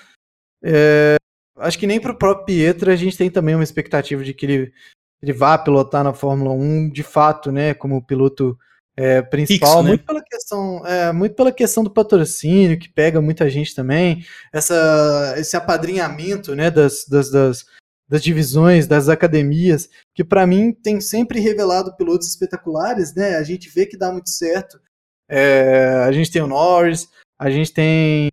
[0.63, 1.15] É,
[1.57, 4.73] acho que nem pro próprio Pietro a gente tem também uma expectativa de que ele,
[5.21, 7.73] ele vá pilotar na Fórmula 1 de fato, né?
[7.73, 8.57] Como piloto
[8.97, 9.89] é, principal, Fixo, né?
[9.89, 15.35] muito pela questão, é, muito pela questão do patrocínio que pega muita gente também, essa,
[15.37, 17.65] esse apadrinhamento, né, das, das, das,
[18.07, 23.35] das divisões, das academias, que para mim tem sempre revelado pilotos espetaculares, né?
[23.35, 24.79] A gente vê que dá muito certo.
[25.27, 28.29] É, a gente tem o Norris, a gente tem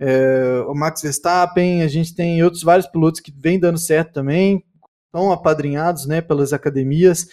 [0.00, 4.64] é, o Max Verstappen, a gente tem outros vários pilotos que vêm dando certo também,
[5.06, 7.28] estão apadrinhados, né, pelas academias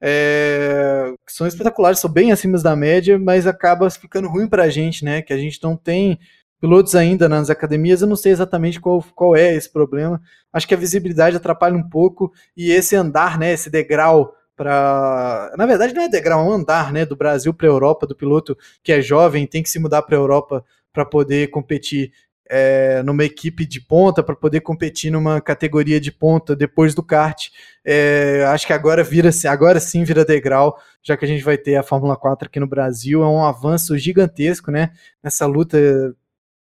[0.00, 5.04] é, são espetaculares, são bem acima da média, mas acaba ficando ruim para a gente,
[5.04, 5.22] né?
[5.22, 6.18] Que a gente não tem
[6.60, 10.20] pilotos ainda nas academias, eu não sei exatamente qual, qual é esse problema.
[10.52, 15.66] Acho que a visibilidade atrapalha um pouco e esse andar, né, esse degrau para, na
[15.66, 18.56] verdade não é degrau, é um andar, né, do Brasil para a Europa, do piloto
[18.82, 20.64] que é jovem, tem que se mudar para a Europa
[20.96, 22.10] para poder competir
[22.48, 27.50] é, numa equipe de ponta para poder competir numa categoria de ponta depois do kart.
[27.84, 31.76] É, acho que agora vira agora sim vira degrau, já que a gente vai ter
[31.76, 33.22] a Fórmula 4 aqui no Brasil.
[33.22, 34.90] É um avanço gigantesco, né?
[35.22, 35.78] Nessa luta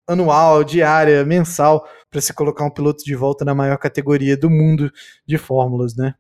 [0.05, 4.93] anual, diária, mensal, para se colocar um piloto de volta na maior categoria do mundo
[5.25, 6.17] de fórmulas, né?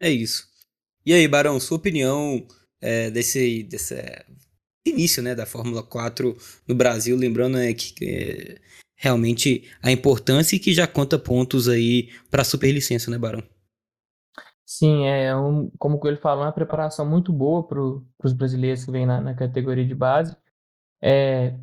[0.00, 0.48] É isso.
[1.06, 2.44] E aí, Barão, sua opinião
[2.80, 3.94] é, desse, desse
[4.86, 6.36] início né, da Fórmula 4
[6.66, 8.60] no Brasil, lembrando né, que é,
[8.96, 13.42] realmente a importância e que já conta pontos aí para a superlicença, né, Barão?
[14.66, 18.90] Sim, é um, como Coelho falou, é uma preparação muito boa para os brasileiros que
[18.90, 20.36] vêm na, na, categoria de base.
[21.00, 21.54] É,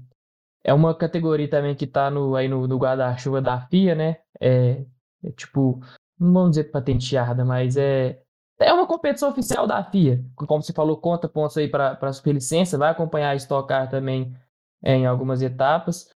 [0.63, 4.17] é uma categoria também que está no, aí no, no guarda-chuva da FIA, né?
[4.41, 4.83] É,
[5.23, 5.79] é, tipo,
[6.19, 8.23] não vamos dizer patenteada, mas é
[8.59, 10.23] é uma competição oficial da FIA.
[10.35, 14.35] Como você falou, conta pontos aí para a superlicença, vai acompanhar a Stock Car também
[14.83, 16.09] é, em algumas etapas.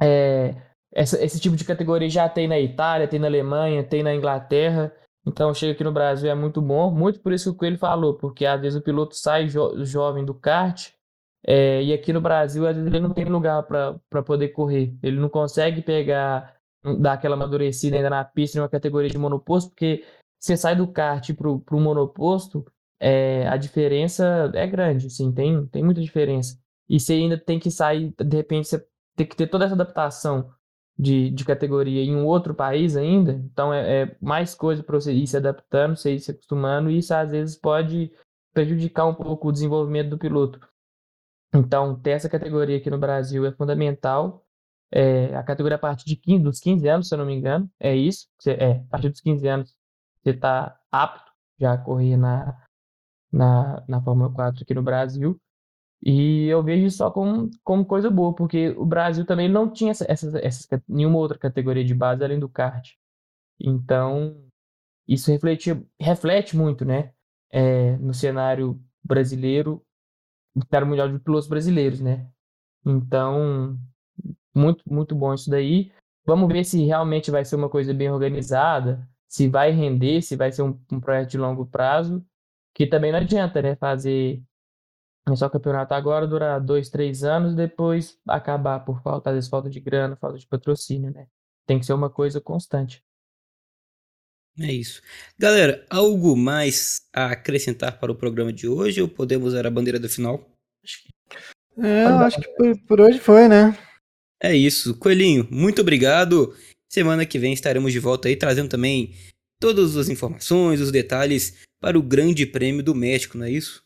[0.00, 0.54] É,
[0.92, 4.94] essa, esse tipo de categoria já tem na Itália, tem na Alemanha, tem na Inglaterra.
[5.26, 8.14] Então chega aqui no Brasil é muito bom, muito por isso que o Coelho falou,
[8.14, 10.92] porque às vezes o piloto sai jo jovem do kart
[11.44, 14.96] é, e aqui no Brasil às vezes ele não tem lugar para poder correr.
[15.02, 16.56] Ele não consegue pegar,
[17.00, 20.04] dar aquela amadurecida ainda na pista em uma categoria de monoposto, porque
[20.46, 22.64] você sai do kart para o monoposto,
[23.00, 26.58] é, a diferença é grande, sim, tem, tem muita diferença.
[26.88, 28.86] E você ainda tem que sair, de repente, você
[29.16, 30.50] tem que ter toda essa adaptação
[30.98, 35.12] de, de categoria em um outro país ainda, então é, é mais coisa para você
[35.12, 38.10] ir se adaptando, você ir se acostumando, e isso às vezes pode
[38.54, 40.60] prejudicar um pouco o desenvolvimento do piloto.
[41.54, 44.44] Então, ter essa categoria aqui no Brasil é fundamental.
[44.90, 47.70] É, a categoria a partir de 15, dos 15 anos, se eu não me engano,
[47.78, 48.28] é isso.
[48.46, 49.75] É, a partir dos 15 anos
[50.26, 52.60] você está apto já a correr na,
[53.32, 55.40] na, na Fórmula 4 aqui no Brasil.
[56.02, 60.04] E eu vejo só como, como coisa boa, porque o Brasil também não tinha essa,
[60.08, 62.92] essa, essa, nenhuma outra categoria de base além do kart.
[63.58, 64.36] Então,
[65.08, 67.12] isso reflete, reflete muito, né?
[67.50, 69.80] É, no cenário brasileiro,
[70.54, 72.28] no cenário mundial de pilotos brasileiros, né?
[72.84, 73.78] Então,
[74.54, 75.92] muito, muito bom isso daí.
[76.26, 80.52] Vamos ver se realmente vai ser uma coisa bem organizada, se vai render, se vai
[80.52, 82.24] ser um, um projeto de longo prazo,
[82.74, 84.42] que também não adianta, né, fazer
[85.34, 89.80] só campeonato agora, durar dois, três anos, depois acabar por falta, às vezes falta de
[89.80, 91.26] grana, falta de patrocínio, né?
[91.66, 93.02] Tem que ser uma coisa constante.
[94.58, 95.02] É isso.
[95.38, 99.98] Galera, algo mais a acrescentar para o programa de hoje ou podemos usar a bandeira
[99.98, 100.48] do final?
[101.76, 103.76] É, eu acho que por, por hoje foi, né?
[104.40, 104.96] É isso.
[104.98, 106.54] Coelhinho, muito obrigado.
[106.96, 109.14] Semana que vem estaremos de volta aí trazendo também
[109.60, 113.84] todas as informações, os detalhes para o Grande Prêmio do México, não é isso?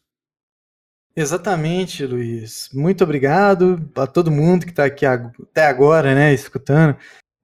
[1.17, 2.71] Exatamente, Luiz.
[2.73, 6.97] Muito obrigado a todo mundo que está aqui até agora, né, escutando.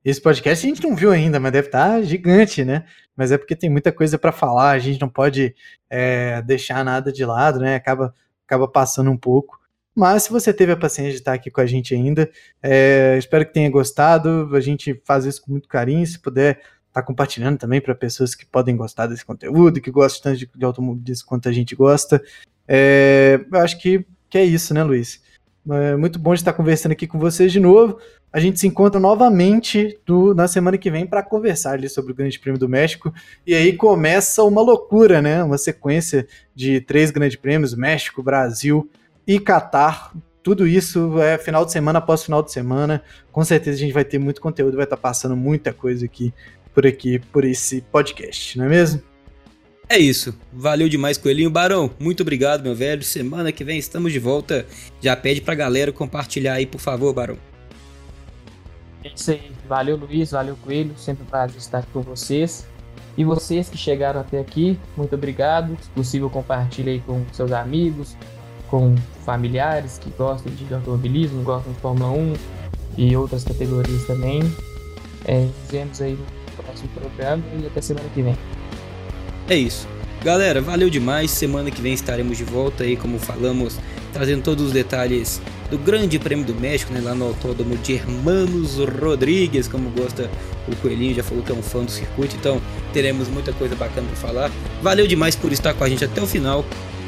[0.05, 2.87] Esse podcast a gente não viu ainda, mas deve estar tá gigante, né?
[3.17, 5.53] Mas é porque tem muita coisa para falar, a gente não pode
[5.91, 7.75] é, deixar nada de lado, né?
[7.75, 8.15] Acaba,
[8.47, 9.56] acaba passando um pouco.
[9.97, 12.31] Mas se você teve a paciência de estar aqui com a gente ainda,
[12.63, 14.51] é, espero que tenha gostado.
[14.55, 16.07] A gente faz isso com muito carinho.
[16.07, 16.61] Se puder
[16.93, 20.65] tá compartilhando também para pessoas que podem gostar desse conteúdo, que gostam tanto de, de
[20.67, 22.23] automobilismo quanto a gente gosta.
[22.69, 25.23] É, eu acho que, que é isso, né, Luiz?
[25.71, 27.99] É muito bom de estar conversando aqui com vocês de novo.
[28.31, 32.15] A gente se encontra novamente do, na semana que vem para conversar ali sobre o
[32.15, 33.13] Grande Prêmio do México.
[33.47, 35.43] E aí começa uma loucura, né?
[35.43, 38.91] Uma sequência de três grandes prêmios: México, Brasil
[39.27, 40.13] e Qatar.
[40.43, 43.03] Tudo isso é final de semana após final de semana.
[43.33, 46.33] Com certeza a gente vai ter muito conteúdo, vai estar passando muita coisa aqui
[46.73, 49.03] por aqui, por esse podcast, não é mesmo?
[49.89, 50.37] É isso.
[50.53, 51.49] Valeu demais, Coelhinho.
[51.49, 53.03] Barão, muito obrigado, meu velho.
[53.03, 54.67] Semana que vem estamos de volta.
[55.01, 57.39] Já pede pra galera compartilhar aí, por favor, Barão.
[59.05, 59.53] É isso aí.
[59.69, 60.33] Valeu, Luiz.
[60.33, 60.93] Valeu, Coelho.
[60.99, 62.67] Sempre um prazer estar aqui com vocês.
[63.17, 65.77] E vocês que chegaram até aqui, muito obrigado.
[65.81, 68.17] Se possível, compartilhe aí com seus amigos,
[68.71, 68.95] com
[69.25, 72.35] familiares que gostam de automobilismo, gostam de Fórmula 1
[72.97, 74.41] e outras categorias também.
[75.25, 76.19] É, vemos aí
[76.57, 78.37] no próximo programa e até semana que vem.
[79.49, 79.89] É isso.
[80.23, 81.31] Galera, valeu demais.
[81.31, 83.79] Semana que vem estaremos de volta aí, como falamos,
[84.13, 85.41] trazendo todos os detalhes
[85.71, 90.31] do Grande Prêmio do México, né, lá no Autódromo de Hermanos Rodrigues, como gosta
[90.69, 92.61] o Coelhinho, já falou que é um fã do circuito, então
[92.93, 94.51] teremos muita coisa bacana para falar.
[94.83, 96.65] Valeu demais por estar com a gente até o final.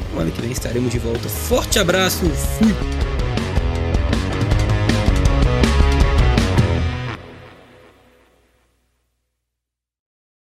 [0.09, 1.29] Semana que vem estaremos de volta.
[1.29, 2.25] Forte abraço,
[2.57, 3.18] fui!